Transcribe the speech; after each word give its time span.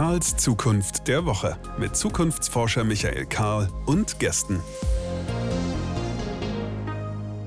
Karls 0.00 0.34
Zukunft 0.38 1.08
der 1.08 1.26
Woche 1.26 1.58
mit 1.78 1.94
Zukunftsforscher 1.94 2.84
Michael 2.84 3.26
Karl 3.26 3.68
und 3.84 4.18
Gästen. 4.18 4.58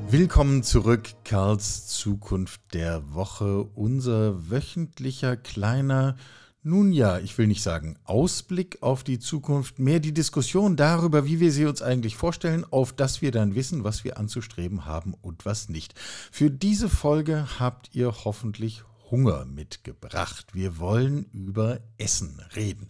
Willkommen 0.08 0.62
zurück, 0.62 1.10
Karls 1.24 1.88
Zukunft 1.88 2.62
der 2.76 3.16
Woche, 3.16 3.64
unser 3.64 4.52
wöchentlicher 4.52 5.36
kleiner 5.36 6.16
nun 6.62 6.94
ja, 6.94 7.18
ich 7.18 7.36
will 7.40 7.48
nicht 7.48 7.64
sagen 7.64 7.98
Ausblick 8.06 8.78
auf 8.82 9.04
die 9.04 9.18
Zukunft, 9.18 9.80
mehr 9.80 10.00
die 10.00 10.14
Diskussion 10.14 10.76
darüber, 10.76 11.26
wie 11.26 11.40
wir 11.40 11.52
sie 11.52 11.66
uns 11.66 11.82
eigentlich 11.82 12.16
vorstellen, 12.16 12.66
auf 12.70 12.94
dass 12.94 13.24
wir 13.24 13.32
dann 13.32 13.56
wissen, 13.56 13.84
was 13.84 14.04
wir 14.04 14.18
anzustreben 14.20 14.86
haben 14.86 15.16
und 15.22 15.46
was 15.46 15.70
nicht. 15.70 15.96
Für 16.32 16.52
diese 16.52 16.88
Folge 16.88 17.48
habt 17.60 17.90
ihr 17.94 18.14
hoffentlich 18.24 18.84
Hunger 19.14 19.46
mitgebracht. 19.46 20.48
Wir 20.54 20.80
wollen 20.80 21.28
über 21.34 21.82
Essen 22.00 22.42
reden. 22.56 22.90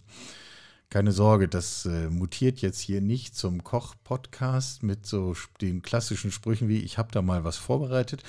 Keine 0.88 1.12
Sorge, 1.12 1.48
das 1.48 1.84
äh, 1.84 2.08
mutiert 2.08 2.62
jetzt 2.62 2.80
hier 2.80 3.02
nicht 3.02 3.36
zum 3.36 3.62
Koch-Podcast 3.62 4.82
mit 4.82 5.04
so 5.04 5.34
den 5.60 5.82
klassischen 5.82 6.32
Sprüchen 6.32 6.66
wie 6.66 6.78
ich 6.78 6.96
habe 6.96 7.12
da 7.12 7.20
mal 7.20 7.44
was 7.44 7.58
vorbereitet. 7.58 8.22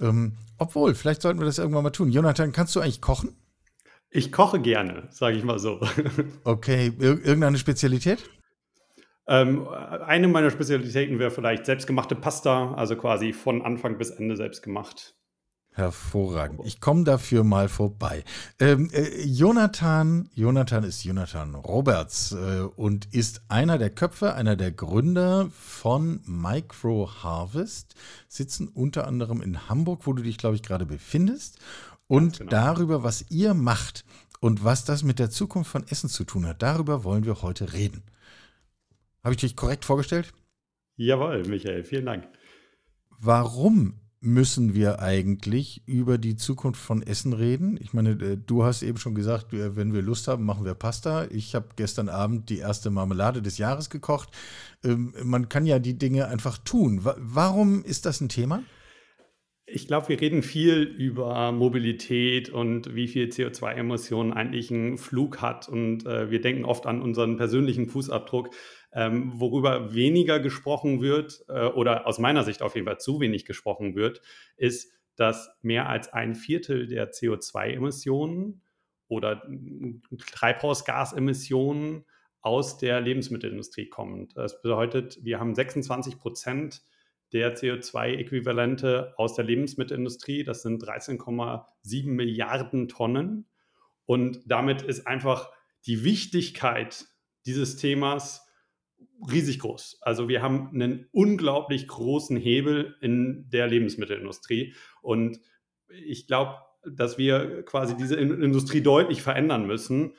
Ähm, 0.00 0.34
obwohl, 0.58 0.94
vielleicht 0.94 1.22
sollten 1.22 1.40
wir 1.40 1.44
das 1.44 1.58
irgendwann 1.58 1.82
mal 1.82 1.90
tun. 1.90 2.12
Jonathan, 2.12 2.52
kannst 2.52 2.76
du 2.76 2.80
eigentlich 2.80 3.00
kochen? 3.00 3.34
Ich 4.10 4.30
koche 4.30 4.60
gerne, 4.60 5.08
sage 5.10 5.36
ich 5.36 5.42
mal 5.42 5.58
so. 5.58 5.80
Okay, 6.44 6.92
Ir 7.00 7.24
irgendeine 7.24 7.58
Spezialität? 7.58 8.30
Ähm, 9.26 9.66
eine 9.66 10.28
meiner 10.28 10.52
Spezialitäten 10.52 11.18
wäre 11.18 11.32
vielleicht 11.32 11.66
selbstgemachte 11.66 12.14
Pasta, 12.14 12.74
also 12.74 12.94
quasi 12.94 13.32
von 13.32 13.62
Anfang 13.62 13.98
bis 13.98 14.10
Ende 14.10 14.36
selbst 14.36 14.62
gemacht. 14.62 15.16
Hervorragend. 15.72 16.60
Ich 16.64 16.80
komme 16.80 17.04
dafür 17.04 17.44
mal 17.44 17.68
vorbei. 17.68 18.24
Ähm, 18.58 18.90
äh, 18.92 19.22
Jonathan, 19.22 20.28
Jonathan 20.34 20.82
ist 20.82 21.04
Jonathan 21.04 21.54
Roberts 21.54 22.32
äh, 22.32 22.62
und 22.76 23.06
ist 23.14 23.42
einer 23.48 23.78
der 23.78 23.90
Köpfe, 23.90 24.34
einer 24.34 24.56
der 24.56 24.72
Gründer 24.72 25.48
von 25.56 26.20
Micro 26.26 27.08
Harvest, 27.22 27.94
sitzen 28.28 28.66
unter 28.66 29.06
anderem 29.06 29.40
in 29.40 29.68
Hamburg, 29.68 30.06
wo 30.06 30.12
du 30.12 30.24
dich, 30.24 30.38
glaube 30.38 30.56
ich, 30.56 30.62
gerade 30.62 30.86
befindest 30.86 31.58
und 32.08 32.38
genau. 32.38 32.50
darüber, 32.50 33.04
was 33.04 33.30
ihr 33.30 33.54
macht 33.54 34.04
und 34.40 34.64
was 34.64 34.84
das 34.84 35.04
mit 35.04 35.20
der 35.20 35.30
Zukunft 35.30 35.70
von 35.70 35.86
Essen 35.86 36.10
zu 36.10 36.24
tun 36.24 36.46
hat. 36.46 36.62
Darüber 36.62 37.04
wollen 37.04 37.24
wir 37.24 37.42
heute 37.42 37.72
reden. 37.72 38.02
Habe 39.22 39.34
ich 39.34 39.40
dich 39.40 39.54
korrekt 39.54 39.84
vorgestellt? 39.84 40.32
Jawohl, 40.96 41.44
Michael, 41.44 41.84
vielen 41.84 42.06
Dank. 42.06 42.26
Warum 43.20 43.99
müssen 44.20 44.74
wir 44.74 45.00
eigentlich 45.00 45.82
über 45.86 46.18
die 46.18 46.36
Zukunft 46.36 46.80
von 46.80 47.02
Essen 47.02 47.32
reden? 47.32 47.78
Ich 47.80 47.92
meine, 47.92 48.10
äh, 48.10 48.36
du 48.36 48.64
hast 48.64 48.82
eben 48.82 48.98
schon 48.98 49.14
gesagt, 49.14 49.46
wenn 49.50 49.94
wir 49.94 50.02
Lust 50.02 50.28
haben, 50.28 50.44
machen 50.44 50.64
wir 50.64 50.74
Pasta. 50.74 51.26
Ich 51.30 51.54
habe 51.54 51.68
gestern 51.76 52.08
Abend 52.08 52.50
die 52.50 52.58
erste 52.58 52.90
Marmelade 52.90 53.40
des 53.40 53.58
Jahres 53.58 53.88
gekocht. 53.88 54.28
Ähm, 54.84 55.14
man 55.24 55.48
kann 55.48 55.64
ja 55.66 55.78
die 55.78 55.98
Dinge 55.98 56.28
einfach 56.28 56.58
tun. 56.58 57.00
Warum 57.02 57.82
ist 57.82 58.04
das 58.06 58.20
ein 58.20 58.28
Thema? 58.28 58.62
Ich 59.72 59.86
glaube, 59.86 60.08
wir 60.08 60.20
reden 60.20 60.42
viel 60.42 60.82
über 60.82 61.52
Mobilität 61.52 62.50
und 62.50 62.94
wie 62.94 63.06
viel 63.06 63.28
CO2-Emissionen 63.28 64.32
eigentlich 64.32 64.70
ein 64.72 64.98
Flug 64.98 65.40
hat. 65.40 65.68
Und 65.68 66.06
äh, 66.06 66.30
wir 66.30 66.40
denken 66.40 66.64
oft 66.64 66.86
an 66.86 67.00
unseren 67.00 67.36
persönlichen 67.36 67.86
Fußabdruck. 67.86 68.50
Ähm, 68.92 69.32
worüber 69.34 69.94
weniger 69.94 70.40
gesprochen 70.40 71.00
wird, 71.00 71.44
äh, 71.48 71.66
oder 71.66 72.06
aus 72.06 72.18
meiner 72.18 72.42
Sicht 72.42 72.60
auf 72.62 72.74
jeden 72.74 72.86
Fall 72.86 72.98
zu 72.98 73.20
wenig 73.20 73.44
gesprochen 73.44 73.94
wird, 73.94 74.20
ist, 74.56 74.92
dass 75.16 75.50
mehr 75.62 75.88
als 75.88 76.12
ein 76.12 76.34
Viertel 76.34 76.86
der 76.86 77.12
CO2-Emissionen 77.12 78.62
oder 79.06 79.42
Treibhausgasemissionen 80.32 82.04
aus 82.40 82.78
der 82.78 83.00
Lebensmittelindustrie 83.00 83.88
kommt. 83.88 84.36
Das 84.36 84.62
bedeutet, 84.62 85.18
wir 85.22 85.38
haben 85.38 85.54
26 85.54 86.18
Prozent 86.18 86.82
der 87.32 87.54
CO2-Äquivalente 87.56 89.12
aus 89.16 89.34
der 89.34 89.44
Lebensmittelindustrie. 89.44 90.42
Das 90.42 90.62
sind 90.62 90.82
13,7 90.82 92.08
Milliarden 92.08 92.88
Tonnen. 92.88 93.46
Und 94.06 94.40
damit 94.46 94.82
ist 94.82 95.06
einfach 95.06 95.52
die 95.86 96.02
Wichtigkeit 96.02 97.06
dieses 97.46 97.76
Themas 97.76 98.46
riesig 99.30 99.58
groß. 99.60 99.98
Also 100.00 100.28
wir 100.28 100.42
haben 100.42 100.70
einen 100.72 101.06
unglaublich 101.12 101.86
großen 101.88 102.36
Hebel 102.36 102.96
in 103.00 103.46
der 103.50 103.66
Lebensmittelindustrie. 103.66 104.74
Und 105.02 105.40
ich 105.88 106.26
glaube, 106.26 106.56
dass 106.84 107.18
wir 107.18 107.62
quasi 107.64 107.96
diese 107.96 108.16
Industrie 108.16 108.80
deutlich 108.80 109.22
verändern 109.22 109.66
müssen. 109.66 110.14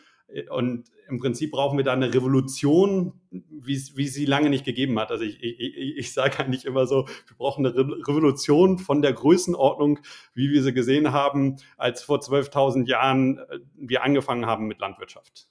Und 0.50 0.90
im 1.09 1.19
Prinzip 1.19 1.51
brauchen 1.51 1.78
wir 1.78 1.84
da 1.84 1.91
eine 1.91 2.13
Revolution, 2.13 3.19
wie 3.31 3.73
es 3.73 4.13
sie 4.13 4.25
lange 4.25 4.50
nicht 4.50 4.63
gegeben 4.63 4.97
hat. 4.97 5.11
Also 5.11 5.25
ich, 5.25 5.44
ich, 5.44 5.97
ich 5.97 6.13
sage 6.13 6.40
eigentlich 6.40 6.66
immer 6.66 6.85
so, 6.85 7.07
wir 7.28 7.38
brauchen 7.38 7.66
eine 7.66 7.75
Re 7.75 7.85
Revolution 8.07 8.78
von 8.78 9.01
der 9.01 9.13
Größenordnung, 9.13 10.00
wie 10.34 10.51
wir 10.51 10.63
sie 10.63 10.73
gesehen 10.73 11.11
haben, 11.11 11.57
als 11.78 12.03
vor 12.03 12.19
12.000 12.19 12.88
Jahren 12.88 13.40
äh, 13.40 13.59
wir 13.75 14.03
angefangen 14.03 14.45
haben 14.45 14.67
mit 14.67 14.79
Landwirtschaft. 14.79 15.50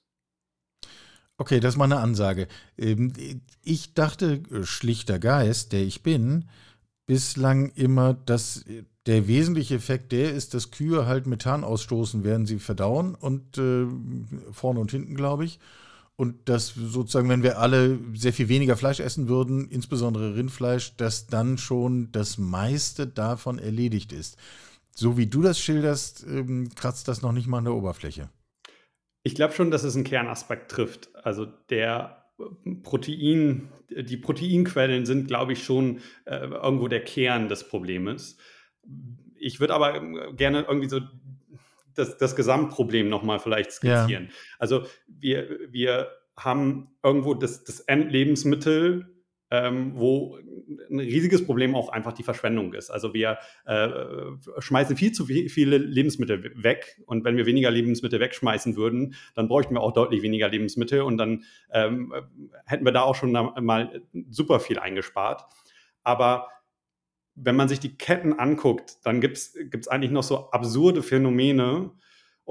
Okay, 1.41 1.59
das 1.59 1.73
ist 1.73 1.77
mal 1.79 1.85
eine 1.85 1.97
Ansage. 1.97 2.47
Ähm, 2.77 3.13
ich 3.63 3.95
dachte, 3.95 4.43
äh, 4.51 4.63
schlichter 4.63 5.17
Geist, 5.17 5.71
der 5.71 5.81
ich 5.81 6.03
bin, 6.03 6.45
bislang 7.07 7.71
immer, 7.71 8.13
dass 8.13 8.63
der 9.07 9.27
wesentliche 9.27 9.73
Effekt 9.73 10.11
der 10.11 10.35
ist, 10.35 10.53
dass 10.53 10.69
Kühe 10.69 11.07
halt 11.07 11.25
Methan 11.25 11.63
ausstoßen, 11.63 12.23
während 12.23 12.47
sie 12.47 12.59
verdauen 12.59 13.15
und 13.15 13.57
äh, 13.57 13.87
vorne 14.51 14.79
und 14.79 14.91
hinten, 14.91 15.15
glaube 15.15 15.45
ich. 15.45 15.59
Und 16.15 16.47
dass 16.47 16.75
sozusagen, 16.75 17.29
wenn 17.29 17.41
wir 17.41 17.57
alle 17.57 17.97
sehr 18.13 18.33
viel 18.33 18.47
weniger 18.47 18.77
Fleisch 18.77 18.99
essen 18.99 19.27
würden, 19.27 19.67
insbesondere 19.67 20.35
Rindfleisch, 20.35 20.95
dass 20.97 21.25
dann 21.25 21.57
schon 21.57 22.11
das 22.11 22.37
meiste 22.37 23.07
davon 23.07 23.57
erledigt 23.57 24.11
ist. 24.13 24.37
So 24.95 25.17
wie 25.17 25.25
du 25.25 25.41
das 25.41 25.59
schilderst, 25.59 26.23
ähm, 26.29 26.69
kratzt 26.75 27.07
das 27.07 27.23
noch 27.23 27.31
nicht 27.31 27.47
mal 27.47 27.57
an 27.57 27.65
der 27.65 27.73
Oberfläche. 27.73 28.29
Ich 29.23 29.35
glaube 29.35 29.53
schon, 29.53 29.71
dass 29.71 29.83
es 29.83 29.95
einen 29.95 30.03
Kernaspekt 30.03 30.71
trifft. 30.71 31.09
Also 31.23 31.45
der 31.69 32.25
äh, 32.39 32.75
Protein, 32.83 33.69
die 33.89 34.17
Proteinquellen 34.17 35.05
sind, 35.05 35.27
glaube 35.27 35.53
ich, 35.53 35.63
schon 35.63 35.99
äh, 36.25 36.37
irgendwo 36.37 36.87
der 36.87 37.03
Kern 37.03 37.47
des 37.49 37.67
Problems. 37.67 38.37
Ich 39.35 39.59
würde 39.59 39.73
aber 39.73 39.95
ähm, 39.95 40.35
gerne 40.35 40.65
irgendwie 40.67 40.89
so 40.89 41.01
das, 41.95 42.17
das 42.17 42.35
Gesamtproblem 42.35 43.09
nochmal 43.09 43.39
vielleicht 43.39 43.71
skizzieren. 43.71 44.25
Ja. 44.25 44.35
Also 44.59 44.85
wir, 45.07 45.59
wir 45.69 46.09
haben 46.37 46.89
irgendwo 47.03 47.33
das, 47.33 47.63
das 47.63 47.81
Endlebensmittel, 47.81 49.20
ähm, 49.51 49.91
wo 49.95 50.37
ein 50.89 50.99
riesiges 50.99 51.45
Problem 51.45 51.75
auch 51.75 51.89
einfach 51.89 52.13
die 52.13 52.23
Verschwendung 52.23 52.73
ist. 52.73 52.89
Also 52.89 53.13
wir 53.13 53.37
äh, 53.65 53.89
schmeißen 54.59 54.95
viel 54.95 55.11
zu 55.11 55.25
viele 55.25 55.77
Lebensmittel 55.77 56.51
weg 56.55 57.01
und 57.05 57.25
wenn 57.25 57.35
wir 57.35 57.45
weniger 57.45 57.69
Lebensmittel 57.69 58.19
wegschmeißen 58.19 58.77
würden, 58.77 59.13
dann 59.35 59.49
bräuchten 59.49 59.75
wir 59.75 59.81
auch 59.81 59.93
deutlich 59.93 60.21
weniger 60.21 60.47
Lebensmittel 60.47 61.01
und 61.01 61.17
dann 61.17 61.43
ähm, 61.71 62.13
hätten 62.65 62.85
wir 62.85 62.93
da 62.93 63.01
auch 63.01 63.15
schon 63.15 63.31
mal 63.31 64.01
super 64.29 64.59
viel 64.61 64.79
eingespart. 64.79 65.43
Aber 66.03 66.47
wenn 67.35 67.55
man 67.55 67.67
sich 67.67 67.79
die 67.79 67.97
Ketten 67.97 68.33
anguckt, 68.33 68.97
dann 69.03 69.19
gibt 69.21 69.37
es 69.37 69.87
eigentlich 69.87 70.11
noch 70.11 70.23
so 70.23 70.49
absurde 70.51 71.03
Phänomene, 71.03 71.91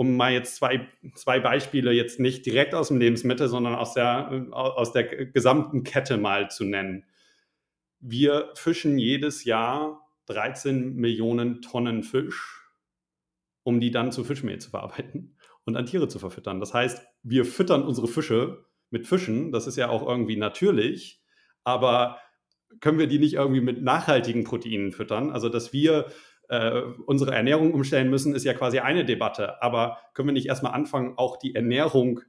um 0.00 0.16
mal 0.16 0.32
jetzt 0.32 0.56
zwei, 0.56 0.88
zwei 1.14 1.40
Beispiele 1.40 1.92
jetzt 1.92 2.20
nicht 2.20 2.46
direkt 2.46 2.74
aus 2.74 2.88
dem 2.88 2.96
Lebensmittel, 2.96 3.48
sondern 3.48 3.74
aus 3.74 3.92
der, 3.92 4.48
aus 4.50 4.94
der 4.94 5.04
gesamten 5.26 5.82
Kette 5.82 6.16
mal 6.16 6.50
zu 6.50 6.64
nennen. 6.64 7.04
Wir 7.98 8.50
fischen 8.54 8.96
jedes 8.96 9.44
Jahr 9.44 10.08
13 10.24 10.94
Millionen 10.94 11.60
Tonnen 11.60 12.02
Fisch, 12.02 12.62
um 13.62 13.78
die 13.78 13.90
dann 13.90 14.10
zu 14.10 14.24
Fischmehl 14.24 14.58
zu 14.58 14.70
verarbeiten 14.70 15.36
und 15.66 15.76
an 15.76 15.84
Tiere 15.84 16.08
zu 16.08 16.18
verfüttern. 16.18 16.60
Das 16.60 16.72
heißt, 16.72 17.06
wir 17.22 17.44
füttern 17.44 17.82
unsere 17.82 18.08
Fische 18.08 18.64
mit 18.88 19.06
Fischen, 19.06 19.52
das 19.52 19.66
ist 19.66 19.76
ja 19.76 19.90
auch 19.90 20.08
irgendwie 20.08 20.36
natürlich, 20.36 21.22
aber 21.62 22.16
können 22.80 22.98
wir 22.98 23.06
die 23.06 23.18
nicht 23.18 23.34
irgendwie 23.34 23.60
mit 23.60 23.82
nachhaltigen 23.82 24.44
Proteinen 24.44 24.92
füttern? 24.92 25.30
Also, 25.30 25.50
dass 25.50 25.74
wir 25.74 26.06
äh, 26.50 26.82
unsere 27.06 27.32
Ernährung 27.32 27.72
umstellen 27.72 28.10
müssen, 28.10 28.34
ist 28.34 28.44
ja 28.44 28.54
quasi 28.54 28.80
eine 28.80 29.04
Debatte. 29.04 29.62
Aber 29.62 29.98
können 30.14 30.28
wir 30.28 30.32
nicht 30.32 30.48
erstmal 30.48 30.72
anfangen, 30.72 31.14
auch 31.16 31.36
die 31.38 31.54
Ernährung 31.54 32.20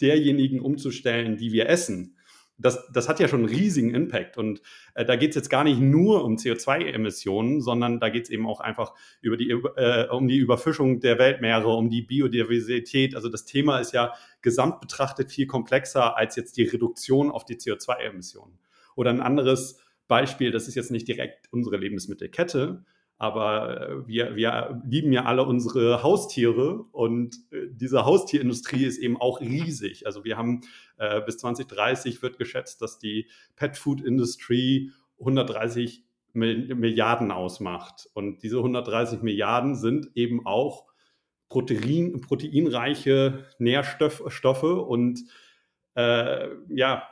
derjenigen 0.00 0.60
umzustellen, 0.60 1.36
die 1.36 1.52
wir 1.52 1.68
essen? 1.68 2.16
Das, 2.58 2.90
das 2.92 3.08
hat 3.08 3.20
ja 3.20 3.28
schon 3.28 3.46
einen 3.46 3.48
riesigen 3.48 3.94
Impact. 3.94 4.36
Und 4.36 4.60
äh, 4.94 5.04
da 5.04 5.14
geht 5.14 5.30
es 5.30 5.36
jetzt 5.36 5.50
gar 5.50 5.62
nicht 5.62 5.80
nur 5.80 6.24
um 6.24 6.34
CO2-Emissionen, 6.34 7.60
sondern 7.60 8.00
da 8.00 8.08
geht 8.08 8.24
es 8.24 8.30
eben 8.30 8.46
auch 8.46 8.60
einfach 8.60 8.92
über 9.20 9.36
die, 9.36 9.50
äh, 9.50 10.08
um 10.08 10.26
die 10.26 10.36
Überfischung 10.36 10.98
der 10.98 11.18
Weltmeere, 11.18 11.68
um 11.68 11.88
die 11.88 12.02
Biodiversität. 12.02 13.14
Also 13.14 13.28
das 13.28 13.44
Thema 13.44 13.78
ist 13.78 13.92
ja 13.92 14.14
gesamt 14.42 14.80
betrachtet 14.80 15.30
viel 15.30 15.46
komplexer 15.46 16.16
als 16.16 16.34
jetzt 16.34 16.56
die 16.56 16.64
Reduktion 16.64 17.30
auf 17.30 17.44
die 17.44 17.54
CO2-Emissionen. 17.54 18.58
Oder 18.96 19.10
ein 19.10 19.20
anderes 19.20 19.78
Beispiel, 20.08 20.50
das 20.50 20.66
ist 20.66 20.74
jetzt 20.74 20.90
nicht 20.90 21.06
direkt 21.06 21.46
unsere 21.52 21.76
Lebensmittelkette, 21.76 22.84
aber 23.20 23.80
äh, 23.82 24.08
wir, 24.08 24.34
wir 24.34 24.80
lieben 24.82 25.12
ja 25.12 25.26
alle 25.26 25.44
unsere 25.44 26.02
Haustiere 26.02 26.84
und 26.90 27.36
äh, 27.50 27.66
diese 27.70 28.06
Haustierindustrie 28.06 28.86
ist 28.86 28.96
eben 28.96 29.20
auch 29.20 29.42
riesig. 29.42 30.06
Also 30.06 30.24
wir 30.24 30.38
haben 30.38 30.62
äh, 30.96 31.20
bis 31.20 31.36
2030 31.36 32.22
wird 32.22 32.38
geschätzt, 32.38 32.80
dass 32.80 32.98
die 32.98 33.28
Pet 33.56 33.76
Food 33.76 34.00
Industry 34.00 34.90
130 35.18 36.02
Milliarden 36.32 37.30
ausmacht. 37.30 38.08
Und 38.14 38.42
diese 38.42 38.56
130 38.56 39.20
Milliarden 39.20 39.74
sind 39.74 40.08
eben 40.14 40.46
auch 40.46 40.86
Protein, 41.50 42.22
proteinreiche 42.22 43.44
Nährstoffe 43.58 44.62
und 44.62 45.24
äh, 45.94 46.48
ja, 46.68 47.02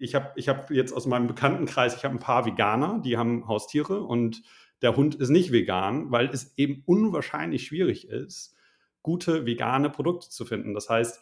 ich 0.00 0.16
habe 0.16 0.32
ich 0.34 0.48
hab 0.48 0.70
jetzt 0.72 0.92
aus 0.92 1.06
meinem 1.06 1.28
Bekanntenkreis, 1.28 1.94
ich 1.94 2.04
habe 2.04 2.16
ein 2.16 2.20
paar 2.20 2.46
Veganer, 2.46 3.00
die 3.04 3.16
haben 3.16 3.46
Haustiere 3.46 4.00
und 4.02 4.42
der 4.82 4.96
Hund 4.96 5.14
ist 5.16 5.30
nicht 5.30 5.52
vegan, 5.52 6.10
weil 6.10 6.28
es 6.28 6.52
eben 6.56 6.82
unwahrscheinlich 6.86 7.66
schwierig 7.66 8.08
ist, 8.08 8.54
gute 9.02 9.46
vegane 9.46 9.90
Produkte 9.90 10.28
zu 10.28 10.44
finden. 10.44 10.74
Das 10.74 10.88
heißt, 10.88 11.20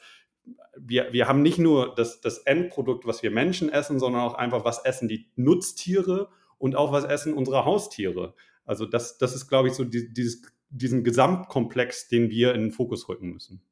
wir, 0.79 1.13
wir 1.13 1.29
haben 1.29 1.43
nicht 1.43 1.59
nur 1.59 1.95
das, 1.95 2.21
das 2.21 2.39
Endprodukt, 2.39 3.07
was 3.07 3.23
wir 3.23 3.31
Menschen 3.31 3.69
essen, 3.69 3.99
sondern 3.99 4.23
auch 4.23 4.35
einfach, 4.35 4.65
was 4.65 4.85
essen 4.85 5.09
die 5.09 5.31
Nutztiere 5.37 6.29
und 6.59 6.77
auch 6.77 6.93
was 6.93 7.05
essen 7.05 7.35
unsere 7.35 7.65
Haustiere. 7.65 8.35
Also 8.65 8.87
das, 8.87 9.19
das 9.19 9.35
ist, 9.35 9.49
glaube 9.49 9.69
ich, 9.69 9.75
so 9.75 9.85
die, 9.85 10.13
dieses, 10.13 10.43
diesen 10.69 11.05
Gesamtkomplex, 11.05 12.09
den 12.09 12.31
wir 12.31 12.55
in 12.55 12.63
den 12.63 12.73
Fokus 12.73 13.09
rücken 13.09 13.31
müssen. 13.31 13.63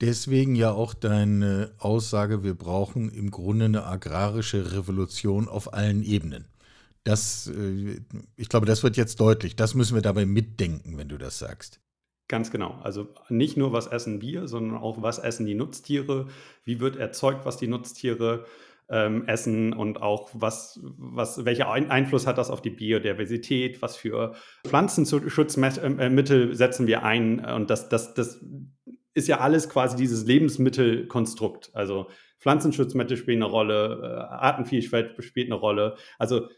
Deswegen 0.00 0.56
ja 0.56 0.72
auch 0.72 0.94
deine 0.94 1.74
Aussage, 1.78 2.42
wir 2.42 2.54
brauchen 2.54 3.08
im 3.08 3.30
Grunde 3.30 3.66
eine 3.66 3.84
agrarische 3.84 4.72
Revolution 4.72 5.48
auf 5.48 5.72
allen 5.72 6.02
Ebenen. 6.02 6.48
Das, 7.04 7.48
äh, 7.48 8.00
ich 8.36 8.48
glaube, 8.48 8.66
das 8.66 8.82
wird 8.82 8.96
jetzt 8.96 9.20
deutlich. 9.20 9.56
Das 9.56 9.74
müssen 9.74 9.94
wir 9.94 10.02
dabei 10.02 10.26
mitdenken, 10.26 10.98
wenn 10.98 11.08
du 11.08 11.18
das 11.18 11.38
sagst. 11.38 11.80
Ganz 12.28 12.50
genau. 12.50 12.78
Also 12.82 13.08
nicht 13.28 13.56
nur, 13.56 13.72
was 13.72 13.86
essen 13.86 14.22
wir, 14.22 14.48
sondern 14.48 14.78
auch, 14.78 15.02
was 15.02 15.18
essen 15.18 15.44
die 15.44 15.54
Nutztiere, 15.54 16.28
wie 16.64 16.80
wird 16.80 16.96
erzeugt, 16.96 17.44
was 17.44 17.56
die 17.56 17.66
Nutztiere 17.66 18.46
ähm, 18.88 19.26
essen 19.26 19.72
und 19.72 20.00
auch, 20.00 20.30
was, 20.32 20.80
was, 20.82 21.44
welcher 21.44 21.70
Einfluss 21.70 22.26
hat 22.26 22.38
das 22.38 22.50
auf 22.50 22.62
die 22.62 22.70
Biodiversität, 22.70 23.82
was 23.82 23.96
für 23.96 24.34
Pflanzenschutzmittel 24.66 26.54
setzen 26.54 26.86
wir 26.86 27.02
ein. 27.02 27.44
Und 27.44 27.70
das, 27.70 27.88
das, 27.88 28.14
das 28.14 28.40
ist 29.14 29.28
ja 29.28 29.40
alles 29.40 29.68
quasi 29.68 29.96
dieses 29.96 30.24
Lebensmittelkonstrukt. 30.24 31.70
Also 31.74 32.08
Pflanzenschutzmittel 32.38 33.16
spielen 33.16 33.42
eine 33.42 33.50
Rolle, 33.50 34.00
äh, 34.02 34.34
Artenvielfalt 34.34 35.22
spielt 35.22 35.48
eine 35.48 35.54
Rolle. 35.54 35.96
Also 36.18 36.48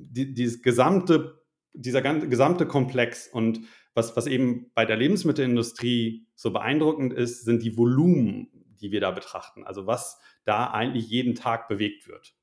die, 0.00 0.34
dieses 0.34 0.62
gesamte, 0.62 1.42
dieser 1.72 2.02
gesamte 2.02 2.66
Komplex 2.66 3.28
und 3.28 3.60
was, 3.94 4.16
was 4.16 4.26
eben 4.26 4.70
bei 4.74 4.84
der 4.84 4.96
Lebensmittelindustrie 4.96 6.26
so 6.34 6.52
beeindruckend 6.52 7.12
ist, 7.12 7.44
sind 7.44 7.62
die 7.62 7.76
Volumen, 7.76 8.48
die 8.80 8.92
wir 8.92 9.00
da 9.00 9.10
betrachten. 9.10 9.64
Also 9.64 9.86
was 9.86 10.18
da 10.44 10.70
eigentlich 10.70 11.08
jeden 11.08 11.34
Tag 11.34 11.68
bewegt 11.68 12.08
wird. 12.08 12.34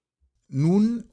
Nun 0.47 1.05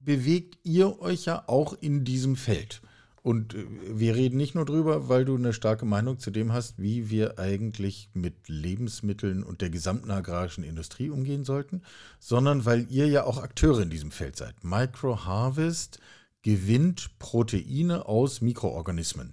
bewegt 0.00 0.58
ihr 0.62 1.00
euch 1.00 1.26
ja 1.26 1.44
auch 1.46 1.74
in 1.80 2.04
diesem 2.04 2.36
Feld. 2.36 2.82
Und 3.24 3.54
äh, 3.54 3.64
wir 3.88 4.14
reden 4.14 4.36
nicht 4.36 4.54
nur 4.54 4.66
drüber, 4.66 5.08
weil 5.08 5.24
du 5.24 5.34
eine 5.34 5.54
starke 5.54 5.86
Meinung 5.86 6.18
zu 6.18 6.30
dem 6.30 6.52
hast, 6.52 6.78
wie 6.78 7.08
wir 7.08 7.38
eigentlich 7.38 8.10
mit 8.12 8.48
Lebensmitteln 8.48 9.42
und 9.42 9.62
der 9.62 9.70
gesamten 9.70 10.10
agrarischen 10.10 10.62
Industrie 10.62 11.08
umgehen 11.08 11.42
sollten, 11.42 11.80
sondern 12.20 12.66
weil 12.66 12.86
ihr 12.90 13.08
ja 13.08 13.24
auch 13.24 13.42
Akteure 13.42 13.80
in 13.80 13.88
diesem 13.88 14.10
Feld 14.10 14.36
seid. 14.36 14.62
Micro 14.62 15.24
Harvest 15.24 16.00
gewinnt 16.42 17.18
Proteine 17.18 18.06
aus 18.06 18.42
Mikroorganismen. 18.42 19.32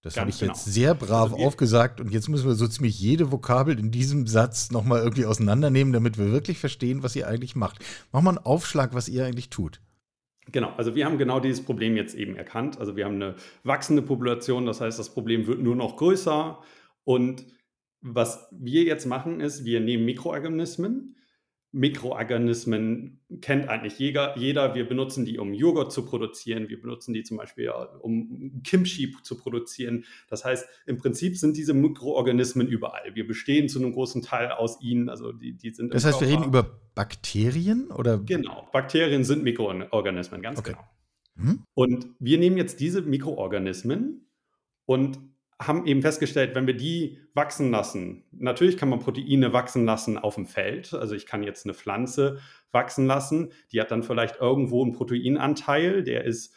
Das 0.00 0.16
habe 0.16 0.30
ich 0.30 0.38
genau. 0.38 0.54
jetzt 0.54 0.64
sehr 0.64 0.94
brav 0.94 1.34
also 1.34 1.44
aufgesagt 1.44 2.00
und 2.00 2.12
jetzt 2.12 2.30
müssen 2.30 2.46
wir 2.46 2.54
so 2.54 2.66
ziemlich 2.66 2.98
jede 2.98 3.30
Vokabel 3.30 3.78
in 3.78 3.90
diesem 3.90 4.26
Satz 4.26 4.70
nochmal 4.70 5.00
irgendwie 5.00 5.26
auseinandernehmen, 5.26 5.92
damit 5.92 6.16
wir 6.16 6.32
wirklich 6.32 6.60
verstehen, 6.60 7.02
was 7.02 7.14
ihr 7.14 7.28
eigentlich 7.28 7.56
macht. 7.56 7.84
Mach 8.10 8.22
mal 8.22 8.30
einen 8.30 8.46
Aufschlag, 8.46 8.94
was 8.94 9.08
ihr 9.08 9.26
eigentlich 9.26 9.50
tut. 9.50 9.80
Genau, 10.52 10.72
also 10.76 10.94
wir 10.94 11.04
haben 11.04 11.18
genau 11.18 11.40
dieses 11.40 11.64
Problem 11.64 11.96
jetzt 11.96 12.14
eben 12.14 12.36
erkannt. 12.36 12.78
Also 12.78 12.96
wir 12.96 13.04
haben 13.04 13.16
eine 13.16 13.34
wachsende 13.64 14.02
Population, 14.02 14.64
das 14.64 14.80
heißt, 14.80 14.98
das 14.98 15.12
Problem 15.12 15.46
wird 15.46 15.60
nur 15.60 15.74
noch 15.74 15.96
größer. 15.96 16.62
Und 17.04 17.46
was 18.00 18.48
wir 18.52 18.84
jetzt 18.84 19.06
machen, 19.06 19.40
ist, 19.40 19.64
wir 19.64 19.80
nehmen 19.80 20.04
Mikroorganismen. 20.04 21.16
Mikroorganismen 21.76 23.20
kennt 23.42 23.68
eigentlich 23.68 23.98
jeder, 23.98 24.36
jeder. 24.38 24.74
Wir 24.74 24.88
benutzen 24.88 25.26
die, 25.26 25.38
um 25.38 25.52
Joghurt 25.52 25.92
zu 25.92 26.06
produzieren. 26.06 26.70
Wir 26.70 26.80
benutzen 26.80 27.12
die 27.12 27.22
zum 27.22 27.36
Beispiel, 27.36 27.70
um 28.00 28.62
Kimchi 28.64 29.14
zu 29.22 29.36
produzieren. 29.36 30.04
Das 30.30 30.46
heißt, 30.46 30.66
im 30.86 30.96
Prinzip 30.96 31.36
sind 31.36 31.54
diese 31.54 31.74
Mikroorganismen 31.74 32.66
überall. 32.66 33.14
Wir 33.14 33.26
bestehen 33.26 33.68
zu 33.68 33.78
einem 33.78 33.92
großen 33.92 34.22
Teil 34.22 34.52
aus 34.52 34.80
ihnen. 34.80 35.10
Also 35.10 35.32
die, 35.32 35.52
die 35.52 35.70
sind 35.74 35.92
das 35.92 36.06
heißt, 36.06 36.22
wir 36.22 36.28
reden 36.28 36.44
über 36.44 36.80
Bakterien 36.94 37.90
oder? 37.90 38.18
Genau, 38.20 38.66
Bakterien 38.72 39.22
sind 39.24 39.42
Mikroorganismen, 39.42 40.40
ganz 40.40 40.58
okay. 40.58 40.72
genau. 40.72 41.50
Hm? 41.50 41.62
Und 41.74 42.06
wir 42.18 42.38
nehmen 42.38 42.56
jetzt 42.56 42.80
diese 42.80 43.02
Mikroorganismen 43.02 44.30
und 44.86 45.18
haben 45.60 45.86
eben 45.86 46.02
festgestellt, 46.02 46.54
wenn 46.54 46.66
wir 46.66 46.76
die 46.76 47.18
wachsen 47.34 47.70
lassen, 47.70 48.24
natürlich 48.32 48.76
kann 48.76 48.90
man 48.90 48.98
Proteine 48.98 49.52
wachsen 49.52 49.86
lassen 49.86 50.18
auf 50.18 50.34
dem 50.34 50.46
Feld. 50.46 50.92
Also 50.92 51.14
ich 51.14 51.26
kann 51.26 51.42
jetzt 51.42 51.64
eine 51.64 51.74
Pflanze 51.74 52.38
wachsen 52.72 53.06
lassen, 53.06 53.52
die 53.72 53.80
hat 53.80 53.90
dann 53.90 54.02
vielleicht 54.02 54.36
irgendwo 54.40 54.82
einen 54.82 54.92
Proteinanteil, 54.92 56.02
der 56.02 56.24
ist 56.24 56.54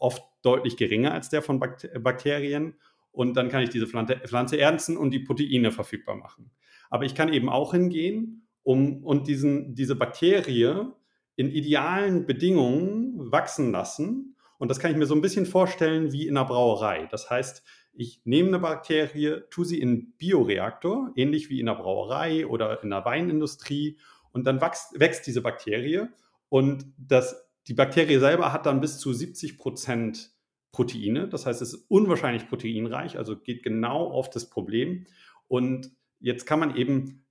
oft 0.00 0.22
deutlich 0.42 0.76
geringer 0.76 1.12
als 1.12 1.30
der 1.30 1.42
von 1.42 1.60
Bakterien. 1.60 2.74
Und 3.12 3.34
dann 3.36 3.48
kann 3.48 3.62
ich 3.62 3.70
diese 3.70 3.86
Pflanze 3.86 4.58
ernten 4.58 4.96
und 4.96 5.10
die 5.10 5.20
Proteine 5.20 5.70
verfügbar 5.70 6.16
machen. 6.16 6.50
Aber 6.90 7.04
ich 7.04 7.14
kann 7.14 7.32
eben 7.32 7.48
auch 7.48 7.72
hingehen 7.72 8.48
um, 8.64 9.04
und 9.04 9.28
diesen, 9.28 9.74
diese 9.76 9.94
Bakterie 9.94 10.88
in 11.36 11.50
idealen 11.50 12.26
Bedingungen 12.26 13.30
wachsen 13.30 13.70
lassen. 13.70 14.36
Und 14.58 14.68
das 14.68 14.80
kann 14.80 14.90
ich 14.90 14.96
mir 14.96 15.06
so 15.06 15.14
ein 15.14 15.20
bisschen 15.20 15.46
vorstellen 15.46 16.12
wie 16.12 16.26
in 16.26 16.36
einer 16.36 16.46
Brauerei. 16.46 17.06
Das 17.10 17.30
heißt, 17.30 17.62
ich 17.96 18.22
nehme 18.24 18.48
eine 18.48 18.58
Bakterie, 18.58 19.42
tue 19.50 19.64
sie 19.64 19.80
in 19.80 19.88
einen 19.88 20.12
Bioreaktor, 20.16 21.12
ähnlich 21.16 21.50
wie 21.50 21.60
in 21.60 21.66
der 21.66 21.74
Brauerei 21.74 22.46
oder 22.46 22.82
in 22.82 22.90
der 22.90 23.04
Weinindustrie, 23.04 23.98
und 24.32 24.46
dann 24.46 24.60
wächst, 24.60 24.98
wächst 24.98 25.26
diese 25.28 25.42
Bakterie. 25.42 26.08
Und 26.48 26.86
das, 26.98 27.48
die 27.68 27.74
Bakterie 27.74 28.18
selber 28.18 28.52
hat 28.52 28.66
dann 28.66 28.80
bis 28.80 28.98
zu 28.98 29.12
70 29.12 29.58
Prozent 29.58 30.32
Proteine. 30.72 31.28
Das 31.28 31.46
heißt, 31.46 31.62
es 31.62 31.72
ist 31.72 31.84
unwahrscheinlich 31.88 32.48
proteinreich, 32.48 33.16
also 33.16 33.38
geht 33.38 33.62
genau 33.62 34.10
auf 34.10 34.28
das 34.28 34.50
Problem. 34.50 35.06
Und 35.46 35.92
jetzt 36.18 36.46
kann 36.46 36.58
man 36.58 36.76
eben 36.76 37.24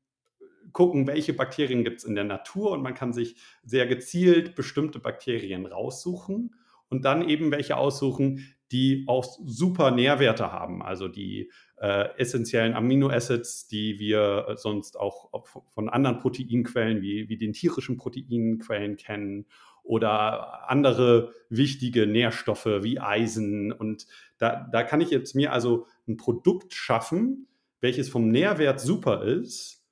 gucken, 0.72 1.08
welche 1.08 1.34
Bakterien 1.34 1.84
gibt 1.84 2.00
es 2.00 2.06
in 2.06 2.16
der 2.16 2.24
Natur 2.24 2.72
und 2.72 2.82
man 2.82 2.94
kann 2.94 3.12
sich 3.12 3.36
sehr 3.64 3.86
gezielt 3.86 4.56
bestimmte 4.56 5.00
Bakterien 5.00 5.66
raussuchen 5.66 6.56
und 6.90 7.06
dann 7.06 7.28
eben 7.28 7.52
welche 7.52 7.78
aussuchen, 7.78 8.56
die 8.72 9.06
auch 9.08 9.24
super 9.46 9.92
Nährwerte 9.92 10.52
haben, 10.52 10.82
also 10.82 11.08
die 11.08 11.52
äh, 11.78 12.10
essentiellen 12.18 12.74
Aminoacids, 12.74 13.68
die 13.68 14.00
wir 14.00 14.56
sonst 14.56 15.00
auch 15.00 15.30
von 15.70 15.90
anderen 15.90 16.18
Proteinquellen 16.18 17.02
wie, 17.02 17.30
wie 17.30 17.38
den 17.38 17.54
tierischen 17.54 17.98
Proteinquellen 17.98 18.98
kennen 18.98 19.46
oder 19.84 20.70
andere 20.70 21.34
wichtige 21.50 22.08
Nährstoffe 22.08 22.66
wie 22.66 23.00
Eisen. 23.00 23.72
Und 23.72 24.08
da, 24.40 24.68
da 24.72 24.84
kann 24.84 25.02
ich 25.02 25.12
jetzt 25.12 25.36
mir 25.36 25.52
also 25.52 25.86
ein 26.08 26.18
Produkt 26.18 26.74
schaffen, 26.74 27.48
welches 27.80 28.10
vom 28.10 28.30
Nährwert 28.30 28.80
super 28.80 29.24
ist, 29.24 29.86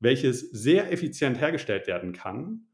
welches 0.00 0.40
sehr 0.50 0.92
effizient 0.92 1.40
hergestellt 1.40 1.86
werden 1.86 2.12
kann, 2.12 2.67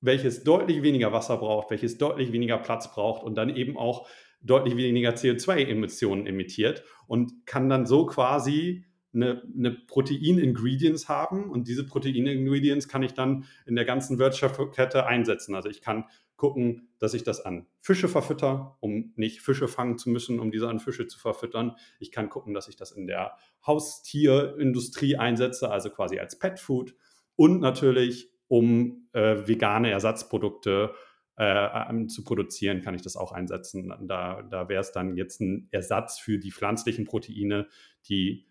welches 0.00 0.44
deutlich 0.44 0.82
weniger 0.82 1.12
Wasser 1.12 1.36
braucht, 1.38 1.70
welches 1.70 1.98
deutlich 1.98 2.32
weniger 2.32 2.58
Platz 2.58 2.92
braucht 2.92 3.22
und 3.22 3.34
dann 3.36 3.54
eben 3.54 3.76
auch 3.76 4.08
deutlich 4.40 4.76
weniger 4.76 5.10
CO2-Emissionen 5.10 6.26
emittiert 6.26 6.84
und 7.06 7.46
kann 7.46 7.68
dann 7.68 7.86
so 7.86 8.06
quasi 8.06 8.84
eine, 9.14 9.42
eine 9.56 9.72
Protein-Ingredients 9.72 11.08
haben 11.08 11.50
und 11.50 11.68
diese 11.68 11.86
Protein-Ingredients 11.86 12.88
kann 12.88 13.02
ich 13.02 13.14
dann 13.14 13.46
in 13.64 13.74
der 13.74 13.84
ganzen 13.84 14.18
Wirtschaftskette 14.18 15.06
einsetzen. 15.06 15.54
Also 15.54 15.68
ich 15.68 15.80
kann 15.80 16.04
gucken, 16.36 16.88
dass 16.98 17.14
ich 17.14 17.24
das 17.24 17.40
an 17.40 17.66
Fische 17.80 18.08
verfütter, 18.08 18.76
um 18.80 19.12
nicht 19.16 19.40
Fische 19.40 19.68
fangen 19.68 19.96
zu 19.96 20.10
müssen, 20.10 20.38
um 20.38 20.50
diese 20.50 20.68
an 20.68 20.80
Fische 20.80 21.06
zu 21.06 21.18
verfüttern. 21.18 21.76
Ich 21.98 22.12
kann 22.12 22.28
gucken, 22.28 22.52
dass 22.52 22.68
ich 22.68 22.76
das 22.76 22.92
in 22.92 23.06
der 23.06 23.36
Haustierindustrie 23.66 25.16
einsetze, 25.16 25.70
also 25.70 25.88
quasi 25.88 26.18
als 26.18 26.38
Pet 26.38 26.60
Food 26.60 26.94
und 27.36 27.60
natürlich 27.60 28.30
um 28.48 29.08
äh, 29.12 29.46
vegane 29.46 29.90
Ersatzprodukte 29.90 30.94
äh, 31.36 32.06
zu 32.06 32.24
produzieren, 32.24 32.80
kann 32.80 32.94
ich 32.94 33.02
das 33.02 33.16
auch 33.16 33.32
einsetzen. 33.32 33.92
Da, 34.02 34.42
da 34.42 34.68
wäre 34.68 34.80
es 34.80 34.92
dann 34.92 35.16
jetzt 35.16 35.40
ein 35.40 35.68
Ersatz 35.70 36.18
für 36.18 36.38
die 36.38 36.52
pflanzlichen 36.52 37.04
Proteine, 37.04 37.66
die 38.08 38.46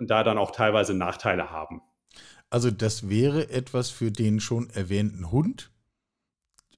da 0.00 0.22
dann 0.22 0.38
auch 0.38 0.50
teilweise 0.50 0.94
Nachteile 0.94 1.50
haben. 1.50 1.82
Also 2.50 2.70
das 2.70 3.08
wäre 3.08 3.50
etwas 3.50 3.90
für 3.90 4.10
den 4.10 4.40
schon 4.40 4.70
erwähnten 4.70 5.30
Hund, 5.30 5.72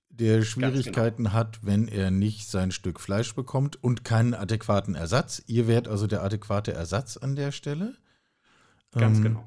der 0.09 0.38
genau. 0.38 0.45
Schwierigkeiten 0.45 1.33
hat, 1.33 1.64
wenn 1.64 1.87
er 1.87 2.11
nicht 2.11 2.49
sein 2.49 2.73
Stück 2.73 2.99
Fleisch 2.99 3.35
bekommt 3.35 3.83
und 3.83 4.05
keinen 4.05 4.35
adäquaten 4.35 4.95
Ersatz. 4.95 5.43
Ihr 5.47 5.69
wärt 5.69 5.87
also 5.87 6.07
der 6.07 6.23
adäquate 6.23 6.73
Ersatz 6.73 7.17
an 7.17 7.37
der 7.37 7.52
Stelle. 7.52 7.95
Ganz 8.93 9.19
Ähm, 9.19 9.23
genau. 9.23 9.47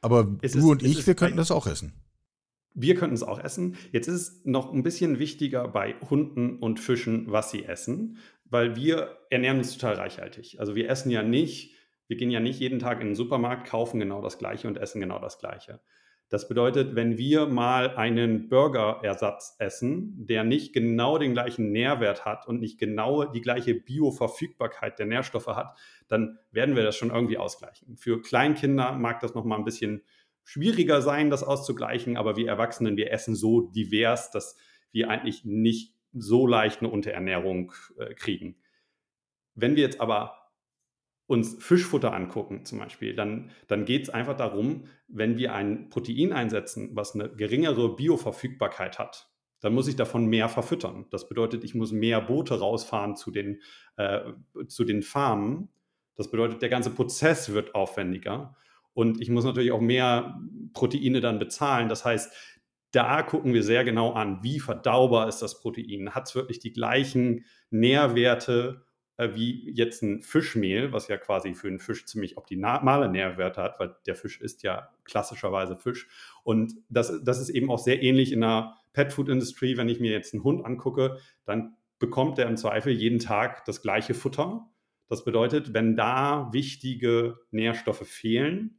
Aber 0.00 0.36
Es 0.42 0.52
du 0.52 0.58
ist- 0.58 0.64
und 0.64 0.82
ich, 0.82 1.06
wir 1.06 1.14
könnten 1.14 1.36
das 1.36 1.50
auch 1.50 1.66
essen. 1.66 1.92
Wir 2.74 2.94
könnten 2.94 3.14
es 3.14 3.22
auch 3.22 3.38
essen. 3.38 3.76
Jetzt 3.92 4.06
ist 4.06 4.14
es 4.14 4.44
noch 4.44 4.72
ein 4.72 4.82
bisschen 4.82 5.18
wichtiger 5.18 5.66
bei 5.66 5.94
Hunden 6.10 6.58
und 6.58 6.78
Fischen, 6.78 7.30
was 7.30 7.50
sie 7.50 7.64
essen, 7.64 8.18
weil 8.44 8.76
wir 8.76 9.16
ernähren 9.30 9.58
uns 9.58 9.72
total 9.72 9.94
reichhaltig. 9.94 10.60
Also 10.60 10.74
wir 10.74 10.90
essen 10.90 11.10
ja 11.10 11.22
nicht, 11.22 11.74
wir 12.06 12.16
gehen 12.16 12.30
ja 12.30 12.40
nicht 12.40 12.60
jeden 12.60 12.78
Tag 12.78 13.00
in 13.00 13.08
den 13.08 13.16
Supermarkt, 13.16 13.66
kaufen 13.66 13.98
genau 13.98 14.20
das 14.20 14.38
Gleiche 14.38 14.68
und 14.68 14.76
essen 14.76 15.00
genau 15.00 15.18
das 15.18 15.38
Gleiche. 15.38 15.80
Das 16.28 16.48
bedeutet, 16.48 16.96
wenn 16.96 17.18
wir 17.18 17.46
mal 17.46 17.94
einen 17.96 18.48
Burgerersatz 18.48 19.54
essen, 19.60 20.26
der 20.26 20.42
nicht 20.42 20.72
genau 20.72 21.18
den 21.18 21.34
gleichen 21.34 21.70
Nährwert 21.70 22.24
hat 22.24 22.48
und 22.48 22.60
nicht 22.60 22.78
genau 22.78 23.24
die 23.24 23.40
gleiche 23.40 23.74
Bioverfügbarkeit 23.74 24.98
der 24.98 25.06
Nährstoffe 25.06 25.46
hat, 25.46 25.76
dann 26.08 26.38
werden 26.50 26.74
wir 26.74 26.82
das 26.82 26.96
schon 26.96 27.10
irgendwie 27.10 27.38
ausgleichen. 27.38 27.96
Für 27.96 28.20
Kleinkinder 28.20 28.92
mag 28.92 29.20
das 29.20 29.34
noch 29.34 29.44
mal 29.44 29.56
ein 29.56 29.64
bisschen 29.64 30.02
schwieriger 30.42 31.00
sein, 31.00 31.30
das 31.30 31.44
auszugleichen, 31.44 32.16
aber 32.16 32.36
wir 32.36 32.48
Erwachsenen, 32.48 32.96
wir 32.96 33.12
essen 33.12 33.36
so 33.36 33.62
divers, 33.62 34.30
dass 34.32 34.56
wir 34.90 35.08
eigentlich 35.10 35.44
nicht 35.44 35.94
so 36.12 36.46
leicht 36.46 36.80
eine 36.80 36.90
Unterernährung 36.90 37.72
äh, 37.98 38.14
kriegen. 38.14 38.56
Wenn 39.54 39.76
wir 39.76 39.82
jetzt 39.82 40.00
aber 40.00 40.45
uns 41.26 41.56
Fischfutter 41.58 42.12
angucken 42.12 42.64
zum 42.64 42.78
Beispiel, 42.78 43.14
dann, 43.14 43.50
dann 43.66 43.84
geht 43.84 44.04
es 44.04 44.10
einfach 44.10 44.36
darum, 44.36 44.84
wenn 45.08 45.36
wir 45.36 45.54
ein 45.54 45.90
Protein 45.90 46.32
einsetzen, 46.32 46.90
was 46.94 47.14
eine 47.14 47.28
geringere 47.30 47.96
Bioverfügbarkeit 47.96 48.98
hat, 48.98 49.28
dann 49.60 49.74
muss 49.74 49.88
ich 49.88 49.96
davon 49.96 50.26
mehr 50.26 50.48
verfüttern. 50.48 51.06
Das 51.10 51.28
bedeutet, 51.28 51.64
ich 51.64 51.74
muss 51.74 51.90
mehr 51.90 52.20
Boote 52.20 52.58
rausfahren 52.58 53.16
zu 53.16 53.30
den, 53.30 53.60
äh, 53.96 54.20
zu 54.68 54.84
den 54.84 55.02
Farmen. 55.02 55.68
Das 56.14 56.30
bedeutet, 56.30 56.62
der 56.62 56.68
ganze 56.68 56.90
Prozess 56.90 57.52
wird 57.52 57.74
aufwendiger. 57.74 58.56
Und 58.92 59.20
ich 59.20 59.28
muss 59.28 59.44
natürlich 59.44 59.72
auch 59.72 59.80
mehr 59.80 60.40
Proteine 60.72 61.20
dann 61.20 61.38
bezahlen. 61.38 61.88
Das 61.88 62.04
heißt, 62.04 62.32
da 62.92 63.22
gucken 63.22 63.52
wir 63.52 63.62
sehr 63.62 63.84
genau 63.84 64.12
an, 64.12 64.42
wie 64.42 64.60
verdaubar 64.60 65.28
ist 65.28 65.40
das 65.40 65.60
Protein. 65.60 66.14
Hat 66.14 66.28
es 66.28 66.34
wirklich 66.34 66.60
die 66.60 66.72
gleichen 66.72 67.44
Nährwerte 67.70 68.82
äh, 68.82 68.85
wie 69.18 69.70
jetzt 69.70 70.02
ein 70.02 70.22
Fischmehl, 70.22 70.92
was 70.92 71.08
ja 71.08 71.16
quasi 71.16 71.54
für 71.54 71.68
einen 71.68 71.78
Fisch 71.78 72.04
ziemlich 72.06 72.36
optimale 72.36 73.08
Nährwerte 73.08 73.62
hat, 73.62 73.80
weil 73.80 73.96
der 74.06 74.14
Fisch 74.14 74.40
ist 74.40 74.62
ja 74.62 74.90
klassischerweise 75.04 75.76
Fisch. 75.76 76.08
Und 76.44 76.74
das, 76.88 77.12
das 77.24 77.40
ist 77.40 77.48
eben 77.48 77.70
auch 77.70 77.78
sehr 77.78 78.02
ähnlich 78.02 78.32
in 78.32 78.42
der 78.42 78.74
Pet-Food-Industrie. 78.92 79.76
Wenn 79.76 79.88
ich 79.88 80.00
mir 80.00 80.12
jetzt 80.12 80.34
einen 80.34 80.44
Hund 80.44 80.64
angucke, 80.64 81.18
dann 81.44 81.76
bekommt 81.98 82.38
er 82.38 82.46
im 82.46 82.56
Zweifel 82.56 82.92
jeden 82.92 83.18
Tag 83.18 83.64
das 83.64 83.80
gleiche 83.80 84.14
Futter. 84.14 84.68
Das 85.08 85.24
bedeutet, 85.24 85.72
wenn 85.72 85.96
da 85.96 86.50
wichtige 86.52 87.38
Nährstoffe 87.50 88.06
fehlen, 88.06 88.78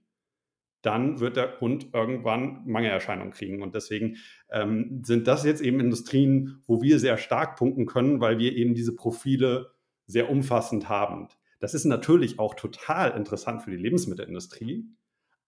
dann 0.81 1.19
wird 1.19 1.35
der 1.35 1.59
Hund 1.59 1.87
irgendwann 1.93 2.61
Mangelerscheinungen 2.65 3.33
kriegen. 3.33 3.61
Und 3.61 3.73
deswegen 3.73 4.17
ähm, 4.49 5.01
sind 5.03 5.27
das 5.27 5.43
jetzt 5.43 5.61
eben 5.61 5.79
Industrien, 5.79 6.61
wo 6.67 6.81
wir 6.81 6.99
sehr 6.99 7.17
stark 7.17 7.57
punkten 7.57 7.85
können, 7.85 8.21
weil 8.21 8.37
wir 8.37 8.55
eben 8.55 8.75
diese 8.75 8.95
Profile 8.95 9.71
sehr 10.07 10.29
umfassend 10.29 10.89
haben. 10.89 11.27
Das 11.59 11.73
ist 11.73 11.85
natürlich 11.85 12.39
auch 12.39 12.53
total 12.53 13.11
interessant 13.11 13.61
für 13.61 13.71
die 13.71 13.77
Lebensmittelindustrie, 13.77 14.85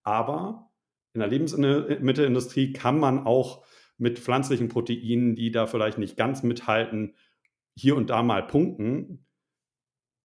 aber 0.04 0.72
in 1.14 1.20
der 1.20 1.30
Lebensmittelindustrie 1.30 2.74
kann 2.74 3.00
man 3.00 3.26
auch 3.26 3.66
mit 3.98 4.20
pflanzlichen 4.20 4.70
Proteinen, 4.70 5.36
die 5.36 5.52
da 5.52 5.68
vielleicht 5.68 5.98
nicht 5.98 6.18
ganz 6.18 6.44
mithalten, 6.44 7.16
hier 7.76 7.96
und 7.96 8.10
da 8.10 8.24
mal 8.24 8.46
punkten, 8.46 9.26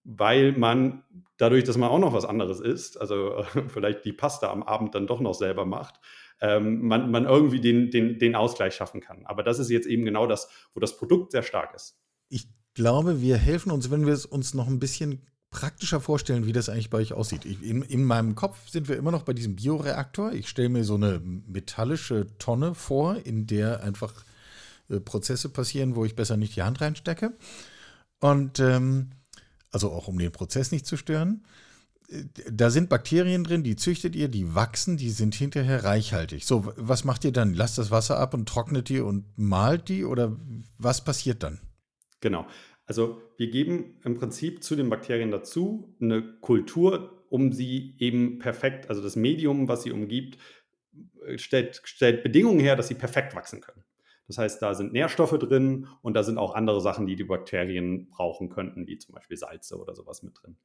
weil 0.04 0.52
man 0.52 1.02
dadurch, 1.36 1.64
dass 1.64 1.78
man 1.78 1.90
auch 1.90 1.98
noch 1.98 2.12
was 2.12 2.24
anderes 2.24 2.60
isst, 2.60 3.00
also 3.00 3.44
vielleicht 3.68 4.04
die 4.04 4.12
Pasta 4.12 4.50
am 4.50 4.62
Abend 4.62 4.94
dann 4.94 5.06
doch 5.06 5.20
noch 5.20 5.34
selber 5.34 5.64
macht, 5.64 6.00
ähm, 6.40 6.86
man, 6.86 7.10
man 7.10 7.24
irgendwie 7.24 7.60
den, 7.60 7.90
den, 7.90 8.18
den 8.18 8.34
Ausgleich 8.34 8.74
schaffen 8.74 9.00
kann. 9.00 9.24
Aber 9.26 9.42
das 9.42 9.58
ist 9.58 9.70
jetzt 9.70 9.86
eben 9.86 10.04
genau 10.04 10.26
das, 10.26 10.48
wo 10.74 10.80
das 10.80 10.96
Produkt 10.96 11.32
sehr 11.32 11.42
stark 11.42 11.74
ist. 11.74 11.98
Ich 12.28 12.48
glaube, 12.74 13.20
wir 13.20 13.36
helfen 13.36 13.70
uns, 13.70 13.90
wenn 13.90 14.06
wir 14.06 14.12
es 14.12 14.26
uns 14.26 14.54
noch 14.54 14.66
ein 14.66 14.78
bisschen 14.78 15.20
praktischer 15.50 16.00
vorstellen, 16.00 16.46
wie 16.46 16.52
das 16.52 16.68
eigentlich 16.68 16.90
bei 16.90 16.98
euch 16.98 17.12
aussieht. 17.12 17.44
Ich, 17.44 17.62
in, 17.62 17.82
in 17.82 18.04
meinem 18.04 18.34
Kopf 18.34 18.68
sind 18.68 18.88
wir 18.88 18.96
immer 18.96 19.12
noch 19.12 19.22
bei 19.22 19.32
diesem 19.32 19.54
Bioreaktor. 19.56 20.32
Ich 20.32 20.48
stelle 20.48 20.68
mir 20.68 20.84
so 20.84 20.96
eine 20.96 21.20
metallische 21.20 22.26
Tonne 22.38 22.74
vor, 22.74 23.16
in 23.24 23.46
der 23.46 23.82
einfach 23.82 24.24
äh, 24.88 24.98
Prozesse 24.98 25.48
passieren, 25.48 25.94
wo 25.94 26.04
ich 26.04 26.16
besser 26.16 26.36
nicht 26.36 26.56
die 26.56 26.62
Hand 26.62 26.80
reinstecke. 26.80 27.32
Und 28.20 28.58
ähm, 28.58 29.10
also 29.70 29.90
auch 29.92 30.08
um 30.08 30.18
den 30.18 30.32
Prozess 30.32 30.72
nicht 30.72 30.86
zu 30.86 30.96
stören. 30.96 31.44
Äh, 32.08 32.24
Da 32.50 32.70
sind 32.70 32.88
Bakterien 32.88 33.44
drin, 33.44 33.62
die 33.62 33.76
züchtet 33.76 34.16
ihr, 34.16 34.28
die 34.28 34.54
wachsen, 34.54 34.96
die 34.96 35.10
sind 35.10 35.36
hinterher 35.36 35.84
reichhaltig. 35.84 36.46
So, 36.46 36.72
was 36.76 37.04
macht 37.04 37.24
ihr 37.24 37.32
dann? 37.32 37.54
Lasst 37.54 37.78
das 37.78 37.92
Wasser 37.92 38.18
ab 38.18 38.34
und 38.34 38.48
trocknet 38.48 38.88
die 38.88 39.00
und 39.00 39.24
malt 39.36 39.88
die 39.88 40.04
oder 40.04 40.36
was 40.78 41.04
passiert 41.04 41.44
dann? 41.44 41.60
Genau. 42.24 42.46
Also 42.86 43.20
wir 43.36 43.50
geben 43.50 44.00
im 44.02 44.14
Prinzip 44.14 44.64
zu 44.64 44.76
den 44.76 44.88
Bakterien 44.88 45.30
dazu 45.30 45.94
eine 46.00 46.22
Kultur, 46.40 47.22
um 47.28 47.52
sie 47.52 47.96
eben 47.98 48.38
perfekt, 48.38 48.88
also 48.88 49.02
das 49.02 49.14
Medium, 49.14 49.68
was 49.68 49.82
sie 49.82 49.92
umgibt, 49.92 50.38
äh, 51.26 51.36
stellt, 51.36 51.82
stellt 51.84 52.22
Bedingungen 52.22 52.60
her, 52.60 52.76
dass 52.76 52.88
sie 52.88 52.94
perfekt 52.94 53.34
wachsen 53.36 53.60
können. 53.60 53.84
Das 54.26 54.38
heißt, 54.38 54.62
da 54.62 54.72
sind 54.72 54.94
Nährstoffe 54.94 55.38
drin 55.38 55.86
und 56.00 56.14
da 56.14 56.22
sind 56.22 56.38
auch 56.38 56.54
andere 56.54 56.80
Sachen, 56.80 57.06
die 57.06 57.14
die 57.14 57.24
Bakterien 57.24 58.08
brauchen 58.08 58.48
könnten, 58.48 58.86
wie 58.86 58.96
zum 58.96 59.14
Beispiel 59.14 59.36
Salze 59.36 59.76
oder 59.76 59.94
sowas 59.94 60.22
mit 60.22 60.32
drin. 60.42 60.56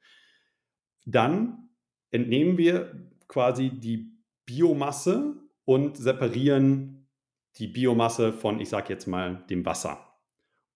Dann 1.06 1.68
entnehmen 2.10 2.58
wir 2.58 3.12
quasi 3.28 3.70
die 3.70 4.14
Biomasse 4.46 5.36
und 5.66 5.98
separieren 5.98 7.10
die 7.58 7.68
Biomasse 7.68 8.32
von, 8.32 8.62
ich 8.62 8.70
sage 8.70 8.94
jetzt 8.94 9.08
mal, 9.08 9.44
dem 9.50 9.66
Wasser. 9.66 10.06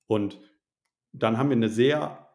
Und 0.08 0.42
dann 1.14 1.38
haben 1.38 1.50
wir 1.50 1.56
eine 1.56 1.70
sehr, 1.70 2.28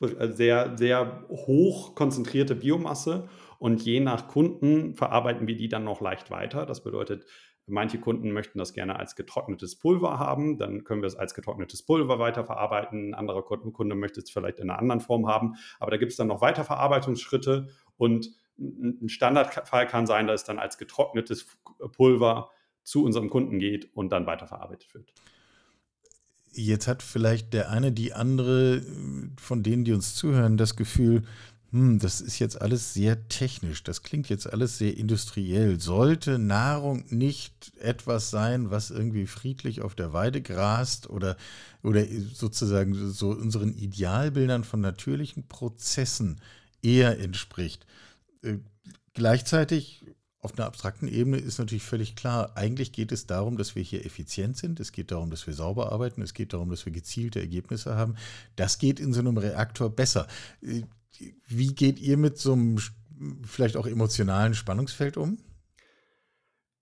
sehr, 0.00 0.76
sehr 0.76 1.24
hoch 1.28 1.94
konzentrierte 1.94 2.54
Biomasse 2.54 3.28
und 3.58 3.82
je 3.82 4.00
nach 4.00 4.28
Kunden 4.28 4.94
verarbeiten 4.94 5.46
wir 5.46 5.56
die 5.56 5.68
dann 5.68 5.84
noch 5.84 6.00
leicht 6.00 6.30
weiter. 6.30 6.66
Das 6.66 6.82
bedeutet, 6.82 7.26
manche 7.66 7.98
Kunden 7.98 8.32
möchten 8.32 8.58
das 8.58 8.72
gerne 8.72 8.98
als 8.98 9.16
getrocknetes 9.16 9.78
Pulver 9.78 10.18
haben, 10.18 10.58
dann 10.58 10.84
können 10.84 11.02
wir 11.02 11.06
es 11.06 11.16
als 11.16 11.34
getrocknetes 11.34 11.82
Pulver 11.82 12.18
weiterverarbeiten. 12.18 13.10
Ein 13.10 13.14
anderer 13.14 13.42
Kunde 13.42 13.94
möchte 13.94 14.20
es 14.20 14.30
vielleicht 14.30 14.60
in 14.60 14.70
einer 14.70 14.78
anderen 14.78 15.00
Form 15.00 15.26
haben, 15.26 15.54
aber 15.80 15.90
da 15.90 15.96
gibt 15.96 16.12
es 16.12 16.16
dann 16.16 16.28
noch 16.28 16.40
Weiterverarbeitungsschritte 16.40 17.68
und 17.96 18.30
ein 18.56 19.08
Standardfall 19.08 19.86
kann 19.86 20.06
sein, 20.06 20.26
dass 20.26 20.42
es 20.42 20.46
dann 20.46 20.58
als 20.58 20.78
getrocknetes 20.78 21.46
Pulver 21.96 22.50
zu 22.84 23.02
unserem 23.02 23.30
Kunden 23.30 23.58
geht 23.58 23.96
und 23.96 24.10
dann 24.10 24.26
weiterverarbeitet 24.26 24.94
wird. 24.94 25.12
Jetzt 26.54 26.86
hat 26.86 27.02
vielleicht 27.02 27.52
der 27.52 27.70
eine, 27.70 27.92
die 27.92 28.12
andere 28.12 28.82
von 29.36 29.62
denen, 29.62 29.84
die 29.84 29.92
uns 29.92 30.14
zuhören, 30.14 30.56
das 30.56 30.76
Gefühl, 30.76 31.24
hm, 31.74 31.98
das 31.98 32.20
ist 32.20 32.38
jetzt 32.38 32.62
alles 32.62 32.94
sehr 32.94 33.28
technisch, 33.28 33.82
das 33.82 34.04
klingt 34.04 34.28
jetzt 34.28 34.48
alles 34.52 34.78
sehr 34.78 34.96
industriell. 34.96 35.80
Sollte 35.80 36.38
Nahrung 36.38 37.04
nicht 37.08 37.72
etwas 37.80 38.30
sein, 38.30 38.70
was 38.70 38.90
irgendwie 38.90 39.26
friedlich 39.26 39.82
auf 39.82 39.96
der 39.96 40.12
Weide 40.12 40.40
grast 40.40 41.10
oder, 41.10 41.36
oder 41.82 42.04
sozusagen 42.32 43.10
so 43.10 43.30
unseren 43.30 43.74
Idealbildern 43.74 44.62
von 44.62 44.80
natürlichen 44.80 45.48
Prozessen 45.48 46.40
eher 46.80 47.18
entspricht? 47.18 47.84
Äh, 48.42 48.58
gleichzeitig 49.14 50.04
auf 50.44 50.56
einer 50.58 50.66
abstrakten 50.66 51.08
Ebene 51.08 51.38
ist 51.38 51.58
natürlich 51.58 51.82
völlig 51.82 52.16
klar, 52.16 52.52
eigentlich 52.54 52.92
geht 52.92 53.12
es 53.12 53.26
darum, 53.26 53.56
dass 53.56 53.74
wir 53.74 53.82
hier 53.82 54.04
effizient 54.04 54.58
sind, 54.58 54.78
es 54.78 54.92
geht 54.92 55.10
darum, 55.10 55.30
dass 55.30 55.46
wir 55.46 55.54
sauber 55.54 55.90
arbeiten, 55.90 56.20
es 56.20 56.34
geht 56.34 56.52
darum, 56.52 56.68
dass 56.68 56.84
wir 56.84 56.92
gezielte 56.92 57.40
Ergebnisse 57.40 57.96
haben. 57.96 58.16
Das 58.54 58.78
geht 58.78 59.00
in 59.00 59.12
so 59.12 59.20
einem 59.20 59.38
Reaktor 59.38 59.88
besser. 59.88 60.28
Wie 61.48 61.74
geht 61.74 61.98
ihr 61.98 62.18
mit 62.18 62.36
so 62.36 62.52
einem 62.52 62.78
vielleicht 63.46 63.76
auch 63.76 63.86
emotionalen 63.86 64.54
Spannungsfeld 64.54 65.16
um? 65.16 65.38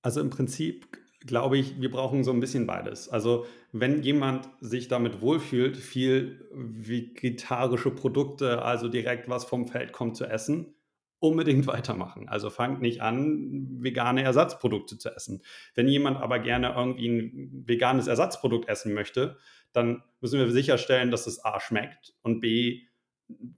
Also 0.03 0.21
im 0.21 0.31
Prinzip 0.31 0.99
glaube 1.21 1.57
ich, 1.57 1.81
wir 1.81 1.91
brauchen 1.91 2.25
so 2.25 2.33
ein 2.33 2.41
bisschen 2.41 2.67
beides. 2.67 3.09
Also 3.09 3.47
wenn 3.71 4.03
jemand 4.03 4.49
sich 4.61 4.89
damit 4.89 5.21
wohlfühlt, 5.21 5.77
viel 5.77 6.49
vegetarische 6.53 7.93
Produkte, 7.93 8.63
also 8.63 8.89
direkt 8.89 9.29
was 9.29 9.45
vom 9.45 9.69
Feld 9.69 9.93
kommt 9.93 10.17
zu 10.17 10.25
essen, 10.27 10.75
unbedingt 11.23 11.67
weitermachen. 11.69 12.29
Also 12.29 12.51
fangt 12.51 12.83
nicht 12.83 13.01
an, 13.01 13.79
vegane 13.81 14.23
Ersatzprodukte 14.23 14.99
zu 14.99 15.15
essen. 15.15 15.43
Wenn 15.75 15.89
jemand 15.89 16.19
aber 16.19 16.39
gerne 16.41 16.75
irgendwie 16.77 17.09
ein 17.09 17.65
veganes 17.67 18.07
Ersatzprodukt 18.07 18.69
essen 18.69 18.93
möchte, 18.93 19.39
dann 19.73 20.03
müssen 20.21 20.39
wir 20.39 20.51
sicherstellen, 20.51 21.11
dass 21.11 21.27
es 21.27 21.45
A 21.45 21.61
schmeckt 21.61 22.15
und 22.23 22.41
B 22.41 22.83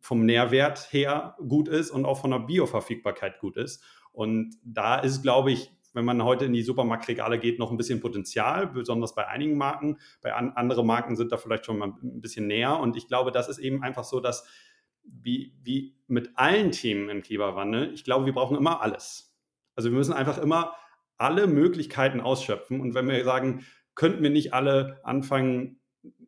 vom 0.00 0.24
Nährwert 0.24 0.92
her 0.92 1.36
gut 1.48 1.68
ist 1.68 1.90
und 1.90 2.04
auch 2.04 2.20
von 2.20 2.30
der 2.30 2.38
Bioverfügbarkeit 2.40 3.40
gut 3.40 3.56
ist. 3.56 3.82
Und 4.12 4.54
da 4.62 4.98
ist, 5.00 5.22
glaube 5.22 5.50
ich, 5.50 5.72
wenn 5.94 6.04
man 6.04 6.22
heute 6.22 6.44
in 6.44 6.52
die 6.52 6.62
Supermarktregale 6.62 7.38
geht, 7.38 7.58
noch 7.58 7.70
ein 7.70 7.76
bisschen 7.76 8.00
Potenzial, 8.00 8.66
besonders 8.66 9.14
bei 9.14 9.26
einigen 9.26 9.56
Marken. 9.56 9.98
Bei 10.20 10.34
an, 10.34 10.52
andere 10.54 10.84
Marken 10.84 11.16
sind 11.16 11.32
da 11.32 11.36
vielleicht 11.36 11.66
schon 11.66 11.78
mal 11.78 11.88
ein 12.02 12.20
bisschen 12.20 12.46
näher. 12.46 12.78
Und 12.78 12.96
ich 12.96 13.08
glaube, 13.08 13.32
das 13.32 13.48
ist 13.48 13.58
eben 13.58 13.82
einfach 13.82 14.04
so, 14.04 14.20
dass 14.20 14.46
wie, 15.04 15.54
wie 15.62 15.96
mit 16.06 16.30
allen 16.36 16.72
Themen 16.72 17.08
im 17.08 17.22
Klimawandel, 17.22 17.92
ich 17.92 18.04
glaube, 18.04 18.26
wir 18.26 18.32
brauchen 18.32 18.56
immer 18.56 18.82
alles. 18.82 19.36
Also 19.76 19.90
wir 19.90 19.96
müssen 19.96 20.12
einfach 20.12 20.38
immer 20.38 20.74
alle 21.16 21.46
Möglichkeiten 21.46 22.20
ausschöpfen. 22.20 22.80
Und 22.80 22.94
wenn 22.94 23.08
wir 23.08 23.24
sagen, 23.24 23.64
könnten 23.94 24.22
wir 24.22 24.30
nicht 24.30 24.52
alle 24.52 25.00
anfangen, 25.04 25.80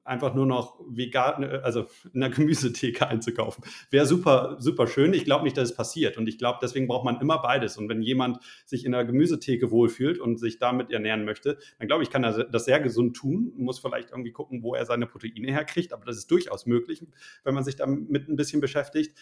einfach 0.06 0.34
nur 0.34 0.46
noch 0.46 0.80
vegan, 0.88 1.44
also 1.44 1.86
in 2.12 2.20
der 2.20 2.30
Gemüsetheke 2.30 3.06
einzukaufen. 3.06 3.64
Wäre 3.90 4.06
super, 4.06 4.56
super 4.58 4.86
schön. 4.86 5.12
Ich 5.14 5.24
glaube 5.24 5.44
nicht, 5.44 5.56
dass 5.56 5.70
es 5.70 5.76
passiert. 5.76 6.16
Und 6.16 6.28
ich 6.28 6.38
glaube, 6.38 6.58
deswegen 6.62 6.86
braucht 6.86 7.04
man 7.04 7.20
immer 7.20 7.40
beides. 7.42 7.76
Und 7.76 7.88
wenn 7.88 8.02
jemand 8.02 8.38
sich 8.64 8.84
in 8.84 8.92
der 8.92 9.04
Gemüsetheke 9.04 9.70
wohlfühlt 9.70 10.18
und 10.18 10.38
sich 10.38 10.58
damit 10.58 10.90
ernähren 10.90 11.24
möchte, 11.24 11.58
dann 11.78 11.88
glaube 11.88 12.02
ich, 12.02 12.10
kann 12.10 12.24
er 12.24 12.44
das 12.44 12.64
sehr 12.64 12.80
gesund 12.80 13.16
tun. 13.16 13.52
Muss 13.56 13.78
vielleicht 13.78 14.10
irgendwie 14.10 14.32
gucken, 14.32 14.62
wo 14.62 14.74
er 14.74 14.86
seine 14.86 15.06
Proteine 15.06 15.52
herkriegt. 15.52 15.92
Aber 15.92 16.04
das 16.04 16.16
ist 16.16 16.30
durchaus 16.30 16.66
möglich, 16.66 17.04
wenn 17.44 17.54
man 17.54 17.64
sich 17.64 17.76
damit 17.76 18.28
ein 18.28 18.36
bisschen 18.36 18.60
beschäftigt. 18.60 19.16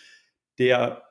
Der 0.59 1.03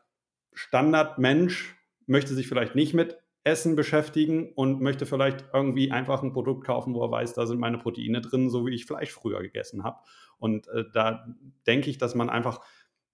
Standardmensch 0.54 1.76
möchte 2.06 2.34
sich 2.34 2.48
vielleicht 2.48 2.76
nicht 2.76 2.94
mit 2.94 3.18
Essen 3.44 3.76
beschäftigen 3.76 4.54
und 4.54 4.82
möchte 4.82 5.06
vielleicht 5.06 5.46
irgendwie 5.54 5.92
einfach 5.92 6.24
ein 6.24 6.32
Produkt 6.32 6.66
kaufen, 6.66 6.94
wo 6.94 7.04
er 7.04 7.12
weiß, 7.12 7.34
da 7.34 7.46
sind 7.46 7.60
meine 7.60 7.78
Proteine 7.78 8.22
drin, 8.22 8.50
so 8.50 8.66
wie 8.66 8.74
ich 8.74 8.86
Fleisch 8.86 9.12
früher 9.12 9.42
gegessen 9.42 9.84
habe. 9.84 10.00
Und 10.40 10.68
äh, 10.70 10.86
da 10.94 11.28
denke 11.68 11.90
ich, 11.90 11.98
dass 11.98 12.16
man 12.16 12.30
einfach 12.30 12.62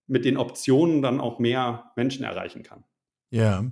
mit 0.07 0.25
den 0.25 0.37
Optionen 0.37 1.01
dann 1.01 1.19
auch 1.19 1.39
mehr 1.39 1.91
Menschen 1.95 2.23
erreichen 2.23 2.63
kann. 2.63 2.83
Ja. 3.31 3.65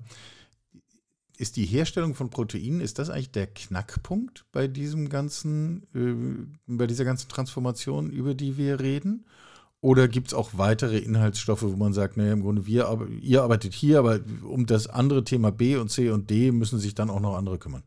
Ist 1.38 1.56
die 1.56 1.66
Herstellung 1.66 2.16
von 2.16 2.32
Proteinen, 2.32 2.82
ist 2.82 2.98
das 2.98 3.12
eigentlich 3.12 3.32
der 3.32 3.48
Knackpunkt 3.48 4.46
bei 4.52 4.68
diesem 4.68 5.10
ganzen, 5.10 5.84
äh, 5.94 6.76
bei 6.76 6.88
dieser 6.88 7.06
ganzen 7.06 7.30
Transformation, 7.30 8.10
über 8.10 8.34
die 8.34 8.58
wir 8.58 8.80
reden? 8.80 9.26
Oder 9.82 10.08
gibt 10.08 10.28
es 10.28 10.34
auch 10.34 10.52
weitere 10.58 10.98
Inhaltsstoffe, 10.98 11.62
wo 11.62 11.76
man 11.76 11.94
sagt, 11.94 12.18
naja, 12.18 12.34
im 12.34 12.42
Grunde, 12.42 12.66
wir, 12.66 13.08
ihr 13.22 13.44
arbeitet 13.44 13.74
hier, 13.74 14.00
aber 14.00 14.20
um 14.44 14.66
das 14.66 14.88
andere 14.88 15.24
Thema 15.24 15.52
B 15.52 15.76
und 15.76 15.90
C 15.90 16.10
und 16.10 16.30
D 16.30 16.52
müssen 16.52 16.80
sich 16.80 16.96
dann 16.96 17.10
auch 17.10 17.20
noch 17.20 17.36
andere 17.36 17.60
kümmern? 17.60 17.84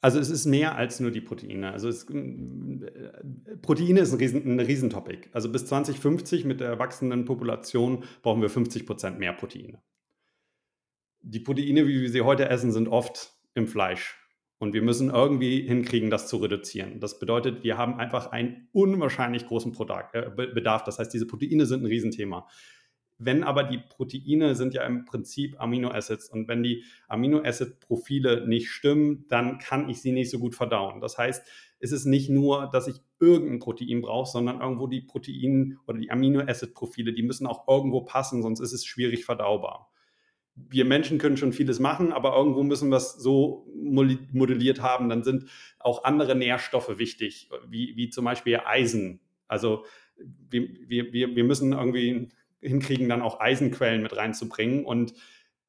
Also 0.00 0.18
es 0.18 0.28
ist 0.28 0.44
mehr 0.44 0.76
als 0.76 1.00
nur 1.00 1.10
die 1.10 1.22
Proteine. 1.22 1.72
Also 1.72 1.88
es, 1.88 2.04
äh, 2.10 3.56
Proteine 3.62 4.00
ist 4.00 4.12
ein, 4.12 4.18
Riesen, 4.18 4.44
ein 4.44 4.60
Riesentopic. 4.60 5.30
Also 5.32 5.50
bis 5.50 5.64
2050 5.64 6.44
mit 6.44 6.60
der 6.60 6.78
wachsenden 6.78 7.24
Population 7.24 8.04
brauchen 8.20 8.42
wir 8.42 8.50
50 8.50 8.84
Prozent 8.84 9.18
mehr 9.18 9.32
Proteine. 9.32 9.80
Die 11.22 11.40
Proteine, 11.40 11.86
wie 11.86 12.02
wir 12.02 12.10
sie 12.10 12.20
heute 12.20 12.50
essen, 12.50 12.70
sind 12.70 12.88
oft 12.88 13.32
im 13.54 13.66
Fleisch. 13.66 14.23
Und 14.64 14.72
wir 14.72 14.80
müssen 14.80 15.10
irgendwie 15.10 15.60
hinkriegen, 15.60 16.08
das 16.08 16.26
zu 16.26 16.38
reduzieren. 16.38 16.98
Das 16.98 17.18
bedeutet, 17.18 17.64
wir 17.64 17.76
haben 17.76 17.96
einfach 17.96 18.32
einen 18.32 18.66
unwahrscheinlich 18.72 19.46
großen 19.46 19.76
äh, 20.14 20.30
Bedarf. 20.30 20.84
Das 20.84 20.98
heißt, 20.98 21.12
diese 21.12 21.26
Proteine 21.26 21.66
sind 21.66 21.82
ein 21.82 21.86
Riesenthema. 21.86 22.48
Wenn 23.18 23.44
aber 23.44 23.64
die 23.64 23.76
Proteine 23.76 24.54
sind 24.54 24.72
ja 24.72 24.84
im 24.84 25.04
Prinzip 25.04 25.60
Aminoacids 25.60 26.30
und 26.30 26.48
wenn 26.48 26.62
die 26.62 26.82
Aminoacid-Profile 27.08 28.48
nicht 28.48 28.70
stimmen, 28.70 29.26
dann 29.28 29.58
kann 29.58 29.90
ich 29.90 30.00
sie 30.00 30.12
nicht 30.12 30.30
so 30.30 30.38
gut 30.38 30.54
verdauen. 30.54 31.02
Das 31.02 31.18
heißt, 31.18 31.46
es 31.78 31.92
ist 31.92 32.06
nicht 32.06 32.30
nur, 32.30 32.70
dass 32.72 32.88
ich 32.88 33.02
irgendein 33.20 33.58
Protein 33.58 34.00
brauche, 34.00 34.30
sondern 34.30 34.62
irgendwo 34.62 34.86
die 34.86 35.02
Proteine 35.02 35.76
oder 35.86 35.98
die 35.98 36.10
Aminoacid-Profile, 36.10 37.12
die 37.12 37.22
müssen 37.22 37.46
auch 37.46 37.68
irgendwo 37.68 38.00
passen, 38.00 38.42
sonst 38.42 38.60
ist 38.60 38.72
es 38.72 38.86
schwierig 38.86 39.26
verdaubar 39.26 39.90
wir 40.56 40.84
Menschen 40.84 41.18
können 41.18 41.36
schon 41.36 41.52
vieles 41.52 41.80
machen, 41.80 42.12
aber 42.12 42.36
irgendwo 42.36 42.62
müssen 42.62 42.90
wir 42.90 42.96
es 42.96 43.14
so 43.14 43.66
modelliert 43.74 44.80
haben. 44.80 45.08
Dann 45.08 45.24
sind 45.24 45.46
auch 45.80 46.04
andere 46.04 46.36
Nährstoffe 46.36 46.98
wichtig, 46.98 47.50
wie, 47.68 47.96
wie 47.96 48.10
zum 48.10 48.24
Beispiel 48.24 48.60
Eisen. 48.64 49.20
Also 49.48 49.84
wir, 50.16 50.68
wir, 50.88 51.34
wir 51.34 51.44
müssen 51.44 51.72
irgendwie 51.72 52.28
hinkriegen, 52.60 53.08
dann 53.08 53.22
auch 53.22 53.40
Eisenquellen 53.40 54.02
mit 54.02 54.16
reinzubringen. 54.16 54.84
Und 54.84 55.14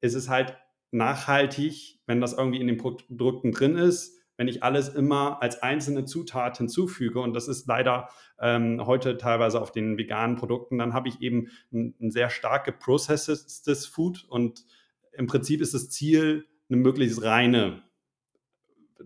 es 0.00 0.14
ist 0.14 0.28
halt 0.28 0.56
nachhaltig, 0.92 2.00
wenn 2.06 2.20
das 2.20 2.32
irgendwie 2.32 2.60
in 2.60 2.68
den 2.68 2.78
Produkten 2.78 3.52
drin 3.52 3.76
ist, 3.76 4.15
wenn 4.36 4.48
ich 4.48 4.62
alles 4.62 4.88
immer 4.88 5.42
als 5.42 5.62
einzelne 5.62 6.04
Zutat 6.04 6.58
hinzufüge, 6.58 7.20
und 7.20 7.34
das 7.34 7.48
ist 7.48 7.66
leider 7.66 8.08
ähm, 8.38 8.86
heute 8.86 9.16
teilweise 9.16 9.60
auf 9.60 9.72
den 9.72 9.96
veganen 9.98 10.36
Produkten, 10.36 10.78
dann 10.78 10.92
habe 10.92 11.08
ich 11.08 11.20
eben 11.20 11.48
ein, 11.72 11.94
ein 12.00 12.10
sehr 12.10 12.30
stark 12.30 12.64
geprocesstes 12.64 13.86
Food 13.86 14.24
und 14.28 14.64
im 15.12 15.26
Prinzip 15.26 15.60
ist 15.60 15.74
das 15.74 15.88
Ziel, 15.88 16.46
eine 16.68 16.78
möglichst 16.78 17.22
reine 17.22 17.82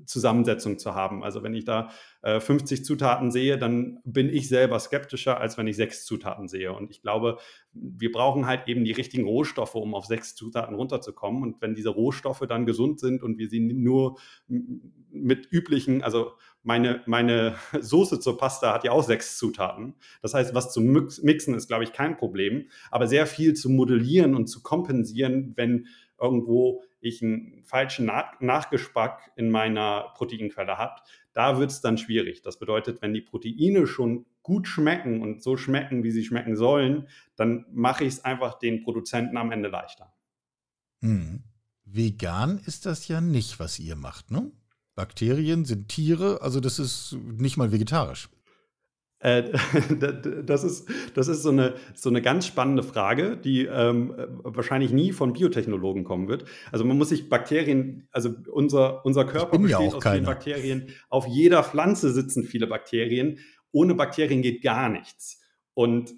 Zusammensetzung 0.05 0.79
zu 0.79 0.95
haben. 0.95 1.23
Also 1.23 1.43
wenn 1.43 1.55
ich 1.55 1.65
da 1.65 1.91
äh, 2.23 2.41
50 2.41 2.85
Zutaten 2.85 3.31
sehe, 3.31 3.59
dann 3.59 4.01
bin 4.05 4.29
ich 4.29 4.49
selber 4.49 4.79
skeptischer, 4.79 5.41
als 5.41 5.59
wenn 5.59 5.67
ich 5.67 5.77
sechs 5.77 6.05
Zutaten 6.05 6.49
sehe. 6.49 6.73
Und 6.73 6.91
ich 6.91 7.03
glaube, 7.03 7.39
wir 7.73 8.13
brauchen 8.13 8.47
halt 8.47 8.69
eben 8.69 8.85
die 8.85 8.93
richtigen 8.93 9.25
Rohstoffe, 9.25 9.75
um 9.75 9.95
auf 9.95 10.07
sechs 10.07 10.35
Zutaten 10.35 10.75
runterzukommen. 10.75 11.43
Und 11.43 11.61
wenn 11.61 11.75
diese 11.75 11.91
Rohstoffe 11.91 12.45
dann 12.49 12.67
gesund 12.67 13.01
sind 13.01 13.23
und 13.23 13.39
wir 13.39 13.49
sie 13.49 13.61
nur 13.61 14.19
mit 14.49 15.49
üblichen, 15.51 16.03
also 16.03 16.33
meine, 16.63 17.03
meine 17.07 17.57
Soße 17.81 18.21
zur 18.21 18.39
Pasta 18.39 18.73
hat 18.73 18.85
ja 18.85 18.93
auch 18.93 19.05
sechs 19.05 19.39
Zutaten. 19.39 19.95
Das 20.23 20.35
heißt, 20.35 20.55
was 20.55 20.73
zu 20.73 20.81
mixen 20.81 21.55
ist, 21.55 21.69
glaube 21.69 21.85
ich, 21.85 21.93
kein 21.93 22.17
Problem. 22.17 22.69
Aber 22.91 23.07
sehr 23.07 23.27
viel 23.27 23.55
zu 23.55 23.71
modellieren 23.71 24.35
und 24.35 24.47
zu 24.47 24.63
kompensieren, 24.63 25.53
wenn 25.57 25.87
irgendwo 26.21 26.83
ich 27.01 27.23
einen 27.23 27.63
falschen 27.65 28.07
Nach 28.07 28.41
Nachgeschmack 28.41 29.33
in 29.37 29.51
meiner 29.51 30.13
Proteinquelle 30.15 30.79
habe, 30.79 31.01
da 31.33 31.59
wird 31.59 31.71
es 31.71 31.81
dann 31.81 31.99
schwierig. 31.99 32.43
Das 32.43 32.59
bedeutet, 32.59 33.03
wenn 33.03 33.15
die 33.15 33.21
Proteine 33.21 33.87
schon 33.87 34.27
gut 34.43 34.67
schmecken 34.67 35.23
und 35.23 35.43
so 35.43 35.57
schmecken, 35.57 36.03
wie 36.03 36.11
sie 36.11 36.25
schmecken 36.25 36.57
sollen, 36.57 37.09
dann 37.37 37.67
mache 37.73 38.05
ich 38.05 38.15
es 38.15 38.25
einfach 38.25 38.59
den 38.59 38.83
Produzenten 38.83 39.37
am 39.37 39.53
Ende 39.53 39.69
leichter. 39.69 40.13
Hm. 41.01 41.45
Vegan 41.85 42.59
ist 42.59 42.87
das 42.87 43.09
ja 43.09 43.21
nicht, 43.21 43.59
was 43.59 43.79
ihr 43.79 43.97
macht, 43.97 44.31
ne? 44.31 44.51
Bakterien 44.95 45.65
sind 45.65 45.89
Tiere, 45.89 46.41
also 46.43 46.61
das 46.61 46.79
ist 46.79 47.17
nicht 47.23 47.57
mal 47.57 47.73
vegetarisch. 47.73 48.29
Äh, 49.21 49.45
das 50.45 50.65
ist, 50.65 50.89
das 51.15 51.29
ist 51.29 51.43
so, 51.43 51.51
eine, 51.51 51.75
so 51.95 52.09
eine 52.09 52.23
ganz 52.23 52.47
spannende 52.47 52.83
Frage, 52.83 53.37
die 53.37 53.67
ähm, 53.67 54.15
wahrscheinlich 54.43 54.93
nie 54.93 55.13
von 55.13 55.33
Biotechnologen 55.33 56.05
kommen 56.05 56.29
wird. 56.29 56.45
Also 56.73 56.85
man 56.85 56.99
muss 56.99 57.11
sich 57.11 57.29
Bakterien, 57.29 58.09
also 58.11 58.35
unser, 58.51 59.05
unser 59.05 59.25
Körper 59.25 59.59
besteht 59.59 59.81
ja 59.81 59.97
aus 59.97 60.03
vielen 60.03 60.25
Bakterien. 60.25 60.89
Auf 61.09 61.27
jeder 61.27 61.63
Pflanze 61.63 62.11
sitzen 62.11 62.45
viele 62.45 62.67
Bakterien. 62.67 63.39
Ohne 63.73 63.95
Bakterien 63.95 64.43
geht 64.43 64.63
gar 64.63 64.89
nichts. 64.89 65.41
Und 65.75 66.15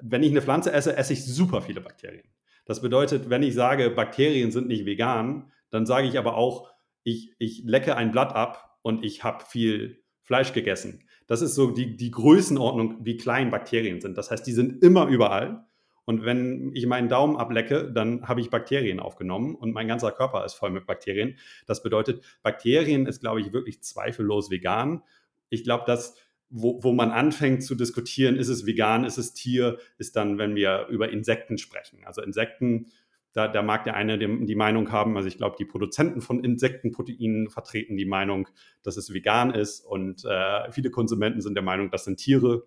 wenn 0.00 0.22
ich 0.22 0.30
eine 0.30 0.42
Pflanze 0.42 0.72
esse, 0.72 0.96
esse 0.96 1.12
ich 1.12 1.24
super 1.24 1.62
viele 1.62 1.80
Bakterien. 1.80 2.24
Das 2.66 2.80
bedeutet, 2.80 3.28
wenn 3.28 3.42
ich 3.42 3.54
sage, 3.54 3.90
Bakterien 3.90 4.50
sind 4.50 4.68
nicht 4.68 4.86
vegan, 4.86 5.52
dann 5.70 5.86
sage 5.86 6.08
ich 6.08 6.18
aber 6.18 6.36
auch, 6.36 6.70
ich, 7.02 7.34
ich 7.38 7.62
lecke 7.64 7.96
ein 7.96 8.12
Blatt 8.12 8.34
ab 8.34 8.78
und 8.82 9.04
ich 9.04 9.22
habe 9.22 9.44
viel 9.44 10.02
Fleisch 10.22 10.54
gegessen. 10.54 11.04
Das 11.26 11.42
ist 11.42 11.54
so 11.54 11.70
die, 11.70 11.96
die 11.96 12.10
Größenordnung, 12.10 13.04
wie 13.04 13.16
klein 13.16 13.50
Bakterien 13.50 14.00
sind. 14.00 14.18
Das 14.18 14.30
heißt, 14.30 14.46
die 14.46 14.52
sind 14.52 14.82
immer 14.82 15.06
überall. 15.06 15.64
Und 16.04 16.24
wenn 16.24 16.70
ich 16.74 16.86
meinen 16.86 17.08
Daumen 17.08 17.36
ablecke, 17.36 17.90
dann 17.90 18.28
habe 18.28 18.40
ich 18.40 18.50
Bakterien 18.50 19.00
aufgenommen 19.00 19.54
und 19.54 19.72
mein 19.72 19.88
ganzer 19.88 20.12
Körper 20.12 20.44
ist 20.44 20.54
voll 20.54 20.70
mit 20.70 20.86
Bakterien. 20.86 21.38
Das 21.66 21.82
bedeutet, 21.82 22.22
Bakterien 22.42 23.06
ist, 23.06 23.20
glaube 23.20 23.40
ich, 23.40 23.54
wirklich 23.54 23.82
zweifellos 23.82 24.50
vegan. 24.50 25.02
Ich 25.48 25.64
glaube, 25.64 25.84
dass 25.86 26.14
wo, 26.50 26.82
wo 26.84 26.92
man 26.92 27.10
anfängt 27.10 27.64
zu 27.64 27.74
diskutieren, 27.74 28.36
ist 28.36 28.48
es 28.48 28.64
vegan, 28.64 29.04
ist 29.04 29.18
es 29.18 29.34
Tier, 29.34 29.78
ist 29.98 30.14
dann, 30.14 30.38
wenn 30.38 30.54
wir 30.54 30.86
über 30.88 31.10
Insekten 31.10 31.58
sprechen. 31.58 32.04
Also 32.04 32.22
Insekten 32.22 32.92
da, 33.34 33.48
da 33.48 33.62
mag 33.62 33.84
der 33.84 33.94
eine 33.94 34.16
die, 34.16 34.54
Meinung 34.54 34.92
haben, 34.92 35.16
also 35.16 35.28
ich 35.28 35.36
glaube, 35.36 35.56
die 35.58 35.64
Produzenten 35.64 36.20
von 36.20 36.42
Insektenproteinen 36.42 37.50
vertreten 37.50 37.96
die 37.96 38.06
Meinung, 38.06 38.48
dass 38.82 38.96
es 38.96 39.12
vegan 39.12 39.52
ist 39.52 39.80
und 39.80 40.24
äh, 40.24 40.70
viele 40.70 40.90
Konsumenten 40.90 41.40
sind 41.40 41.54
der 41.54 41.64
Meinung, 41.64 41.90
das 41.90 42.04
sind 42.04 42.18
Tiere. 42.18 42.64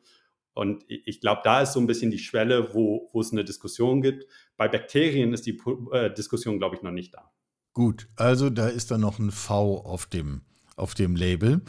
Und 0.53 0.83
ich 0.87 1.21
glaube, 1.21 1.41
da 1.43 1.61
ist 1.61 1.73
so 1.73 1.79
ein 1.79 1.87
bisschen 1.87 2.11
die 2.11 2.19
Schwelle, 2.19 2.73
wo, 2.73 3.09
wo 3.13 3.21
es 3.21 3.31
eine 3.31 3.45
Diskussion 3.45 4.01
gibt. 4.01 4.25
Bei 4.57 4.67
Bakterien 4.67 5.31
ist 5.31 5.45
die 5.45 5.57
äh, 5.91 6.11
Diskussion, 6.11 6.57
glaube 6.57 6.75
ich, 6.75 6.81
noch 6.81 6.91
nicht 6.91 7.13
da. 7.13 7.31
Gut, 7.73 8.07
also 8.15 8.49
da 8.49 8.67
ist 8.67 8.91
dann 8.91 9.01
noch 9.01 9.19
ein 9.19 9.31
V 9.31 9.77
auf 9.85 10.07
dem, 10.07 10.41
auf 10.75 10.95
dem 10.95 11.15
Label. 11.15 11.61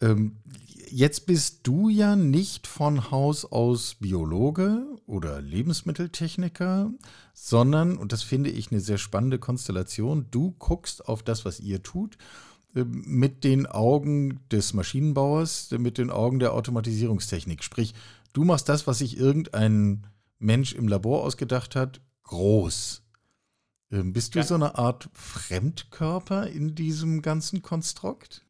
Ähm, 0.00 0.36
jetzt 0.90 1.26
bist 1.26 1.60
du 1.64 1.88
ja 1.88 2.16
nicht 2.16 2.66
von 2.66 3.10
Haus 3.10 3.44
aus 3.44 3.96
Biologe 3.96 4.86
oder 5.06 5.40
Lebensmitteltechniker, 5.40 6.90
sondern, 7.34 7.96
und 7.96 8.12
das 8.12 8.22
finde 8.22 8.50
ich 8.50 8.70
eine 8.70 8.80
sehr 8.80 8.98
spannende 8.98 9.38
Konstellation, 9.38 10.26
du 10.30 10.54
guckst 10.58 11.08
auf 11.08 11.22
das, 11.22 11.44
was 11.44 11.60
ihr 11.60 11.82
tut, 11.82 12.16
äh, 12.74 12.84
mit 12.84 13.44
den 13.44 13.66
Augen 13.66 14.40
des 14.50 14.74
Maschinenbauers, 14.74 15.70
mit 15.72 15.98
den 15.98 16.10
Augen 16.10 16.38
der 16.38 16.54
Automatisierungstechnik. 16.54 17.62
Sprich, 17.62 17.94
du 18.32 18.44
machst 18.44 18.68
das, 18.68 18.86
was 18.86 18.98
sich 18.98 19.16
irgendein 19.16 20.06
Mensch 20.38 20.74
im 20.74 20.88
Labor 20.88 21.24
ausgedacht 21.24 21.76
hat, 21.76 22.00
groß. 22.24 23.02
Ähm, 23.90 24.12
bist 24.12 24.34
du 24.34 24.40
ja. 24.40 24.44
so 24.44 24.54
eine 24.54 24.76
Art 24.76 25.08
Fremdkörper 25.12 26.48
in 26.48 26.74
diesem 26.74 27.22
ganzen 27.22 27.62
Konstrukt? 27.62 28.45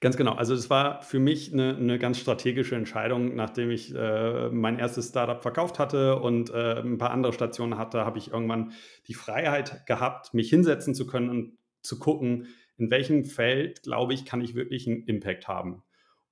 Ganz 0.00 0.16
genau. 0.16 0.34
Also 0.34 0.54
es 0.54 0.70
war 0.70 1.02
für 1.02 1.18
mich 1.18 1.52
eine, 1.52 1.76
eine 1.76 1.98
ganz 1.98 2.18
strategische 2.18 2.76
Entscheidung, 2.76 3.34
nachdem 3.34 3.70
ich 3.72 3.92
äh, 3.94 4.48
mein 4.48 4.78
erstes 4.78 5.08
Startup 5.08 5.42
verkauft 5.42 5.80
hatte 5.80 6.20
und 6.20 6.50
äh, 6.50 6.80
ein 6.80 6.98
paar 6.98 7.10
andere 7.10 7.32
Stationen 7.32 7.78
hatte, 7.78 8.04
habe 8.04 8.18
ich 8.18 8.30
irgendwann 8.30 8.72
die 9.08 9.14
Freiheit 9.14 9.86
gehabt, 9.86 10.34
mich 10.34 10.50
hinsetzen 10.50 10.94
zu 10.94 11.04
können 11.06 11.30
und 11.30 11.58
zu 11.82 11.98
gucken, 11.98 12.46
in 12.76 12.92
welchem 12.92 13.24
Feld, 13.24 13.82
glaube 13.82 14.14
ich, 14.14 14.24
kann 14.24 14.40
ich 14.40 14.54
wirklich 14.54 14.86
einen 14.86 15.02
Impact 15.02 15.48
haben. 15.48 15.82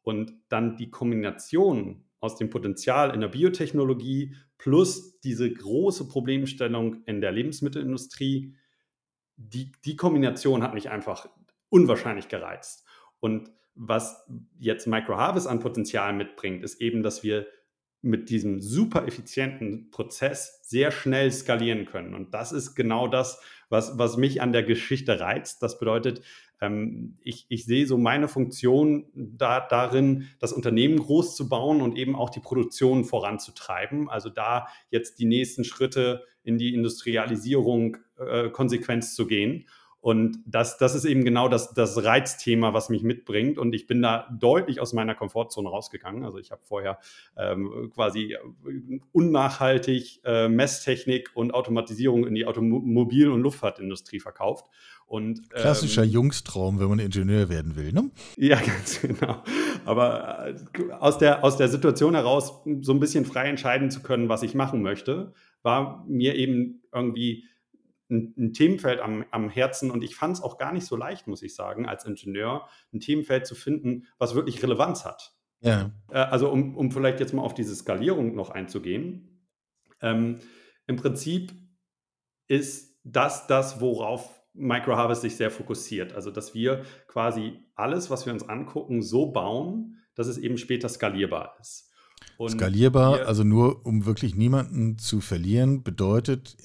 Und 0.03 0.33
dann 0.49 0.77
die 0.77 0.91
Kombination 0.91 2.05
aus 2.21 2.37
dem 2.37 2.51
Potenzial 2.51 3.13
in 3.13 3.21
der 3.21 3.29
Biotechnologie 3.29 4.37
plus 4.59 5.19
diese 5.21 5.53
große 5.53 6.07
Problemstellung 6.07 7.03
in 7.05 7.21
der 7.21 7.33
Lebensmittelindustrie, 7.33 8.55
die, 9.37 9.73
die 9.85 9.97
Kombination 9.97 10.63
hat 10.63 10.73
mich 10.73 10.89
einfach 10.89 11.29
unwahrscheinlich 11.69 12.29
gereizt. 12.29 12.85
Und 13.19 13.51
was 13.77 14.27
jetzt 14.59 14.87
Microharvest 14.87 15.47
an 15.47 15.61
Potenzial 15.61 16.13
mitbringt, 16.13 16.65
ist 16.65 16.81
eben, 16.81 17.03
dass 17.03 17.23
wir 17.23 17.47
mit 18.03 18.31
diesem 18.31 18.61
super 18.61 19.07
effizienten 19.07 19.91
Prozess 19.91 20.61
sehr 20.63 20.91
schnell 20.91 21.31
skalieren 21.33 21.87
können. 21.87 22.15
Und 22.15 22.35
das 22.35 22.53
ist 22.53 22.75
genau 22.75 23.09
das, 23.09 23.41
was, 23.69 23.99
was 23.99 24.17
mich 24.17 24.41
an 24.41 24.53
der 24.53 24.63
Geschichte 24.63 25.19
reizt. 25.19 25.63
Das 25.63 25.79
bedeutet, 25.79 26.23
ähm, 26.61 27.19
ich, 27.21 27.47
ich 27.49 27.65
sehe 27.65 27.87
so 27.87 27.99
meine 27.99 28.29
Funktion 28.29 29.07
da, 29.15 29.61
darin, 29.61 30.29
das 30.39 30.53
Unternehmen 30.53 30.99
groß 30.99 31.35
zu 31.37 31.49
bauen 31.49 31.83
und 31.83 31.97
eben 31.97 32.15
auch 32.15 32.31
die 32.31 32.41
Produktion 32.41 33.05
voranzutreiben. 33.05 34.09
Also 34.09 34.31
da 34.31 34.69
jetzt 34.91 35.19
die 35.19 35.27
nächsten 35.27 35.65
Schritte 35.65 36.25
in 36.43 36.59
die 36.59 36.75
Industrialisierung 36.75 37.97
äh, 38.19 38.51
Konsequenz 38.51 39.15
zu 39.15 39.27
gehen. 39.27 39.67
Und 40.07 40.39
das, 40.47 40.79
das 40.79 40.95
ist 40.95 41.05
eben 41.05 41.25
genau 41.25 41.49
das, 41.49 41.75
das 41.75 42.05
Reizthema, 42.05 42.73
was 42.73 42.91
mich 42.91 43.03
mitbringt. 43.03 43.59
Und 43.59 43.75
ich 43.75 43.89
bin 43.89 44.01
da 44.01 44.29
deutlich 44.39 44.81
aus 44.81 44.93
meiner 44.93 45.17
Komfortzone 45.17 45.69
rausgegangen. 45.69 46.23
Also 46.23 46.39
ich 46.39 46.53
habe 46.53 46.61
vorher 46.63 47.01
ähm, 47.37 47.91
quasi 47.93 48.37
unnachhaltig 49.11 50.21
äh, 50.25 50.47
Messtechnik 50.47 51.31
und 51.35 51.53
Automatisierung 51.53 52.25
in 52.25 52.37
die 52.37 52.47
Automobil- 52.47 53.33
und 53.33 53.41
Luftfahrtindustrie 53.41 54.21
verkauft. 54.21 54.67
Und, 55.07 55.41
ähm, 55.41 55.61
Klassischer 55.63 56.05
Jungstraum, 56.05 56.79
wenn 56.79 56.87
man 56.87 57.01
Ingenieur 57.01 57.49
werden 57.49 57.75
will, 57.75 57.93
ne? 57.93 58.09
Ja, 58.37 58.61
ganz 58.65 59.01
genau. 59.01 59.43
Aber 59.85 60.47
äh, 60.47 60.93
aus 61.01 61.19
der, 61.19 61.43
aus 61.43 61.57
der 61.57 61.67
Situation 61.67 62.15
heraus 62.15 62.63
so 62.81 62.93
ein 62.93 63.01
bisschen 63.01 63.25
frei 63.25 63.49
entscheiden 63.49 63.91
zu 63.91 64.03
können, 64.03 64.29
was 64.29 64.45
ich 64.45 64.55
machen 64.55 64.83
möchte, 64.83 65.35
war 65.65 66.05
mir 66.07 66.37
eben 66.37 66.85
irgendwie 66.95 67.43
ein, 68.11 68.35
ein 68.39 68.53
Themenfeld 68.53 69.01
am, 69.01 69.25
am 69.31 69.49
Herzen 69.49 69.91
und 69.91 70.03
ich 70.03 70.17
fand 70.17 70.37
es 70.37 70.43
auch 70.43 70.59
gar 70.59 70.73
nicht 70.73 70.87
so 70.87 70.97
leicht, 70.97 71.27
muss 71.27 71.43
ich 71.43 71.55
sagen, 71.55 71.87
als 71.87 72.05
Ingenieur, 72.05 72.69
ein 72.93 73.01
Themenfeld 73.01 73.47
zu 73.47 73.55
finden, 73.55 74.07
was 74.19 74.35
wirklich 74.35 74.63
Relevanz 74.63 75.05
hat. 75.05 75.35
Ja. 75.61 75.91
Äh, 76.11 76.19
also 76.19 76.51
um, 76.51 76.77
um 76.77 76.91
vielleicht 76.91 77.21
jetzt 77.21 77.35
mal 77.35 77.43
auf 77.43 77.55
diese 77.55 77.75
Skalierung 77.75 78.35
noch 78.35 78.51
einzugehen. 78.51 79.49
Ähm, 80.01 80.39
Im 80.87 80.97
Prinzip 80.97 81.53
ist 82.49 83.01
das 83.05 83.47
das, 83.47 83.81
worauf 83.81 84.37
Microharvest 84.55 85.23
sich 85.23 85.37
sehr 85.37 85.51
fokussiert. 85.51 86.15
Also 86.15 86.31
dass 86.31 86.55
wir 86.55 86.85
quasi 87.09 87.59
alles, 87.75 88.11
was 88.11 88.27
wir 88.27 88.33
uns 88.33 88.49
angucken, 88.49 89.03
so 89.03 89.33
bauen, 89.33 89.99
dass 90.15 90.29
es 90.29 90.39
eben 90.39 90.59
später 90.59 90.89
skalierbar 90.89 91.57
ist. 91.61 91.93
Und 92.39 92.51
skalierbar, 92.51 93.27
also 93.27 93.45
nur 93.45 93.85
um 93.87 94.07
wirklich 94.07 94.35
niemanden 94.35 94.99
zu 94.99 95.21
verlieren, 95.21 95.83
bedeutet, 95.83 96.57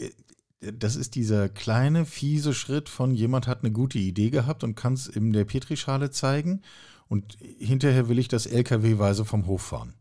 das 0.62 0.96
ist 0.96 1.16
dieser 1.16 1.50
kleine, 1.50 2.06
fiese 2.06 2.54
Schritt 2.54 2.88
von 2.88 3.14
jemand 3.14 3.48
hat 3.48 3.64
eine 3.64 3.72
gute 3.72 3.98
Idee 3.98 4.30
gehabt 4.30 4.64
und 4.64 4.76
kann 4.76 4.94
es 4.94 5.08
in 5.08 5.34
der 5.34 5.46
Petrischale 5.46 6.12
zeigen 6.12 6.62
und 7.08 7.38
hinterher 7.40 8.10
will 8.10 8.20
ich 8.20 8.28
das 8.28 8.46
LKW-weise 8.46 9.26
vom 9.26 9.48
Hof 9.48 9.64
fahren. 9.64 9.96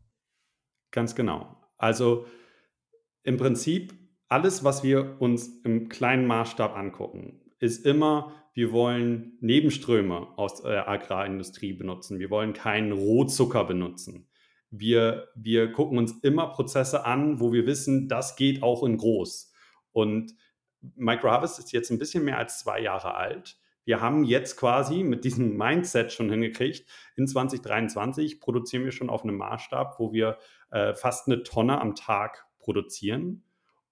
Ganz 0.90 1.14
genau. 1.14 1.56
Also 1.78 2.26
im 3.22 3.36
Prinzip 3.36 3.94
alles, 4.28 4.62
was 4.62 4.84
wir 4.84 5.20
uns 5.20 5.48
im 5.64 5.88
kleinen 5.88 6.26
Maßstab 6.26 6.76
angucken, 6.76 7.40
ist 7.58 7.84
immer, 7.84 8.32
wir 8.54 8.72
wollen 8.72 9.38
Nebenströme 9.40 10.28
aus 10.38 10.62
der 10.62 10.88
Agrarindustrie 10.88 11.72
benutzen. 11.72 12.18
Wir 12.18 12.30
wollen 12.30 12.52
keinen 12.52 12.92
Rohzucker 12.92 13.64
benutzen. 13.64 14.28
Wir, 14.70 15.28
wir 15.34 15.72
gucken 15.72 15.98
uns 15.98 16.12
immer 16.22 16.48
Prozesse 16.48 17.04
an, 17.04 17.40
wo 17.40 17.52
wir 17.52 17.66
wissen, 17.66 18.08
das 18.08 18.36
geht 18.36 18.62
auch 18.62 18.84
in 18.84 18.98
groß. 18.98 19.52
Und 19.92 20.34
Microharvest 20.96 21.58
ist 21.58 21.72
jetzt 21.72 21.90
ein 21.90 21.98
bisschen 21.98 22.24
mehr 22.24 22.38
als 22.38 22.60
zwei 22.60 22.80
Jahre 22.80 23.14
alt. 23.14 23.58
Wir 23.84 24.00
haben 24.00 24.24
jetzt 24.24 24.56
quasi 24.56 25.02
mit 25.02 25.24
diesem 25.24 25.56
Mindset 25.56 26.12
schon 26.12 26.30
hingekriegt, 26.30 26.88
in 27.16 27.26
2023 27.26 28.38
produzieren 28.40 28.84
wir 28.84 28.92
schon 28.92 29.10
auf 29.10 29.24
einem 29.24 29.36
Maßstab, 29.36 29.98
wo 29.98 30.12
wir 30.12 30.38
äh, 30.70 30.94
fast 30.94 31.26
eine 31.26 31.42
Tonne 31.42 31.80
am 31.80 31.96
Tag 31.96 32.46
produzieren. 32.58 33.42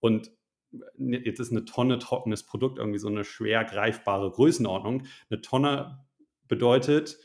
Und 0.01 0.31
äh, 0.73 1.23
jetzt 1.25 1.41
ist 1.41 1.51
eine 1.51 1.65
Tonne 1.65 1.99
trockenes 1.99 2.45
Produkt 2.45 2.79
irgendwie 2.79 2.99
so 2.99 3.09
eine 3.09 3.25
schwer 3.25 3.65
greifbare 3.65 4.31
Größenordnung. 4.31 5.07
Eine 5.31 5.41
Tonne 5.41 6.05
bedeutet, 6.47 7.19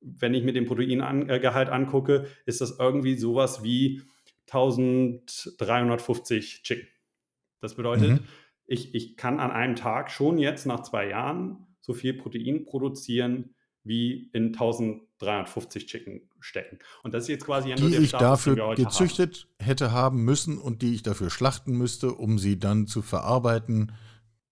wenn 0.00 0.34
ich 0.34 0.44
mir 0.44 0.52
den 0.52 0.66
Proteingehalt 0.66 1.70
angucke, 1.70 2.26
ist 2.44 2.60
das 2.60 2.78
irgendwie 2.78 3.16
sowas 3.16 3.64
wie 3.64 4.02
1350 4.48 6.62
Chicken. 6.62 6.86
Das 7.60 7.74
bedeutet, 7.74 8.10
mhm 8.10 8.20
ich, 8.66 8.94
ich 8.94 9.16
kann 9.16 9.40
an 9.40 9.50
einem 9.50 9.76
Tag 9.76 10.10
schon 10.10 10.38
jetzt 10.38 10.66
nach 10.66 10.80
zwei 10.80 11.08
Jahren 11.08 11.66
so 11.80 11.94
viel 11.94 12.14
Protein 12.14 12.64
produzieren, 12.64 13.54
wie 13.84 14.30
in 14.32 14.48
1350 14.48 15.86
Chicken 15.86 16.30
stecken. 16.40 16.78
Und 17.02 17.14
das 17.14 17.24
ist 17.24 17.28
jetzt 17.28 17.44
quasi 17.44 17.70
ja 17.70 17.76
nur 17.76 17.88
die 17.88 17.94
der 17.94 18.02
ich 18.02 18.08
Status, 18.10 18.44
dafür 18.44 18.74
gezüchtet 18.74 19.48
haben. 19.58 19.66
hätte 19.66 19.92
haben 19.92 20.24
müssen 20.24 20.58
und 20.58 20.82
die 20.82 20.94
ich 20.94 21.02
dafür 21.02 21.30
schlachten 21.30 21.76
müsste, 21.76 22.12
um 22.12 22.38
sie 22.38 22.58
dann 22.58 22.86
zu 22.86 23.02
verarbeiten. 23.02 23.92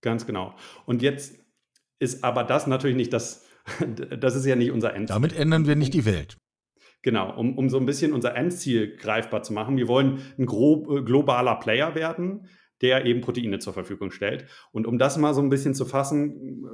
Ganz 0.01 0.27
genau. 0.27 0.55
Und 0.87 1.03
jetzt 1.03 1.39
ist 1.99 2.25
aber 2.25 2.43
das 2.45 2.67
natürlich 2.67 2.97
nicht 2.97 3.13
das, 3.13 3.47
das 4.21 4.35
ist 4.35 4.47
ja 4.47 4.57
nicht 4.57 4.73
unser 4.73 4.95
Endziel. 4.95 5.15
Damit 5.15 5.33
ändern 5.33 5.67
wir 5.67 5.77
nicht 5.77 5.95
die 5.95 6.05
Welt. 6.05 6.37
Genau, 7.03 7.35
um, 7.39 7.57
um 7.57 7.71
so 7.71 7.79
ein 7.79 7.87
bisschen 7.87 8.13
unser 8.13 8.37
Endziel 8.37 8.97
greifbar 8.97 9.43
zu 9.43 9.53
machen. 9.53 9.77
Wir 9.77 9.89
wollen 9.89 10.21
ein 10.39 10.45
grob, 10.45 10.91
äh, 10.91 11.03
globaler 11.03 11.57
Player 11.57 11.95
werden, 11.95 12.47
der 12.81 13.05
eben 13.05 13.21
Proteine 13.21 13.59
zur 13.59 13.73
Verfügung 13.73 14.11
stellt. 14.11 14.47
Und 14.73 14.87
um 14.87 14.99
das 14.99 15.17
mal 15.19 15.35
so 15.35 15.43
ein 15.43 15.51
bisschen 15.51 15.75
zu 15.75 15.85
fassen, 15.85 16.65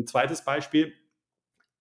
ein 0.00 0.06
zweites 0.06 0.44
Beispiel. 0.44 0.92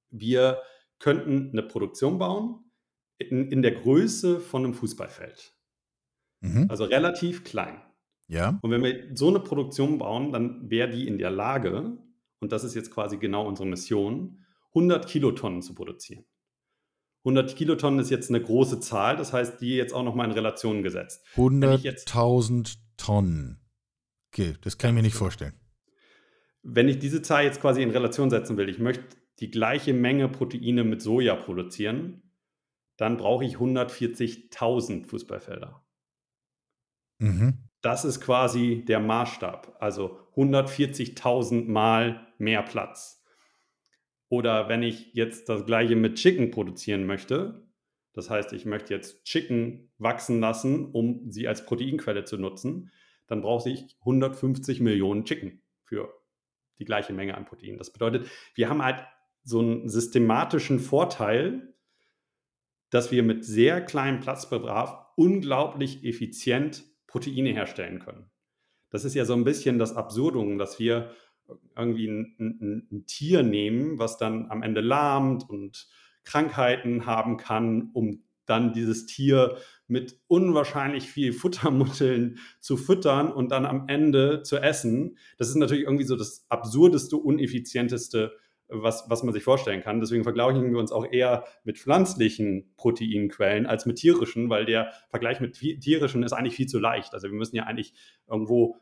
Wir 0.10 0.62
könnten 1.00 1.52
eine 1.52 1.64
Produktion 1.64 2.18
bauen 2.18 2.72
in, 3.18 3.52
in 3.52 3.62
der 3.62 3.72
Größe 3.72 4.40
von 4.40 4.64
einem 4.64 4.74
Fußballfeld. 4.74 5.54
Mhm. 6.42 6.68
Also 6.70 6.86
relativ 6.86 7.44
klein. 7.44 7.82
Ja. 8.28 8.60
Und 8.62 8.72
wenn 8.72 8.84
wir 8.84 9.16
so 9.16 9.30
eine 9.30 9.40
Produktion 9.40 9.98
bauen, 9.98 10.32
dann 10.32 10.70
wäre 10.70 10.90
die 10.90 11.08
in 11.08 11.18
der 11.18 11.32
Lage, 11.32 11.98
und 12.40 12.52
das 12.52 12.64
ist 12.64 12.76
jetzt 12.76 12.92
quasi 12.92 13.18
genau 13.18 13.48
unsere 13.48 13.68
Mission, 13.68 14.44
100 14.70 15.08
Kilotonnen 15.08 15.62
zu 15.62 15.74
produzieren. 15.74 16.26
100 17.24 17.56
Kilotonnen 17.56 18.00
ist 18.00 18.10
jetzt 18.10 18.30
eine 18.30 18.42
große 18.42 18.80
Zahl, 18.80 19.18
das 19.18 19.34
heißt, 19.34 19.60
die 19.60 19.76
jetzt 19.76 19.94
auch 19.94 20.04
nochmal 20.04 20.28
in 20.28 20.34
Relation 20.34 20.84
gesetzt. 20.84 21.26
100.000 21.36 22.78
Tonnen. 22.96 23.67
Okay, 24.32 24.56
das 24.62 24.78
kann 24.78 24.92
ich 24.92 24.96
mir 24.96 25.02
nicht 25.04 25.16
vorstellen. 25.16 25.54
Wenn 26.64 26.90
ich 26.90 27.00
diese 27.00 27.22
Zahl 27.22 27.46
jetzt 27.46 27.62
quasi 27.62 27.82
in 27.82 27.92
Relation 27.92 28.30
setzen 28.30 28.58
will, 28.58 28.70
ich 28.70 28.80
möchte 28.80 29.06
die 29.40 29.52
gleiche 29.52 29.94
Menge 29.94 30.28
Proteine 30.30 30.84
mit 30.84 31.02
Soja 31.02 31.36
produzieren, 31.36 32.34
dann 32.98 33.18
brauche 33.18 33.46
ich 33.46 33.58
140.000 33.58 35.06
Fußballfelder. 35.06 35.86
Mhm. 37.20 37.70
Das 37.82 38.06
ist 38.06 38.20
quasi 38.20 38.84
der 38.86 39.00
Maßstab, 39.00 39.78
also 39.80 40.20
140.000 40.36 41.68
Mal 41.68 42.28
mehr 42.38 42.64
Platz. 42.64 43.24
Oder 44.30 44.68
wenn 44.68 44.84
ich 44.84 45.14
jetzt 45.14 45.48
das 45.48 45.66
gleiche 45.66 45.96
mit 45.96 46.16
Chicken 46.16 46.52
produzieren 46.52 47.06
möchte, 47.06 47.68
das 48.14 48.30
heißt, 48.30 48.52
ich 48.54 48.66
möchte 48.66 48.94
jetzt 48.94 49.24
Chicken 49.26 49.92
wachsen 50.00 50.40
lassen, 50.40 50.92
um 50.92 51.32
sie 51.32 51.48
als 51.48 51.66
Proteinquelle 51.66 52.26
zu 52.26 52.38
nutzen, 52.38 52.92
dann 53.28 53.42
brauche 53.42 53.70
ich 53.70 53.96
150 54.00 54.80
Millionen 54.80 55.26
Chicken 55.26 55.62
für 55.84 56.14
die 56.80 56.86
gleiche 56.86 57.14
Menge 57.14 57.36
an 57.36 57.46
Protein. 57.46 57.78
Das 57.78 57.92
bedeutet, 57.92 58.28
wir 58.56 58.70
haben 58.70 58.84
halt 58.84 59.06
so 59.44 59.60
einen 59.60 59.90
systematischen 59.90 60.80
Vorteil, 60.80 61.74
dass 62.90 63.12
wir 63.12 63.24
mit 63.24 63.46
sehr 63.46 63.82
kleinem 63.82 64.20
Platzbedarf 64.20 64.96
unglaublich 65.16 66.04
effizient 66.04 66.86
Proteine 67.08 67.50
herstellen 67.50 68.00
können. 68.00 68.30
Das 68.90 69.04
ist 69.04 69.16
ja 69.16 69.26
so 69.26 69.34
ein 69.34 69.44
bisschen 69.44 69.80
das 69.80 69.96
Absurdum, 69.96 70.58
dass 70.58 70.80
wir 70.80 71.12
irgendwie 71.76 72.08
ein, 72.08 72.36
ein, 72.40 72.88
ein 72.92 73.06
Tier 73.06 73.44
nehmen, 73.44 74.00
was 74.00 74.18
dann 74.18 74.50
am 74.52 74.64
Ende 74.64 74.82
lahmt 74.82 75.50
und 75.50 75.88
Krankheiten 76.24 77.06
haben 77.06 77.38
kann, 77.38 77.90
um 77.94 78.24
dann 78.50 78.74
dieses 78.74 79.06
Tier 79.06 79.58
mit 79.88 80.20
unwahrscheinlich 80.28 81.10
viel 81.10 81.34
Futtermutteln 81.34 82.40
zu 82.60 82.78
füttern 82.78 83.32
und 83.32 83.52
dann 83.52 83.66
am 83.66 83.88
Ende 83.88 84.44
zu 84.44 84.58
essen. 84.58 85.18
Das 85.38 85.50
ist 85.50 85.56
natürlich 85.56 85.84
irgendwie 85.84 86.06
so 86.06 86.16
das 86.16 86.46
absurdeste, 86.50 87.18
uneffizienteste 87.18 88.34
was, 88.70 89.06
was 89.08 89.24
man 89.24 89.34
sich 89.34 89.44
vorstellen 89.44 89.82
kann. 89.82 90.00
Deswegen 90.00 90.24
vergleichen 90.24 90.72
wir 90.72 90.80
uns 90.80 90.92
auch 90.92 91.06
eher 91.10 91.46
mit 91.64 91.78
pflanzlichen 91.78 92.74
Proteinquellen 92.76 93.66
als 93.66 93.86
mit 93.86 93.98
tierischen, 93.98 94.50
weil 94.50 94.66
der 94.66 94.92
Vergleich 95.10 95.40
mit 95.40 95.54
tierischen 95.54 96.24
ist 96.24 96.34
eigentlich 96.34 96.56
viel 96.56 96.68
zu 96.68 96.80
leicht. 96.80 97.14
Also 97.14 97.30
wir 97.30 97.36
müssen 97.36 97.56
ja 97.56 97.64
eigentlich 97.64 97.94
irgendwo 98.30 98.78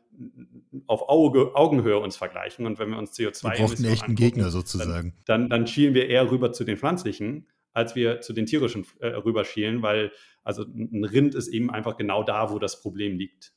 auf 0.86 1.08
Auge, 1.08 1.54
Augenhöhe 1.54 1.98
uns 1.98 2.16
vergleichen. 2.16 2.66
Und 2.66 2.78
wenn 2.78 2.90
wir 2.90 2.98
uns 2.98 3.12
CO2 3.12 3.44
wir 3.44 3.50
brauchen 3.50 3.76
einen 3.76 3.92
echten 3.92 4.14
Gegner 4.16 4.50
sozusagen. 4.50 5.14
Dann, 5.24 5.42
dann, 5.42 5.50
dann 5.50 5.66
schielen 5.66 5.94
wir 5.94 6.08
eher 6.08 6.30
rüber 6.30 6.52
zu 6.52 6.64
den 6.64 6.76
pflanzlichen, 6.76 7.46
als 7.76 7.94
wir 7.94 8.22
zu 8.22 8.32
den 8.32 8.46
tierischen 8.46 8.86
äh, 9.00 9.08
rüberschielen, 9.08 9.82
weil 9.82 10.10
also 10.42 10.64
ein 10.64 11.04
Rind 11.04 11.34
ist 11.34 11.48
eben 11.48 11.70
einfach 11.70 11.98
genau 11.98 12.22
da, 12.22 12.50
wo 12.50 12.58
das 12.58 12.80
Problem 12.80 13.18
liegt. 13.18 13.52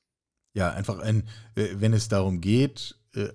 Ja, 0.54 0.72
einfach 0.74 1.00
ein, 1.00 1.24
äh, 1.56 1.68
wenn 1.76 1.94
es 1.94 2.10
darum 2.10 2.42
geht, 2.42 3.00
äh, 3.16 3.30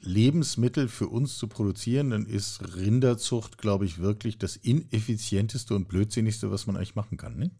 Lebensmittel 0.00 0.88
für 0.88 1.08
uns 1.08 1.36
zu 1.36 1.46
produzieren, 1.46 2.10
dann 2.10 2.24
ist 2.24 2.74
Rinderzucht, 2.74 3.58
glaube 3.58 3.84
ich, 3.84 3.98
wirklich 3.98 4.38
das 4.38 4.56
ineffizienteste 4.56 5.74
und 5.74 5.88
blödsinnigste, 5.88 6.50
was 6.50 6.66
man 6.66 6.76
eigentlich 6.76 6.94
machen 6.94 7.18
kann. 7.18 7.36
Ne? 7.36 7.50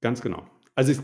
Ganz 0.00 0.20
genau. 0.20 0.46
Also 0.76 0.92
ist 0.92 1.02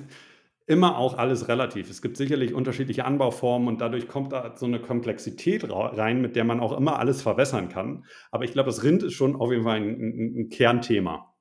immer 0.68 0.98
auch 0.98 1.16
alles 1.16 1.48
relativ. 1.48 1.90
Es 1.90 2.02
gibt 2.02 2.18
sicherlich 2.18 2.52
unterschiedliche 2.52 3.07
Anbauformen 3.07 3.68
und 3.68 3.81
dadurch 3.81 4.07
kommt 4.07 4.33
da 4.33 4.54
so 4.54 4.66
eine 4.66 4.81
Komplexität 4.81 5.64
rein, 5.68 6.20
mit 6.20 6.37
der 6.37 6.44
man 6.44 6.61
auch 6.61 6.76
immer 6.76 6.98
alles 6.98 7.22
verwässern 7.22 7.70
kann. 7.70 8.04
Aber 8.31 8.44
ich 8.44 8.52
glaube, 8.52 8.68
das 8.68 8.83
Rind 8.83 9.02
ist 9.02 9.14
schon 9.14 9.35
auf 9.35 9.50
jeden 9.50 9.64
Fall 9.64 9.78
ein, 9.78 9.88
ein, 9.88 10.35
ein 10.37 10.48
Kernthema. 10.50 11.35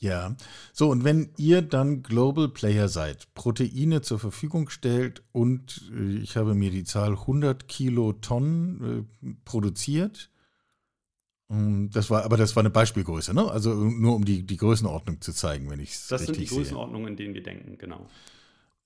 Ja, 0.00 0.36
so 0.72 0.90
und 0.90 1.02
wenn 1.02 1.32
ihr 1.36 1.60
dann 1.60 2.04
Global 2.04 2.48
Player 2.48 2.88
seid, 2.88 3.34
Proteine 3.34 4.00
zur 4.00 4.20
Verfügung 4.20 4.68
stellt 4.68 5.24
und 5.32 5.90
äh, 5.92 6.18
ich 6.18 6.36
habe 6.36 6.54
mir 6.54 6.70
die 6.70 6.84
Zahl 6.84 7.14
100 7.14 7.66
Kilotonnen 7.66 9.08
äh, 9.20 9.34
produziert, 9.44 10.30
das 11.50 12.10
war, 12.10 12.24
aber 12.24 12.36
das 12.36 12.54
war 12.56 12.62
eine 12.62 12.70
Beispielgröße, 12.70 13.32
ne? 13.32 13.50
Also 13.50 13.72
nur 13.74 14.14
um 14.14 14.24
die, 14.24 14.44
die 14.44 14.58
Größenordnung 14.58 15.22
zu 15.22 15.32
zeigen, 15.32 15.70
wenn 15.70 15.80
ich 15.80 15.92
es 15.92 16.12
richtig 16.12 16.18
sehe. 16.18 16.18
Das 16.18 16.26
sind 16.26 16.38
die 16.38 16.54
Größenordnungen, 16.54 17.08
in 17.08 17.16
denen 17.16 17.34
wir 17.34 17.42
denken, 17.42 17.78
genau. 17.78 18.06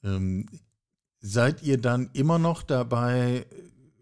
Ähm, 0.05 0.47
seid 1.19 1.63
ihr 1.65 1.79
dann 1.79 2.11
immer 2.13 2.39
noch 2.39 2.63
dabei, 2.63 3.47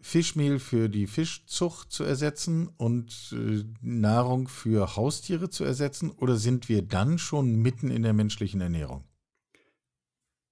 Fischmehl 0.01 0.59
für 0.59 0.89
die 0.89 1.07
Fischzucht 1.07 1.91
zu 1.91 2.03
ersetzen 2.03 2.69
und 2.77 3.33
äh, 3.33 3.63
Nahrung 3.81 4.47
für 4.47 4.95
Haustiere 4.95 5.49
zu 5.49 5.63
ersetzen? 5.63 6.11
Oder 6.11 6.35
sind 6.35 6.69
wir 6.69 6.83
dann 6.83 7.17
schon 7.17 7.55
mitten 7.55 7.89
in 7.89 8.03
der 8.03 8.13
menschlichen 8.13 8.61
Ernährung? 8.61 9.03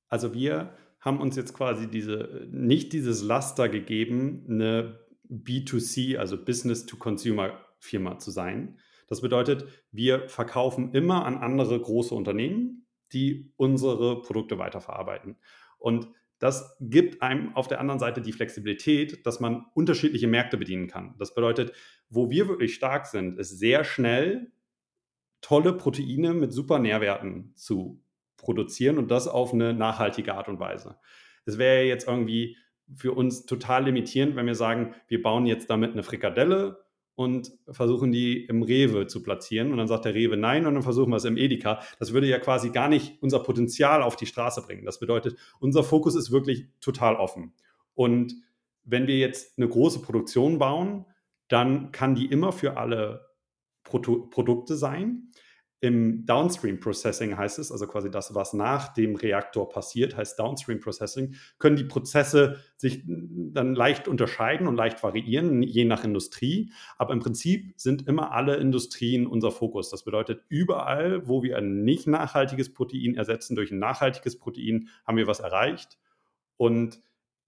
Also 0.07 0.33
wir 0.33 0.73
haben 0.99 1.19
uns 1.19 1.35
jetzt 1.35 1.53
quasi 1.53 1.87
diese, 1.87 2.47
nicht 2.51 2.93
dieses 2.93 3.21
Laster 3.21 3.69
gegeben, 3.69 4.45
eine 4.49 4.99
B2C, 5.29 6.17
also 6.17 6.37
Business-to-Consumer-Firma 7.79 8.19
zu 8.19 8.31
sein. 8.31 8.79
Das 9.07 9.21
bedeutet, 9.21 9.65
wir 9.91 10.29
verkaufen 10.29 10.93
immer 10.93 11.25
an 11.25 11.37
andere 11.37 11.79
große 11.79 12.13
Unternehmen, 12.13 12.85
die 13.11 13.51
unsere 13.57 14.21
Produkte 14.21 14.59
weiterverarbeiten. 14.59 15.37
Und 15.79 16.09
das 16.37 16.77
gibt 16.79 17.21
einem 17.21 17.55
auf 17.55 17.67
der 17.67 17.81
anderen 17.81 17.99
Seite 17.99 18.21
die 18.21 18.31
Flexibilität, 18.31 19.25
dass 19.25 19.39
man 19.39 19.65
unterschiedliche 19.73 20.27
Märkte 20.27 20.57
bedienen 20.57 20.87
kann. 20.87 21.15
Das 21.17 21.33
bedeutet, 21.33 21.73
wo 22.09 22.29
wir 22.29 22.47
wirklich 22.47 22.75
stark 22.75 23.07
sind, 23.07 23.37
ist 23.39 23.57
sehr 23.57 23.83
schnell 23.83 24.51
tolle 25.41 25.73
Proteine 25.73 26.33
mit 26.33 26.53
super 26.53 26.79
Nährwerten 26.79 27.53
zu 27.55 28.01
produzieren 28.37 28.97
und 28.97 29.09
das 29.11 29.27
auf 29.27 29.53
eine 29.53 29.73
nachhaltige 29.73 30.35
Art 30.35 30.47
und 30.47 30.59
Weise. 30.59 30.97
Es 31.45 31.57
wäre 31.57 31.83
jetzt 31.83 32.07
irgendwie 32.07 32.57
für 32.95 33.13
uns 33.13 33.45
total 33.45 33.85
limitierend, 33.85 34.35
wenn 34.35 34.45
wir 34.45 34.55
sagen, 34.55 34.93
wir 35.07 35.21
bauen 35.21 35.45
jetzt 35.45 35.69
damit 35.69 35.91
eine 35.91 36.03
Frikadelle 36.03 36.88
und 37.19 37.51
versuchen 37.69 38.13
die 38.13 38.45
im 38.45 38.63
Rewe 38.63 39.05
zu 39.05 39.21
platzieren. 39.21 39.73
Und 39.73 39.77
dann 39.77 39.89
sagt 39.89 40.05
der 40.05 40.13
Rewe 40.13 40.37
nein 40.37 40.65
und 40.65 40.75
dann 40.75 40.83
versuchen 40.83 41.09
wir 41.09 41.17
es 41.17 41.25
im 41.25 41.35
Edeka. 41.35 41.81
Das 41.99 42.13
würde 42.13 42.27
ja 42.27 42.39
quasi 42.39 42.69
gar 42.69 42.87
nicht 42.87 43.21
unser 43.21 43.39
Potenzial 43.39 44.03
auf 44.03 44.15
die 44.15 44.25
Straße 44.25 44.61
bringen. 44.61 44.85
Das 44.85 45.01
bedeutet, 45.01 45.35
unser 45.59 45.83
Fokus 45.83 46.15
ist 46.15 46.31
wirklich 46.31 46.67
total 46.79 47.17
offen. 47.17 47.51
Und 47.93 48.35
wenn 48.85 49.05
wir 49.07 49.17
jetzt 49.17 49.57
eine 49.57 49.67
große 49.67 50.01
Produktion 50.01 50.59
bauen, 50.59 51.07
dann 51.49 51.91
kann 51.91 52.15
die 52.15 52.27
immer 52.27 52.53
für 52.53 52.77
alle 52.77 53.27
Produ 53.83 54.29
Produkte 54.29 54.77
sein. 54.77 55.33
Im 55.81 56.25
Downstream 56.25 56.81
Processing 56.81 57.37
heißt 57.37 57.57
es, 57.57 57.71
also 57.71 57.87
quasi 57.87 58.11
das, 58.11 58.35
was 58.35 58.51
nach 58.51 58.93
dem 58.93 59.15
Reaktor 59.15 59.69
passiert, 59.69 60.17
heißt 60.17 60.37
Downstream 60.37 60.81
Processing, 60.81 61.35
können 61.57 61.77
die 61.77 61.85
Prozesse 61.85 62.57
sich 62.75 63.03
dann 63.05 63.75
leicht 63.75 64.09
unterscheiden 64.09 64.67
und 64.67 64.75
leicht 64.75 65.01
variieren, 65.03 65.63
je 65.63 65.85
nach 65.85 66.03
Industrie. 66.03 66.71
Aber 66.97 67.13
im 67.13 67.21
Prinzip 67.21 67.73
sind 67.77 68.07
immer 68.07 68.33
alle 68.33 68.57
Industrien 68.57 69.25
unser 69.25 69.51
Fokus. 69.51 69.89
Das 69.89 70.03
bedeutet, 70.03 70.43
überall, 70.49 71.25
wo 71.29 71.43
wir 71.43 71.57
ein 71.57 71.83
nicht 71.83 72.07
nachhaltiges 72.07 72.73
Protein 72.73 73.15
ersetzen 73.15 73.55
durch 73.55 73.71
ein 73.71 73.79
nachhaltiges 73.79 74.37
Protein, 74.37 74.89
haben 75.07 75.15
wir 75.17 75.27
was 75.27 75.39
erreicht. 75.39 75.97
Und 76.57 77.01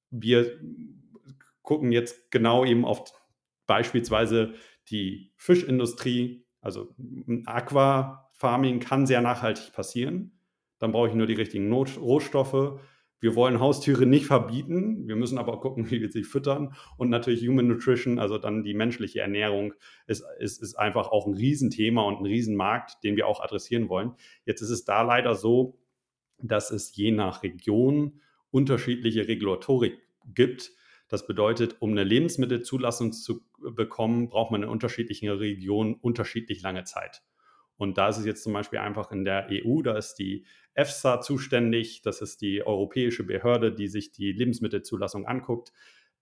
wir 0.10 0.58
gucken 1.64 1.92
jetzt 1.92 2.32
genau 2.32 2.64
eben 2.64 2.86
auf 2.86 3.04
beispielsweise 3.68 4.54
die 4.90 5.32
Fischindustrie, 5.36 6.46
also 6.62 6.96
Aquafarming 8.42 8.80
kann 8.80 9.06
sehr 9.06 9.22
nachhaltig 9.22 9.72
passieren. 9.72 10.32
Dann 10.80 10.92
brauche 10.92 11.10
ich 11.10 11.14
nur 11.14 11.28
die 11.28 11.36
richtigen 11.36 11.70
Not 11.70 12.00
Rohstoffe. 12.00 12.80
Wir 13.20 13.36
wollen 13.36 13.60
Haustiere 13.60 14.08
nicht 14.08 14.26
verbieten. 14.26 15.08
Wir 15.08 15.16
müssen 15.16 15.38
aber 15.38 15.60
gucken, 15.60 15.86
wie 15.92 16.02
wir 16.02 16.12
sie 16.12 16.24
füttern. 16.24 16.76
Und 16.98 17.10
natürlich 17.10 17.48
Human 17.48 17.68
Nutrition, 17.68 18.18
also 18.18 18.40
dann 18.40 18.64
die 18.64 18.74
menschliche 18.74 19.20
Ernährung, 19.20 19.74
ist, 20.08 20.24
ist, 20.40 20.62
ist 20.62 20.76
einfach 20.76 21.10
auch 21.10 21.28
ein 21.28 21.36
Riesenthema 21.36 22.02
und 22.02 22.22
ein 22.22 22.26
Riesenmarkt, 22.26 23.04
den 23.04 23.16
wir 23.16 23.28
auch 23.28 23.42
adressieren 23.42 23.90
wollen. 23.90 24.14
Jetzt 24.46 24.62
ist 24.62 24.72
es 24.72 24.86
da 24.86 25.04
leider 25.04 25.36
so, 25.36 25.78
dass 26.40 26.72
es 26.72 26.96
je 26.96 27.12
nach 27.12 27.44
Region 27.44 28.22
unterschiedliche 28.50 29.28
Regulatorik 29.28 30.00
gibt. 30.34 30.72
Das 31.08 31.28
bedeutet, 31.28 31.76
um 31.80 31.92
eine 31.92 32.04
Lebensmittelzulassung 32.04 33.14
zu 33.14 33.46
bekommen, 33.60 34.30
braucht 34.30 34.52
man 34.52 34.64
in 34.64 34.70
unterschiedlichen 34.70 35.30
Regionen 35.30 35.94
unterschiedlich 35.94 36.64
lange 36.64 36.86
Zeit. 36.86 37.22
Und 37.82 37.98
da 37.98 38.10
ist 38.10 38.20
es 38.20 38.28
jetzt 38.28 38.44
zum 38.44 38.54
Beispiel 38.54 38.78
einfach 38.78 39.12
in 39.12 39.26
der 39.26 39.48
EU, 39.50 39.82
da 39.82 39.98
ist 39.98 40.14
die 40.20 40.46
EFSA 40.76 41.20
zuständig, 41.20 42.04
das 42.04 42.22
ist 42.22 42.44
die 42.44 42.64
europäische 42.64 43.24
Behörde, 43.24 43.74
die 43.74 43.88
sich 43.88 44.12
die 44.12 44.32
Lebensmittelzulassung 44.34 45.26
anguckt. 45.26 45.74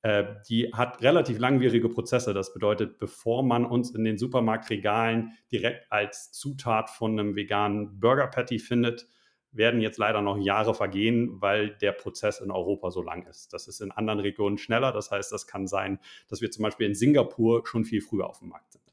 Äh, 0.02 0.24
die 0.48 0.72
hat 0.72 1.02
relativ 1.02 1.38
langwierige 1.38 1.90
Prozesse. 1.90 2.34
Das 2.34 2.54
bedeutet, 2.54 2.98
bevor 2.98 3.44
man 3.44 3.66
uns 3.66 3.92
in 3.92 4.06
den 4.06 4.18
Supermarktregalen 4.18 5.34
direkt 5.52 5.92
als 5.92 6.32
Zutat 6.32 6.90
von 6.90 7.20
einem 7.20 7.36
veganen 7.36 8.00
Burger 8.00 8.28
Patty 8.28 8.58
findet, 8.58 9.06
werden 9.52 9.82
jetzt 9.82 9.98
leider 9.98 10.22
noch 10.22 10.38
Jahre 10.38 10.74
vergehen, 10.74 11.42
weil 11.42 11.72
der 11.72 11.92
Prozess 11.92 12.40
in 12.40 12.52
Europa 12.52 12.90
so 12.90 13.02
lang 13.02 13.28
ist. 13.28 13.52
Das 13.52 13.68
ist 13.68 13.82
in 13.82 13.92
anderen 13.92 14.22
Regionen 14.22 14.58
schneller. 14.58 14.94
Das 14.94 15.12
heißt, 15.12 15.30
das 15.34 15.46
kann 15.46 15.68
sein, 15.68 16.00
dass 16.30 16.40
wir 16.40 16.52
zum 16.52 16.64
Beispiel 16.64 16.88
in 16.88 16.96
Singapur 16.96 17.68
schon 17.68 17.84
viel 17.84 18.00
früher 18.00 18.30
auf 18.30 18.40
dem 18.40 18.48
Markt 18.48 18.72
sind. 18.72 18.89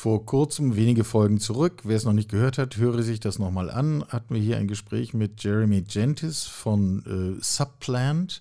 Vor 0.00 0.24
kurzem, 0.26 0.76
wenige 0.76 1.02
Folgen 1.02 1.40
zurück, 1.40 1.82
wer 1.82 1.96
es 1.96 2.04
noch 2.04 2.12
nicht 2.12 2.30
gehört 2.30 2.56
hat, 2.56 2.76
höre 2.76 3.02
sich 3.02 3.18
das 3.18 3.40
nochmal 3.40 3.68
an, 3.68 4.04
hatten 4.08 4.32
wir 4.32 4.40
hier 4.40 4.56
ein 4.56 4.68
Gespräch 4.68 5.12
mit 5.12 5.42
Jeremy 5.42 5.82
Gentis 5.82 6.44
von 6.44 7.36
äh, 7.36 7.42
Subplant, 7.42 8.40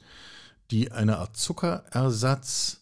die 0.69 0.91
eine 0.91 1.17
Art 1.17 1.35
Zuckerersatz 1.35 2.81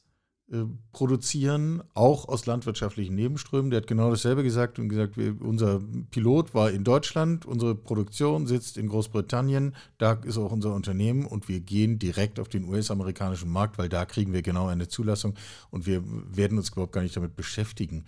äh, 0.51 0.65
produzieren, 0.91 1.83
auch 1.93 2.27
aus 2.27 2.45
landwirtschaftlichen 2.45 3.15
Nebenströmen. 3.15 3.71
Der 3.71 3.79
hat 3.79 3.87
genau 3.87 4.09
dasselbe 4.09 4.43
gesagt 4.43 4.77
und 4.77 4.89
gesagt, 4.89 5.15
wir, 5.15 5.41
unser 5.41 5.81
Pilot 6.11 6.53
war 6.53 6.69
in 6.69 6.83
Deutschland, 6.83 7.45
unsere 7.45 7.75
Produktion 7.75 8.45
sitzt 8.45 8.77
in 8.77 8.89
Großbritannien, 8.89 9.73
da 9.97 10.19
ist 10.23 10.37
auch 10.37 10.51
unser 10.51 10.73
Unternehmen 10.73 11.25
und 11.25 11.47
wir 11.47 11.61
gehen 11.61 11.97
direkt 11.97 12.41
auf 12.41 12.49
den 12.49 12.65
US-amerikanischen 12.65 13.49
Markt, 13.49 13.77
weil 13.77 13.87
da 13.87 14.03
kriegen 14.03 14.33
wir 14.33 14.41
genau 14.41 14.67
eine 14.67 14.89
Zulassung 14.89 15.33
und 15.71 15.85
wir 15.85 16.03
werden 16.05 16.57
uns 16.57 16.71
überhaupt 16.71 16.91
gar 16.91 17.01
nicht 17.01 17.15
damit 17.15 17.37
beschäftigen, 17.37 18.03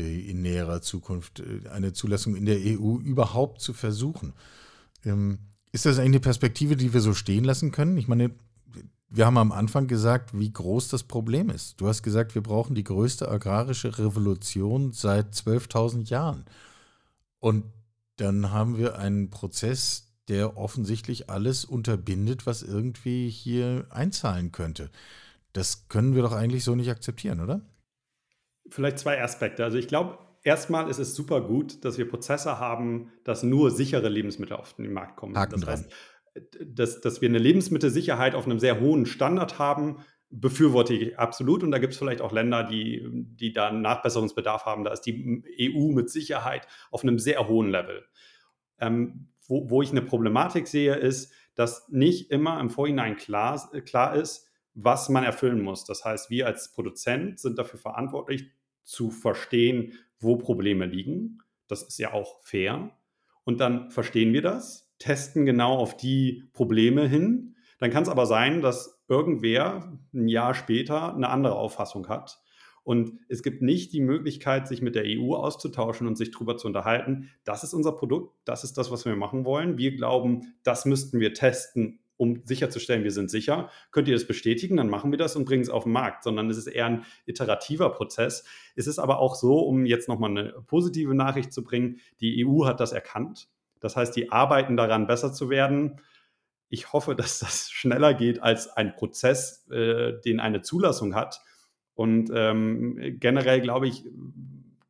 in 0.00 0.42
näherer 0.42 0.80
Zukunft 0.82 1.40
äh, 1.40 1.68
eine 1.68 1.92
Zulassung 1.92 2.36
in 2.36 2.46
der 2.46 2.58
EU 2.58 2.98
überhaupt 2.98 3.60
zu 3.60 3.72
versuchen. 3.72 4.32
Ähm, 5.04 5.38
ist 5.72 5.86
das 5.86 5.98
eigentlich 5.98 6.08
eine 6.08 6.20
Perspektive, 6.20 6.76
die 6.76 6.92
wir 6.92 7.00
so 7.00 7.14
stehen 7.14 7.44
lassen 7.44 7.72
können? 7.72 7.96
Ich 7.98 8.08
meine, 8.08 8.30
wir 9.10 9.26
haben 9.26 9.38
am 9.38 9.52
Anfang 9.52 9.86
gesagt, 9.86 10.38
wie 10.38 10.52
groß 10.52 10.88
das 10.88 11.02
Problem 11.02 11.50
ist. 11.50 11.80
Du 11.80 11.88
hast 11.88 12.02
gesagt, 12.02 12.34
wir 12.34 12.42
brauchen 12.42 12.74
die 12.74 12.84
größte 12.84 13.28
agrarische 13.28 13.98
Revolution 13.98 14.92
seit 14.92 15.34
12.000 15.34 16.08
Jahren. 16.08 16.44
Und 17.38 17.64
dann 18.16 18.50
haben 18.50 18.76
wir 18.76 18.98
einen 18.98 19.30
Prozess, 19.30 20.08
der 20.28 20.58
offensichtlich 20.58 21.30
alles 21.30 21.64
unterbindet, 21.64 22.46
was 22.46 22.62
irgendwie 22.62 23.30
hier 23.30 23.86
einzahlen 23.90 24.52
könnte. 24.52 24.90
Das 25.52 25.88
können 25.88 26.14
wir 26.14 26.22
doch 26.22 26.32
eigentlich 26.32 26.64
so 26.64 26.74
nicht 26.74 26.90
akzeptieren, 26.90 27.40
oder? 27.40 27.62
Vielleicht 28.70 28.98
zwei 28.98 29.22
Aspekte. 29.22 29.64
Also 29.64 29.78
ich 29.78 29.88
glaube, 29.88 30.18
erstmal 30.42 30.88
ist 30.88 30.98
es 30.98 31.14
super 31.14 31.40
gut, 31.40 31.84
dass 31.84 31.98
wir 31.98 32.08
Prozesse 32.08 32.58
haben, 32.58 33.12
dass 33.24 33.42
nur 33.42 33.70
sichere 33.70 34.08
Lebensmittel 34.08 34.56
auf 34.56 34.74
den 34.74 34.92
Markt 34.92 35.16
kommen. 35.16 35.36
Haken 35.36 35.60
das 35.60 35.68
heißt, 35.68 35.92
dass, 36.64 37.00
dass 37.00 37.20
wir 37.20 37.28
eine 37.28 37.38
Lebensmittelsicherheit 37.38 38.34
auf 38.34 38.46
einem 38.46 38.58
sehr 38.58 38.80
hohen 38.80 39.06
Standard 39.06 39.58
haben, 39.58 40.04
befürworte 40.30 40.94
ich 40.94 41.18
absolut. 41.18 41.62
Und 41.62 41.70
da 41.70 41.78
gibt 41.78 41.94
es 41.94 41.98
vielleicht 41.98 42.20
auch 42.20 42.32
Länder, 42.32 42.64
die, 42.64 43.08
die 43.12 43.52
da 43.52 43.68
einen 43.68 43.82
Nachbesserungsbedarf 43.82 44.66
haben. 44.66 44.84
Da 44.84 44.92
ist 44.92 45.02
die 45.02 45.42
EU 45.74 45.92
mit 45.92 46.10
Sicherheit 46.10 46.66
auf 46.90 47.02
einem 47.02 47.18
sehr 47.18 47.48
hohen 47.48 47.70
Level. 47.70 48.04
Ähm, 48.78 49.28
wo, 49.46 49.70
wo 49.70 49.82
ich 49.82 49.90
eine 49.90 50.02
Problematik 50.02 50.68
sehe, 50.68 50.94
ist, 50.94 51.32
dass 51.54 51.88
nicht 51.88 52.30
immer 52.30 52.60
im 52.60 52.70
Vorhinein 52.70 53.16
klar, 53.16 53.70
klar 53.84 54.14
ist, 54.14 54.46
was 54.74 55.08
man 55.08 55.24
erfüllen 55.24 55.60
muss. 55.60 55.84
Das 55.84 56.04
heißt, 56.04 56.30
wir 56.30 56.46
als 56.46 56.72
Produzent 56.72 57.40
sind 57.40 57.58
dafür 57.58 57.80
verantwortlich, 57.80 58.50
zu 58.88 59.10
verstehen, 59.10 59.92
wo 60.18 60.36
Probleme 60.36 60.86
liegen. 60.86 61.38
Das 61.68 61.82
ist 61.82 61.98
ja 61.98 62.14
auch 62.14 62.40
fair. 62.42 62.90
Und 63.44 63.60
dann 63.60 63.90
verstehen 63.90 64.32
wir 64.32 64.40
das, 64.40 64.90
testen 64.98 65.44
genau 65.44 65.76
auf 65.76 65.96
die 65.96 66.48
Probleme 66.54 67.06
hin. 67.06 67.54
Dann 67.78 67.90
kann 67.90 68.02
es 68.02 68.08
aber 68.08 68.24
sein, 68.24 68.62
dass 68.62 69.00
irgendwer 69.06 69.98
ein 70.14 70.28
Jahr 70.28 70.54
später 70.54 71.14
eine 71.14 71.28
andere 71.28 71.56
Auffassung 71.56 72.08
hat. 72.08 72.40
Und 72.82 73.20
es 73.28 73.42
gibt 73.42 73.60
nicht 73.60 73.92
die 73.92 74.00
Möglichkeit, 74.00 74.66
sich 74.66 74.80
mit 74.80 74.94
der 74.94 75.04
EU 75.06 75.34
auszutauschen 75.34 76.06
und 76.06 76.16
sich 76.16 76.30
darüber 76.30 76.56
zu 76.56 76.66
unterhalten. 76.66 77.30
Das 77.44 77.62
ist 77.64 77.74
unser 77.74 77.92
Produkt, 77.92 78.34
das 78.46 78.64
ist 78.64 78.78
das, 78.78 78.90
was 78.90 79.04
wir 79.04 79.14
machen 79.16 79.44
wollen. 79.44 79.76
Wir 79.76 79.94
glauben, 79.94 80.54
das 80.62 80.86
müssten 80.86 81.20
wir 81.20 81.34
testen, 81.34 82.00
um 82.18 82.42
sicherzustellen, 82.44 83.04
wir 83.04 83.12
sind 83.12 83.30
sicher. 83.30 83.70
Könnt 83.92 84.08
ihr 84.08 84.14
das 84.14 84.26
bestätigen? 84.26 84.76
Dann 84.76 84.90
machen 84.90 85.10
wir 85.10 85.18
das 85.18 85.36
und 85.36 85.46
bringen 85.46 85.62
es 85.62 85.70
auf 85.70 85.84
den 85.84 85.92
Markt, 85.92 86.24
sondern 86.24 86.50
es 86.50 86.58
ist 86.58 86.66
eher 86.66 86.86
ein 86.86 87.04
iterativer 87.24 87.90
Prozess. 87.90 88.44
Es 88.74 88.86
ist 88.86 88.98
aber 88.98 89.20
auch 89.20 89.36
so, 89.36 89.60
um 89.60 89.86
jetzt 89.86 90.08
nochmal 90.08 90.30
eine 90.30 90.52
positive 90.66 91.14
Nachricht 91.14 91.52
zu 91.52 91.62
bringen, 91.62 92.00
die 92.20 92.44
EU 92.44 92.66
hat 92.66 92.80
das 92.80 92.92
erkannt. 92.92 93.48
Das 93.80 93.96
heißt, 93.96 94.14
die 94.16 94.32
arbeiten 94.32 94.76
daran, 94.76 95.06
besser 95.06 95.32
zu 95.32 95.48
werden. 95.48 96.00
Ich 96.68 96.92
hoffe, 96.92 97.14
dass 97.14 97.38
das 97.38 97.70
schneller 97.70 98.12
geht 98.14 98.42
als 98.42 98.68
ein 98.68 98.94
Prozess, 98.96 99.68
äh, 99.70 100.20
den 100.20 100.40
eine 100.40 100.60
Zulassung 100.60 101.14
hat. 101.14 101.40
Und 101.94 102.30
ähm, 102.34 103.16
generell, 103.20 103.60
glaube 103.60 103.86
ich, 103.86 104.04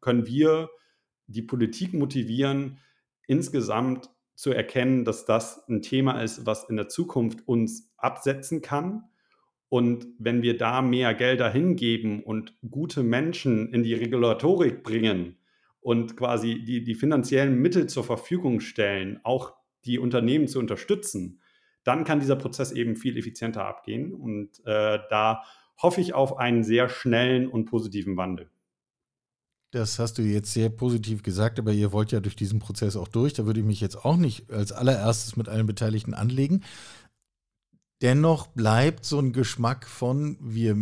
können 0.00 0.26
wir 0.26 0.70
die 1.26 1.42
Politik 1.42 1.92
motivieren, 1.92 2.78
insgesamt 3.26 4.10
zu 4.38 4.52
erkennen, 4.52 5.04
dass 5.04 5.24
das 5.24 5.68
ein 5.68 5.82
Thema 5.82 6.20
ist, 6.22 6.46
was 6.46 6.62
in 6.70 6.76
der 6.76 6.86
Zukunft 6.86 7.48
uns 7.48 7.90
absetzen 7.96 8.62
kann. 8.62 9.02
Und 9.68 10.06
wenn 10.20 10.42
wir 10.42 10.56
da 10.56 10.80
mehr 10.80 11.12
Gelder 11.12 11.50
hingeben 11.50 12.22
und 12.22 12.56
gute 12.70 13.02
Menschen 13.02 13.74
in 13.74 13.82
die 13.82 13.94
Regulatorik 13.94 14.84
bringen 14.84 15.38
und 15.80 16.16
quasi 16.16 16.62
die, 16.62 16.84
die 16.84 16.94
finanziellen 16.94 17.58
Mittel 17.58 17.88
zur 17.88 18.04
Verfügung 18.04 18.60
stellen, 18.60 19.18
auch 19.24 19.54
die 19.84 19.98
Unternehmen 19.98 20.46
zu 20.46 20.60
unterstützen, 20.60 21.40
dann 21.82 22.04
kann 22.04 22.20
dieser 22.20 22.36
Prozess 22.36 22.70
eben 22.70 22.94
viel 22.94 23.16
effizienter 23.16 23.66
abgehen. 23.66 24.14
Und 24.14 24.60
äh, 24.64 25.00
da 25.10 25.42
hoffe 25.82 26.00
ich 26.00 26.14
auf 26.14 26.38
einen 26.38 26.62
sehr 26.62 26.88
schnellen 26.88 27.48
und 27.48 27.64
positiven 27.64 28.16
Wandel. 28.16 28.52
Das 29.70 29.98
hast 29.98 30.16
du 30.16 30.22
jetzt 30.22 30.52
sehr 30.52 30.70
positiv 30.70 31.22
gesagt, 31.22 31.58
aber 31.58 31.72
ihr 31.72 31.92
wollt 31.92 32.10
ja 32.10 32.20
durch 32.20 32.36
diesen 32.36 32.58
Prozess 32.58 32.96
auch 32.96 33.08
durch. 33.08 33.34
Da 33.34 33.44
würde 33.44 33.60
ich 33.60 33.66
mich 33.66 33.80
jetzt 33.80 34.02
auch 34.02 34.16
nicht 34.16 34.50
als 34.50 34.72
allererstes 34.72 35.36
mit 35.36 35.48
allen 35.48 35.66
Beteiligten 35.66 36.14
anlegen. 36.14 36.64
Dennoch 38.00 38.46
bleibt 38.46 39.04
so 39.04 39.18
ein 39.18 39.32
Geschmack 39.32 39.86
von, 39.86 40.38
wir, 40.40 40.76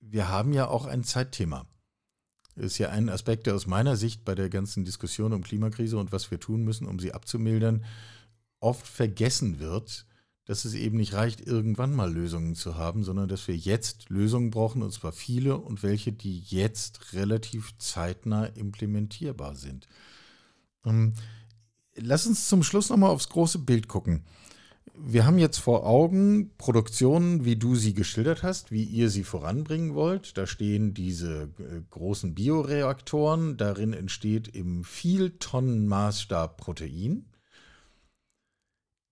wir 0.00 0.28
haben 0.28 0.52
ja 0.52 0.68
auch 0.68 0.86
ein 0.86 1.04
Zeitthema. 1.04 1.66
Ist 2.56 2.78
ja 2.78 2.90
ein 2.90 3.08
Aspekt, 3.08 3.46
der 3.46 3.54
aus 3.54 3.66
meiner 3.66 3.96
Sicht 3.96 4.24
bei 4.24 4.34
der 4.34 4.50
ganzen 4.50 4.84
Diskussion 4.84 5.32
um 5.32 5.42
Klimakrise 5.42 5.96
und 5.96 6.12
was 6.12 6.30
wir 6.30 6.40
tun 6.40 6.64
müssen, 6.64 6.86
um 6.86 6.98
sie 6.98 7.14
abzumildern, 7.14 7.84
oft 8.58 8.86
vergessen 8.86 9.60
wird 9.60 10.04
dass 10.50 10.64
es 10.64 10.74
eben 10.74 10.96
nicht 10.96 11.14
reicht, 11.14 11.46
irgendwann 11.46 11.94
mal 11.94 12.12
Lösungen 12.12 12.56
zu 12.56 12.74
haben, 12.74 13.04
sondern 13.04 13.28
dass 13.28 13.46
wir 13.46 13.56
jetzt 13.56 14.10
Lösungen 14.10 14.50
brauchen, 14.50 14.82
und 14.82 14.92
zwar 14.92 15.12
viele 15.12 15.56
und 15.56 15.84
welche, 15.84 16.12
die 16.12 16.40
jetzt 16.40 17.12
relativ 17.12 17.78
zeitnah 17.78 18.46
implementierbar 18.46 19.54
sind. 19.54 19.86
Ähm, 20.84 21.12
lass 21.94 22.26
uns 22.26 22.48
zum 22.48 22.64
Schluss 22.64 22.90
nochmal 22.90 23.10
aufs 23.10 23.28
große 23.28 23.60
Bild 23.60 23.86
gucken. 23.86 24.24
Wir 24.96 25.24
haben 25.24 25.38
jetzt 25.38 25.58
vor 25.58 25.86
Augen 25.86 26.50
Produktionen, 26.58 27.44
wie 27.44 27.54
du 27.54 27.76
sie 27.76 27.94
geschildert 27.94 28.42
hast, 28.42 28.72
wie 28.72 28.82
ihr 28.82 29.08
sie 29.08 29.22
voranbringen 29.22 29.94
wollt. 29.94 30.36
Da 30.36 30.48
stehen 30.48 30.94
diese 30.94 31.44
äh, 31.60 31.80
großen 31.90 32.34
Bioreaktoren, 32.34 33.56
darin 33.56 33.92
entsteht 33.92 34.48
im 34.48 34.82
Vieltonnenmaßstab 34.82 36.56
Protein. 36.56 37.29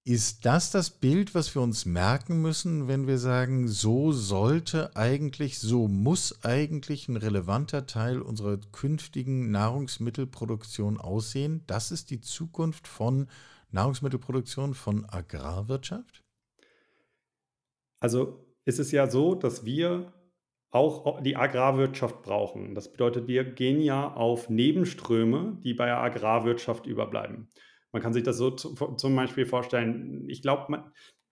Ist 0.08 0.46
das 0.46 0.70
das 0.70 0.88
Bild, 0.88 1.34
was 1.34 1.54
wir 1.54 1.60
uns 1.60 1.84
merken 1.84 2.40
müssen, 2.40 2.88
wenn 2.88 3.06
wir 3.06 3.18
sagen, 3.18 3.68
so 3.68 4.10
sollte 4.10 4.96
eigentlich, 4.96 5.58
so 5.58 5.86
muss 5.86 6.46
eigentlich 6.46 7.08
ein 7.08 7.18
relevanter 7.18 7.84
Teil 7.84 8.22
unserer 8.22 8.56
künftigen 8.72 9.50
Nahrungsmittelproduktion 9.50 10.96
aussehen? 10.96 11.62
Das 11.66 11.90
ist 11.90 12.08
die 12.10 12.22
Zukunft 12.22 12.88
von 12.88 13.28
Nahrungsmittelproduktion, 13.70 14.72
von 14.72 15.04
Agrarwirtschaft? 15.04 16.24
Also 18.00 18.46
ist 18.64 18.78
es 18.78 18.90
ja 18.92 19.10
so, 19.10 19.34
dass 19.34 19.66
wir 19.66 20.14
auch 20.70 21.20
die 21.20 21.36
Agrarwirtschaft 21.36 22.22
brauchen. 22.22 22.74
Das 22.74 22.90
bedeutet, 22.90 23.28
wir 23.28 23.44
gehen 23.44 23.82
ja 23.82 24.10
auf 24.10 24.48
Nebenströme, 24.48 25.58
die 25.62 25.74
bei 25.74 25.84
der 25.84 25.98
Agrarwirtschaft 25.98 26.86
überbleiben. 26.86 27.52
Man 27.92 28.02
kann 28.02 28.12
sich 28.12 28.22
das 28.22 28.36
so 28.36 28.50
zum 28.50 29.16
Beispiel 29.16 29.46
vorstellen. 29.46 30.28
Ich 30.28 30.42
glaube, 30.42 30.84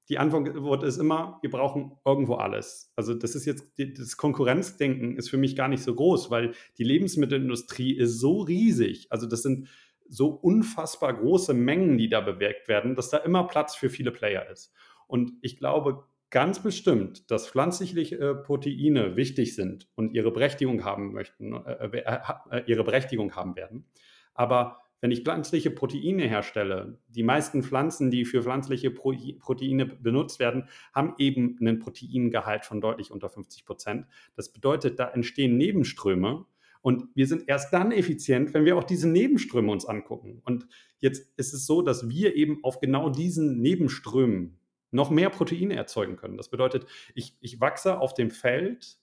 die 0.09 0.19
Antwort 0.19 0.83
ist 0.85 0.99
immer, 0.99 1.39
wir 1.43 1.51
brauchen 1.51 1.93
irgendwo 2.05 2.35
alles. 2.35 2.93
Also 2.97 3.13
das 3.15 3.35
ist 3.35 3.45
jetzt, 3.45 3.67
das 3.77 4.17
Konkurrenzdenken 4.17 5.17
ist 5.17 5.29
für 5.29 5.37
mich 5.37 5.57
gar 5.57 5.69
nicht 5.69 5.83
so 5.83 5.95
groß, 5.95 6.31
weil 6.31 6.55
die 6.79 6.85
Lebensmittelindustrie 6.85 7.97
ist 7.97 8.21
so 8.21 8.41
riesig. 8.43 9.09
Also 9.11 9.27
das 9.27 9.43
sind 9.43 9.69
so 10.09 10.29
unfassbar 10.29 11.13
große 11.15 11.55
Mengen, 11.55 11.99
die 11.99 12.09
da 12.09 12.21
bewirkt 12.21 12.69
werden, 12.69 12.95
dass 12.95 13.11
da 13.11 13.19
immer 13.19 13.45
Platz 13.49 13.75
für 13.75 13.91
viele 13.91 14.13
Player 14.13 14.49
ist. 14.49 14.73
Und 15.09 15.33
ich 15.43 15.59
glaube 15.59 16.05
ganz 16.31 16.63
bestimmt, 16.63 17.31
dass 17.31 17.49
pflanzliche 17.49 18.17
äh, 18.17 18.35
Proteine 18.35 19.17
wichtig 19.17 19.55
sind 19.55 19.89
und 19.95 20.13
ihre 20.13 20.31
Berechtigung 20.31 20.85
haben 20.85 21.13
möchten, 21.13 21.53
äh, 21.53 21.89
äh, 21.99 22.19
äh 22.51 22.63
ihre 22.67 22.85
Berechtigung 22.85 23.35
haben 23.35 23.57
werden. 23.57 23.87
Aber 24.35 24.86
wenn 25.01 25.11
ich 25.11 25.23
pflanzliche 25.23 25.71
Proteine 25.71 26.27
herstelle, 26.27 26.99
die 27.09 27.23
meisten 27.23 27.63
Pflanzen, 27.63 28.11
die 28.11 28.25
für 28.25 28.43
pflanzliche 28.43 28.91
Proteine 28.91 29.87
benutzt 29.87 30.39
werden, 30.39 30.69
haben 30.95 31.15
eben 31.19 31.57
einen 31.61 31.79
Proteingehalt 31.79 32.65
von 32.65 32.81
deutlich 32.81 33.11
unter 33.11 33.29
50 33.29 33.65
Prozent. 33.65 34.07
Das 34.35 34.53
bedeutet, 34.53 34.99
da 34.99 35.09
entstehen 35.09 35.57
Nebenströme. 35.57 36.47
Und 36.81 37.09
wir 37.15 37.27
sind 37.27 37.49
erst 37.49 37.73
dann 37.73 37.91
effizient, 37.91 38.55
wenn 38.55 38.65
wir 38.65 38.77
auch 38.77 38.85
diese 38.85 39.09
Nebenströme 39.09 39.73
uns 39.73 39.87
angucken. 39.87 40.41
Und 40.45 40.69
jetzt 40.99 41.33
ist 41.37 41.53
es 41.53 41.67
so, 41.67 41.83
dass 41.83 42.09
wir 42.09 42.37
eben 42.37 42.63
auf 42.63 42.81
genau 42.81 43.11
diesen 43.11 43.61
Nebenströmen 43.61 44.59
noch 44.93 45.11
mehr 45.11 45.31
Proteine 45.31 45.75
erzeugen 45.75 46.17
können. 46.17 46.37
Das 46.37 46.49
bedeutet, 46.49 46.87
ich, 47.15 47.37
ich 47.41 47.61
wachse 47.61 47.99
auf 47.99 48.15
dem 48.15 48.31
Feld 48.31 48.99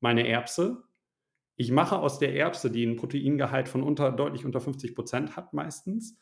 meine 0.00 0.26
Erbse 0.28 0.84
ich 1.56 1.70
mache 1.70 1.98
aus 1.98 2.18
der 2.18 2.34
Erbse, 2.34 2.70
die 2.70 2.86
einen 2.86 2.96
Proteingehalt 2.96 3.68
von 3.68 3.82
unter, 3.82 4.12
deutlich 4.12 4.44
unter 4.44 4.60
50 4.60 4.94
Prozent 4.94 5.36
hat 5.36 5.52
meistens, 5.54 6.18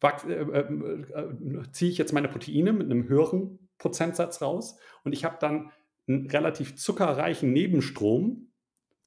wach, 0.00 0.24
äh, 0.26 0.32
äh, 0.32 0.58
äh, 0.58 1.62
ziehe 1.72 1.90
ich 1.90 1.98
jetzt 1.98 2.12
meine 2.12 2.28
Proteine 2.28 2.72
mit 2.72 2.90
einem 2.90 3.08
höheren 3.08 3.68
Prozentsatz 3.78 4.40
raus 4.40 4.78
und 5.04 5.12
ich 5.12 5.24
habe 5.24 5.36
dann 5.40 5.70
einen 6.08 6.28
relativ 6.30 6.76
zuckerreichen 6.76 7.52
Nebenstrom. 7.52 8.52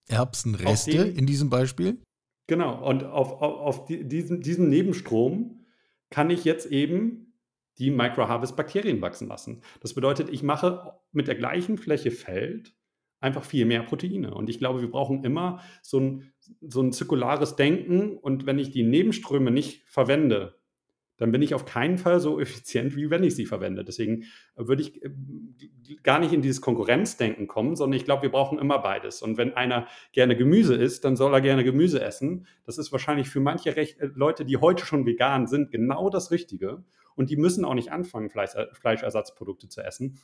Erbsenreste 0.07 0.91
den, 0.91 1.15
in 1.15 1.25
diesem 1.25 1.49
Beispiel? 1.49 2.01
Genau, 2.47 2.87
und 2.87 3.03
auf, 3.03 3.31
auf, 3.31 3.41
auf 3.41 3.85
die, 3.85 4.07
diesen, 4.07 4.41
diesen 4.41 4.69
Nebenstrom 4.69 5.65
kann 6.11 6.29
ich 6.29 6.45
jetzt 6.45 6.67
eben 6.67 7.33
die 7.79 7.91
Microharvest-Bakterien 7.91 9.01
wachsen 9.01 9.27
lassen. 9.27 9.61
Das 9.81 9.95
bedeutet, 9.95 10.29
ich 10.29 10.43
mache 10.43 10.93
mit 11.11 11.27
der 11.27 11.35
gleichen 11.35 11.77
Fläche 11.77 12.11
Feld 12.11 12.73
einfach 13.19 13.43
viel 13.43 13.65
mehr 13.65 13.83
Proteine. 13.83 14.33
Und 14.33 14.49
ich 14.49 14.59
glaube, 14.59 14.81
wir 14.81 14.91
brauchen 14.91 15.23
immer 15.23 15.61
so 15.81 15.99
ein, 15.99 16.33
so 16.61 16.81
ein 16.81 16.91
zirkulares 16.91 17.55
Denken. 17.55 18.17
Und 18.17 18.45
wenn 18.45 18.59
ich 18.59 18.71
die 18.71 18.83
Nebenströme 18.83 19.51
nicht 19.51 19.83
verwende, 19.87 20.55
dann 21.17 21.31
bin 21.31 21.41
ich 21.41 21.53
auf 21.53 21.65
keinen 21.65 21.97
Fall 21.97 22.19
so 22.19 22.39
effizient, 22.41 22.95
wie 22.95 23.09
wenn 23.09 23.23
ich 23.23 23.35
sie 23.35 23.45
verwende. 23.45 23.83
Deswegen 23.83 24.25
würde 24.55 24.81
ich 24.81 25.03
äh, 25.03 25.09
gar 26.03 26.19
nicht 26.19 26.33
in 26.33 26.41
dieses 26.41 26.61
Konkurrenzdenken 26.61 27.47
kommen, 27.47 27.75
sondern 27.75 27.97
ich 27.97 28.05
glaube, 28.05 28.23
wir 28.23 28.31
brauchen 28.31 28.59
immer 28.59 28.79
beides. 28.79 29.21
Und 29.21 29.37
wenn 29.37 29.53
einer 29.53 29.87
gerne 30.11 30.35
Gemüse 30.35 30.75
isst, 30.75 31.05
dann 31.05 31.15
soll 31.15 31.33
er 31.33 31.41
gerne 31.41 31.63
Gemüse 31.63 32.01
essen. 32.01 32.45
Das 32.65 32.77
ist 32.77 32.91
wahrscheinlich 32.91 33.29
für 33.29 33.39
manche 33.39 33.75
äh, 33.75 33.87
Leute, 34.13 34.45
die 34.45 34.57
heute 34.57 34.85
schon 34.85 35.05
vegan 35.05 35.47
sind, 35.47 35.71
genau 35.71 36.09
das 36.09 36.31
Richtige. 36.31 36.83
Und 37.15 37.29
die 37.29 37.37
müssen 37.37 37.63
auch 37.63 37.75
nicht 37.75 37.91
anfangen, 37.91 38.29
Fleisch, 38.29 38.51
Fleischersatzprodukte 38.73 39.69
zu 39.69 39.81
essen. 39.81 40.19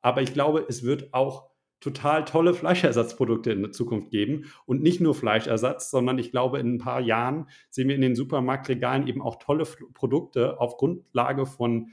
Aber 0.00 0.22
ich 0.22 0.32
glaube, 0.32 0.64
es 0.66 0.82
wird 0.82 1.12
auch 1.12 1.50
total 1.80 2.24
tolle 2.24 2.54
Fleischersatzprodukte 2.54 3.52
in 3.52 3.62
der 3.62 3.72
Zukunft 3.72 4.10
geben. 4.10 4.52
Und 4.66 4.82
nicht 4.82 5.00
nur 5.00 5.14
Fleischersatz, 5.14 5.90
sondern 5.90 6.18
ich 6.18 6.30
glaube, 6.30 6.58
in 6.58 6.74
ein 6.74 6.78
paar 6.78 7.00
Jahren 7.00 7.48
sehen 7.70 7.88
wir 7.88 7.94
in 7.94 8.02
den 8.02 8.14
Supermarktregalen 8.14 9.06
eben 9.06 9.22
auch 9.22 9.36
tolle 9.36 9.64
Produkte 9.94 10.60
auf 10.60 10.76
Grundlage 10.76 11.46
von 11.46 11.90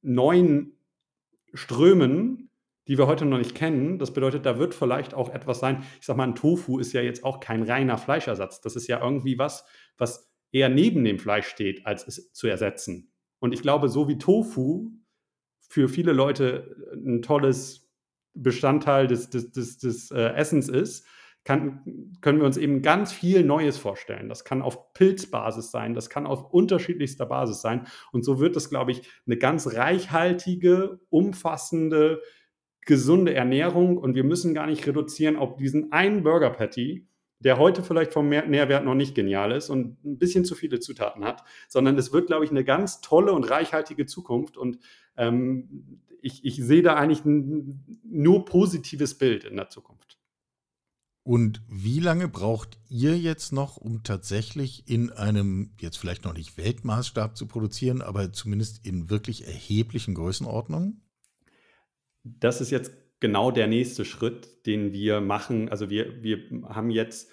neuen 0.00 0.78
Strömen, 1.52 2.50
die 2.86 2.96
wir 2.96 3.06
heute 3.06 3.26
noch 3.26 3.38
nicht 3.38 3.54
kennen. 3.54 3.98
Das 3.98 4.14
bedeutet, 4.14 4.46
da 4.46 4.58
wird 4.58 4.74
vielleicht 4.74 5.12
auch 5.12 5.28
etwas 5.28 5.60
sein. 5.60 5.84
Ich 6.00 6.06
sage 6.06 6.16
mal, 6.16 6.28
ein 6.28 6.34
Tofu 6.34 6.78
ist 6.78 6.94
ja 6.94 7.02
jetzt 7.02 7.24
auch 7.24 7.40
kein 7.40 7.62
reiner 7.62 7.98
Fleischersatz. 7.98 8.62
Das 8.62 8.76
ist 8.76 8.88
ja 8.88 9.02
irgendwie 9.02 9.38
was, 9.38 9.66
was 9.98 10.32
eher 10.50 10.70
neben 10.70 11.04
dem 11.04 11.18
Fleisch 11.18 11.46
steht, 11.46 11.86
als 11.86 12.06
es 12.06 12.32
zu 12.32 12.48
ersetzen. 12.48 13.12
Und 13.38 13.52
ich 13.52 13.60
glaube, 13.60 13.90
so 13.90 14.08
wie 14.08 14.16
Tofu 14.16 14.90
für 15.60 15.88
viele 15.88 16.12
Leute 16.12 16.76
ein 16.94 17.20
tolles 17.20 17.87
Bestandteil 18.42 19.06
des, 19.06 19.30
des, 19.30 19.52
des, 19.52 19.78
des 19.78 20.10
äh, 20.10 20.32
Essens 20.34 20.68
ist, 20.68 21.06
kann, 21.44 22.12
können 22.20 22.40
wir 22.40 22.46
uns 22.46 22.58
eben 22.58 22.82
ganz 22.82 23.10
viel 23.10 23.42
Neues 23.42 23.78
vorstellen. 23.78 24.28
Das 24.28 24.44
kann 24.44 24.60
auf 24.60 24.92
Pilzbasis 24.92 25.70
sein, 25.70 25.94
das 25.94 26.10
kann 26.10 26.26
auf 26.26 26.52
unterschiedlichster 26.52 27.24
Basis 27.26 27.62
sein. 27.62 27.86
Und 28.12 28.22
so 28.24 28.38
wird 28.38 28.54
es, 28.56 28.68
glaube 28.68 28.92
ich, 28.92 29.02
eine 29.26 29.38
ganz 29.38 29.74
reichhaltige, 29.74 31.00
umfassende, 31.08 32.20
gesunde 32.82 33.34
Ernährung. 33.34 33.96
Und 33.96 34.14
wir 34.14 34.24
müssen 34.24 34.52
gar 34.52 34.66
nicht 34.66 34.86
reduzieren 34.86 35.36
auf 35.36 35.56
diesen 35.56 35.90
einen 35.90 36.22
Burger 36.22 36.50
Patty, 36.50 37.08
der 37.40 37.56
heute 37.56 37.82
vielleicht 37.82 38.12
vom 38.12 38.28
Nährwert 38.28 38.84
noch 38.84 38.94
nicht 38.94 39.14
genial 39.14 39.52
ist 39.52 39.70
und 39.70 40.04
ein 40.04 40.18
bisschen 40.18 40.44
zu 40.44 40.54
viele 40.54 40.80
Zutaten 40.80 41.24
hat, 41.24 41.44
sondern 41.68 41.96
es 41.96 42.12
wird, 42.12 42.26
glaube 42.26 42.44
ich, 42.44 42.50
eine 42.50 42.64
ganz 42.64 43.00
tolle 43.00 43.32
und 43.32 43.44
reichhaltige 43.44 44.06
Zukunft. 44.06 44.56
Und 44.56 44.80
ähm, 45.16 46.02
ich, 46.22 46.44
ich 46.44 46.56
sehe 46.56 46.82
da 46.82 46.94
eigentlich 46.94 47.24
ein, 47.24 48.00
nur 48.04 48.44
positives 48.44 49.16
Bild 49.16 49.44
in 49.44 49.56
der 49.56 49.68
Zukunft. 49.68 50.18
Und 51.22 51.60
wie 51.68 52.00
lange 52.00 52.26
braucht 52.26 52.78
ihr 52.88 53.18
jetzt 53.18 53.52
noch, 53.52 53.76
um 53.76 54.02
tatsächlich 54.02 54.88
in 54.88 55.12
einem, 55.12 55.72
jetzt 55.78 55.98
vielleicht 55.98 56.24
noch 56.24 56.32
nicht 56.32 56.56
Weltmaßstab 56.56 57.36
zu 57.36 57.46
produzieren, 57.46 58.00
aber 58.00 58.32
zumindest 58.32 58.86
in 58.86 59.10
wirklich 59.10 59.46
erheblichen 59.46 60.14
Größenordnungen? 60.14 61.02
Das 62.24 62.62
ist 62.62 62.70
jetzt 62.70 62.92
genau 63.20 63.50
der 63.50 63.66
nächste 63.66 64.06
Schritt, 64.06 64.64
den 64.66 64.94
wir 64.94 65.20
machen. 65.20 65.68
Also 65.68 65.90
wir, 65.90 66.22
wir 66.22 66.38
haben 66.68 66.90
jetzt 66.90 67.28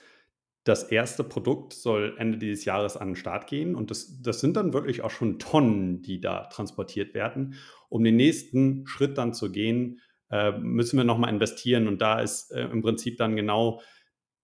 das 0.66 0.84
erste 0.84 1.24
Produkt 1.24 1.74
soll 1.74 2.16
Ende 2.18 2.40
dieses 2.40 2.66
Jahres 2.66 2.98
an 2.98 3.10
den 3.10 3.16
Start 3.16 3.48
gehen 3.48 3.76
und 3.76 3.92
das, 3.92 4.22
das 4.22 4.40
sind 4.40 4.58
dann 4.58 4.74
wirklich 4.74 5.04
auch 5.04 5.12
schon 5.12 5.38
Tonnen, 5.38 6.02
die 6.02 6.20
da 6.20 6.46
transportiert 6.46 7.14
werden. 7.14 7.54
Um 7.96 8.04
den 8.04 8.18
nächsten 8.18 8.86
Schritt 8.88 9.18
dann 9.18 9.34
zu 9.34 9.54
gehen, 9.54 10.02
äh, 10.30 10.52
müssen 10.52 10.98
wir 10.98 11.06
nochmal 11.06 11.30
investieren. 11.34 11.88
Und 11.88 12.02
da 12.02 12.20
ist 12.20 12.52
äh, 12.52 12.66
im 12.66 12.82
Prinzip 12.82 13.16
dann 13.16 13.38
genau 13.38 13.82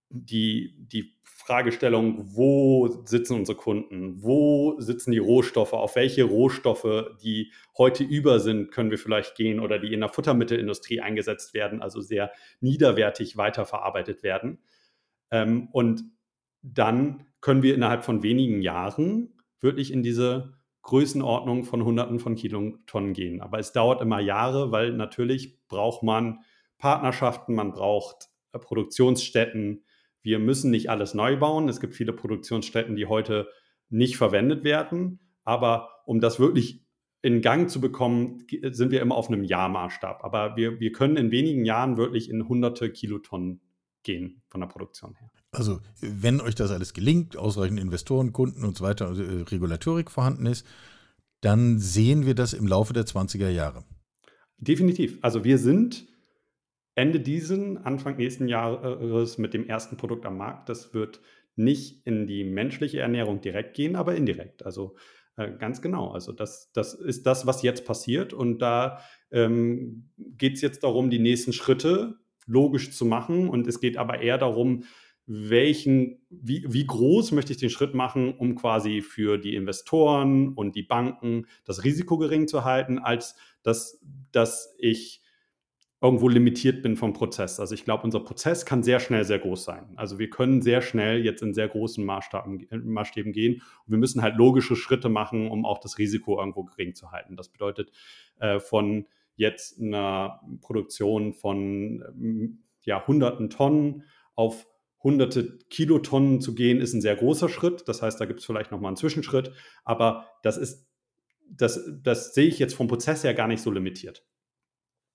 die, 0.08 0.74
die 0.78 1.18
Fragestellung, 1.26 2.34
wo 2.34 3.04
sitzen 3.04 3.36
unsere 3.36 3.58
Kunden, 3.58 4.24
wo 4.24 4.80
sitzen 4.80 5.12
die 5.12 5.18
Rohstoffe, 5.18 5.74
auf 5.74 5.98
welche 5.98 6.24
Rohstoffe, 6.24 7.18
die 7.22 7.52
heute 7.78 8.06
über 8.06 8.40
sind, 8.40 8.72
können 8.72 8.90
wir 8.90 8.98
vielleicht 8.98 9.36
gehen 9.36 9.60
oder 9.60 9.80
die 9.80 9.94
in 9.94 10.00
der 10.00 10.08
Futtermittelindustrie 10.08 11.02
eingesetzt 11.02 11.54
werden, 11.54 11.82
also 11.82 12.00
sehr 12.00 12.32
niederwertig 12.62 13.36
weiterverarbeitet 13.36 14.24
werden. 14.24 14.60
Ähm, 15.30 15.68
und 15.74 16.06
dann 16.62 17.28
können 17.42 17.64
wir 17.64 17.76
innerhalb 17.76 18.06
von 18.06 18.24
wenigen 18.24 18.62
Jahren 18.62 19.34
wirklich 19.60 19.92
in 19.92 20.04
diese 20.04 20.61
Größenordnung 20.84 21.64
von 21.64 21.84
Hunderten 21.84 22.20
von 22.20 22.36
Kilotonnen 22.36 23.14
gehen. 23.14 23.42
Aber 23.42 23.60
es 23.60 23.72
dauert 23.72 24.02
immer 24.02 24.20
Jahre, 24.20 24.72
weil 24.72 24.94
natürlich 24.94 25.60
braucht 25.68 26.04
man 26.04 26.40
Partnerschaften, 26.78 27.54
man 27.54 27.72
braucht 27.72 28.30
äh, 28.52 28.60
Produktionsstätten. 28.60 29.84
Wir 30.22 30.40
müssen 30.40 30.72
nicht 30.72 30.90
alles 30.90 31.14
neu 31.14 31.38
bauen. 31.38 31.70
Es 31.70 31.80
gibt 31.80 31.94
viele 31.94 32.14
Produktionsstätten, 32.14 32.96
die 32.96 33.06
heute 33.06 33.48
nicht 33.90 34.18
verwendet 34.18 34.64
werden. 34.64 35.20
Aber 35.44 35.90
um 36.06 36.20
das 36.20 36.40
wirklich 36.40 36.84
in 37.22 37.42
Gang 37.42 37.70
zu 37.70 37.80
bekommen, 37.82 38.46
sind 38.72 38.92
wir 38.92 39.02
immer 39.02 39.16
auf 39.16 39.28
einem 39.28 39.44
Jahrmaßstab. 39.44 40.24
Aber 40.24 40.56
wir, 40.56 40.80
wir 40.80 40.92
können 40.92 41.18
in 41.18 41.32
wenigen 41.32 41.66
Jahren 41.66 41.98
wirklich 41.98 42.30
in 42.30 42.48
hunderte 42.48 42.92
Kilotonnen 42.92 43.62
gehen 44.04 44.42
von 44.50 44.62
der 44.62 44.68
Produktion 44.68 45.16
her. 45.16 45.30
Also, 45.52 45.82
wenn 46.00 46.40
euch 46.40 46.56
das 46.56 46.72
alles 46.72 46.94
gelingt, 46.94 47.36
ausreichend 47.36 47.80
Investoren, 47.80 48.32
Kunden 48.32 48.64
und 48.64 48.78
so 48.78 48.86
weiter, 48.86 49.08
also 49.08 49.22
Regulatorik 49.24 50.10
vorhanden 50.10 50.46
ist, 50.46 50.66
dann 51.42 51.80
sehen 51.80 52.26
wir 52.26 52.36
das 52.36 52.54
im 52.54 52.68
Laufe 52.68 52.94
der 52.94 53.06
20er 53.06 53.50
Jahre. 53.50 53.84
Definitiv. 54.58 55.18
Also 55.22 55.44
wir 55.44 55.58
sind 55.58 56.08
Ende 56.96 57.20
diesen, 57.20 57.80
Anfang 57.80 58.18
nächsten 58.18 58.48
Jahres 58.48 59.38
mit 59.38 59.54
dem 59.54 59.68
ersten 59.68 59.98
Produkt 59.98 60.26
am 60.26 60.38
Markt. 60.38 60.70
Das 60.70 60.94
wird 60.94 61.20
nicht 61.56 62.06
in 62.06 62.28
die 62.28 62.44
menschliche 62.44 63.00
Ernährung 63.00 63.42
direkt 63.42 63.76
gehen, 63.76 63.96
aber 63.96 64.16
indirekt. 64.16 64.64
Also 64.66 64.96
äh, 65.36 65.52
ganz 65.58 65.82
genau. 65.82 66.12
Also 66.12 66.32
das, 66.32 66.72
das 66.74 66.94
ist 66.94 67.26
das, 67.26 67.48
was 67.48 67.64
jetzt 67.64 67.86
passiert. 67.86 68.34
Und 68.34 68.60
da 68.60 69.00
ähm, 69.32 70.12
geht 70.18 70.56
es 70.56 70.62
jetzt 70.62 70.84
darum, 70.84 71.10
die 71.10 71.20
nächsten 71.20 71.54
Schritte 71.54 72.20
logisch 72.46 72.92
zu 72.92 73.06
machen. 73.06 73.50
Und 73.50 73.68
es 73.68 73.80
geht 73.80 73.98
aber 73.98 74.22
eher 74.22 74.38
darum, 74.38 74.84
welchen, 75.28 76.20
wie, 76.30 76.66
wie 76.68 76.86
groß 76.86 77.32
möchte 77.32 77.54
ich 77.54 77.60
den 77.60 77.70
Schritt 77.70 77.94
machen, 77.94 78.34
um 78.34 78.56
quasi 78.56 79.02
für 79.02 79.38
die 79.38 79.56
Investoren 79.56 80.54
und 80.54 80.76
die 80.76 80.84
Banken 80.84 81.46
das 81.64 81.84
Risiko 81.84 82.18
gering 82.18 82.48
zu 82.48 82.66
halten, 82.66 83.00
als 83.00 83.36
dass, 83.64 84.02
dass 84.32 84.76
ich 84.78 85.22
irgendwo 86.02 86.28
limitiert 86.28 86.82
bin 86.82 86.98
vom 86.98 87.14
Prozess. 87.14 87.60
Also 87.60 87.76
ich 87.76 87.86
glaube, 87.86 88.04
unser 88.04 88.22
Prozess 88.22 88.66
kann 88.66 88.82
sehr 88.82 89.00
schnell 89.00 89.24
sehr 89.24 89.38
groß 89.38 89.64
sein. 89.64 89.94
Also 89.96 90.18
wir 90.18 90.32
können 90.32 90.64
sehr 90.64 90.82
schnell 90.82 91.24
jetzt 91.24 91.44
in 91.44 91.54
sehr 91.54 91.68
großen 91.68 92.04
Maßstaben, 92.04 92.68
Maßstäben 92.72 93.32
gehen. 93.32 93.62
Und 93.86 93.92
wir 93.92 94.00
müssen 94.00 94.24
halt 94.24 94.36
logische 94.36 94.76
Schritte 94.76 95.10
machen, 95.10 95.52
um 95.52 95.64
auch 95.64 95.78
das 95.78 96.00
Risiko 96.00 96.40
irgendwo 96.40 96.64
gering 96.64 96.96
zu 96.96 97.12
halten. 97.12 97.36
Das 97.36 97.50
bedeutet 97.50 97.92
äh, 98.40 98.60
von 98.60 99.06
jetzt 99.36 99.80
einer 99.80 100.42
Produktion 100.62 101.34
von 101.34 102.04
ähm, 102.08 102.64
ja, 102.84 103.06
hunderten 103.06 103.52
Tonnen 103.52 104.04
auf 104.34 104.66
hunderte 105.04 105.58
Kilotonnen 105.70 106.42
zu 106.42 106.54
gehen, 106.54 106.80
ist 106.80 106.94
ein 106.94 107.02
sehr 107.02 107.16
großer 107.16 107.50
Schritt. 107.50 107.88
Das 107.88 108.02
heißt, 108.02 108.20
da 108.20 108.26
gibt 108.26 108.40
es 108.40 108.46
vielleicht 108.46 108.72
nochmal 108.72 108.90
einen 108.90 108.98
Zwischenschritt. 108.98 109.52
Aber 109.84 110.26
das 110.44 110.58
ist, 110.58 110.88
das, 111.50 111.80
das 112.04 112.34
sehe 112.34 112.48
ich 112.48 112.60
jetzt 112.60 112.76
vom 112.76 112.88
Prozess 112.88 113.24
her 113.24 113.34
gar 113.34 113.48
nicht 113.48 113.62
so 113.62 113.72
limitiert. 113.72 114.24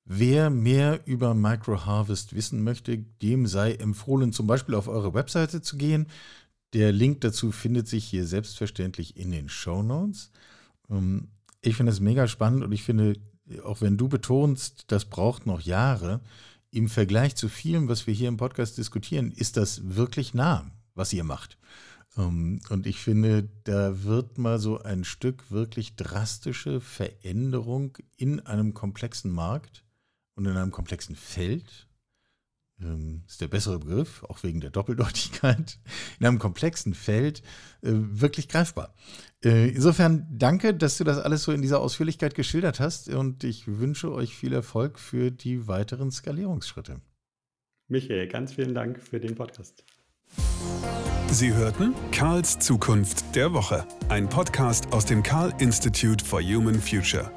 Wer 0.04 0.50
mehr 0.50 1.00
über 1.04 1.34
Microharvest 1.34 2.34
wissen 2.34 2.62
möchte, 2.62 2.96
dem 2.96 3.46
sei 3.46 3.74
empfohlen, 3.74 4.32
zum 4.32 4.46
Beispiel 4.46 4.76
auf 4.76 4.86
eure 4.86 5.14
Webseite 5.14 5.62
zu 5.62 5.76
gehen. 5.76 6.06
Der 6.74 6.92
Link 6.92 7.22
dazu 7.22 7.50
findet 7.50 7.88
sich 7.88 8.04
hier 8.04 8.24
selbstverständlich 8.24 9.16
in 9.16 9.32
den 9.32 9.48
Show 9.48 9.82
Notes. 9.82 10.30
Ähm, 10.90 11.28
ich 11.60 11.76
finde 11.76 11.90
es 11.90 12.00
mega 12.00 12.28
spannend 12.28 12.62
und 12.62 12.72
ich 12.72 12.84
finde, 12.84 13.14
auch 13.64 13.80
wenn 13.80 13.96
du 13.96 14.08
betonst, 14.08 14.84
das 14.88 15.04
braucht 15.06 15.46
noch 15.46 15.60
Jahre, 15.60 16.20
im 16.76 16.90
Vergleich 16.90 17.34
zu 17.36 17.48
vielem, 17.48 17.88
was 17.88 18.06
wir 18.06 18.12
hier 18.12 18.28
im 18.28 18.36
Podcast 18.36 18.76
diskutieren, 18.76 19.32
ist 19.32 19.56
das 19.56 19.96
wirklich 19.96 20.34
nah, 20.34 20.70
was 20.94 21.10
ihr 21.14 21.24
macht. 21.24 21.56
Ähm, 22.18 22.60
und 22.68 22.86
ich 22.86 22.98
finde, 22.98 23.48
da 23.64 24.02
wird 24.04 24.36
mal 24.36 24.58
so 24.58 24.82
ein 24.82 25.02
Stück 25.02 25.50
wirklich 25.50 25.96
drastische 25.96 26.82
Veränderung 26.82 27.96
in 28.18 28.40
einem 28.40 28.74
komplexen 28.74 29.30
Markt 29.30 29.84
und 30.34 30.44
in 30.44 30.54
einem 30.54 30.70
komplexen 30.70 31.16
Feld, 31.16 31.85
ist 33.26 33.40
der 33.40 33.48
bessere 33.48 33.78
Begriff, 33.78 34.22
auch 34.24 34.42
wegen 34.42 34.60
der 34.60 34.70
Doppeldeutigkeit, 34.70 35.78
in 36.20 36.26
einem 36.26 36.38
komplexen 36.38 36.94
Feld 36.94 37.40
äh, 37.82 37.90
wirklich 37.92 38.48
greifbar. 38.48 38.94
Äh, 39.42 39.70
insofern 39.70 40.26
danke, 40.30 40.74
dass 40.74 40.98
du 40.98 41.04
das 41.04 41.18
alles 41.18 41.42
so 41.44 41.52
in 41.52 41.62
dieser 41.62 41.80
Ausführlichkeit 41.80 42.34
geschildert 42.34 42.80
hast 42.80 43.08
und 43.08 43.44
ich 43.44 43.66
wünsche 43.66 44.12
euch 44.12 44.36
viel 44.36 44.52
Erfolg 44.52 44.98
für 44.98 45.30
die 45.30 45.68
weiteren 45.68 46.10
Skalierungsschritte. 46.10 47.00
Michael, 47.88 48.26
ganz 48.28 48.54
vielen 48.54 48.74
Dank 48.74 49.00
für 49.00 49.20
den 49.20 49.34
Podcast. 49.34 49.84
Sie 51.30 51.54
hörten 51.54 51.94
Karls 52.10 52.58
Zukunft 52.58 53.34
der 53.34 53.52
Woche, 53.52 53.86
ein 54.08 54.28
Podcast 54.28 54.92
aus 54.92 55.04
dem 55.04 55.22
Karl 55.22 55.52
Institute 55.60 56.24
for 56.24 56.42
Human 56.42 56.80
Future. 56.80 57.30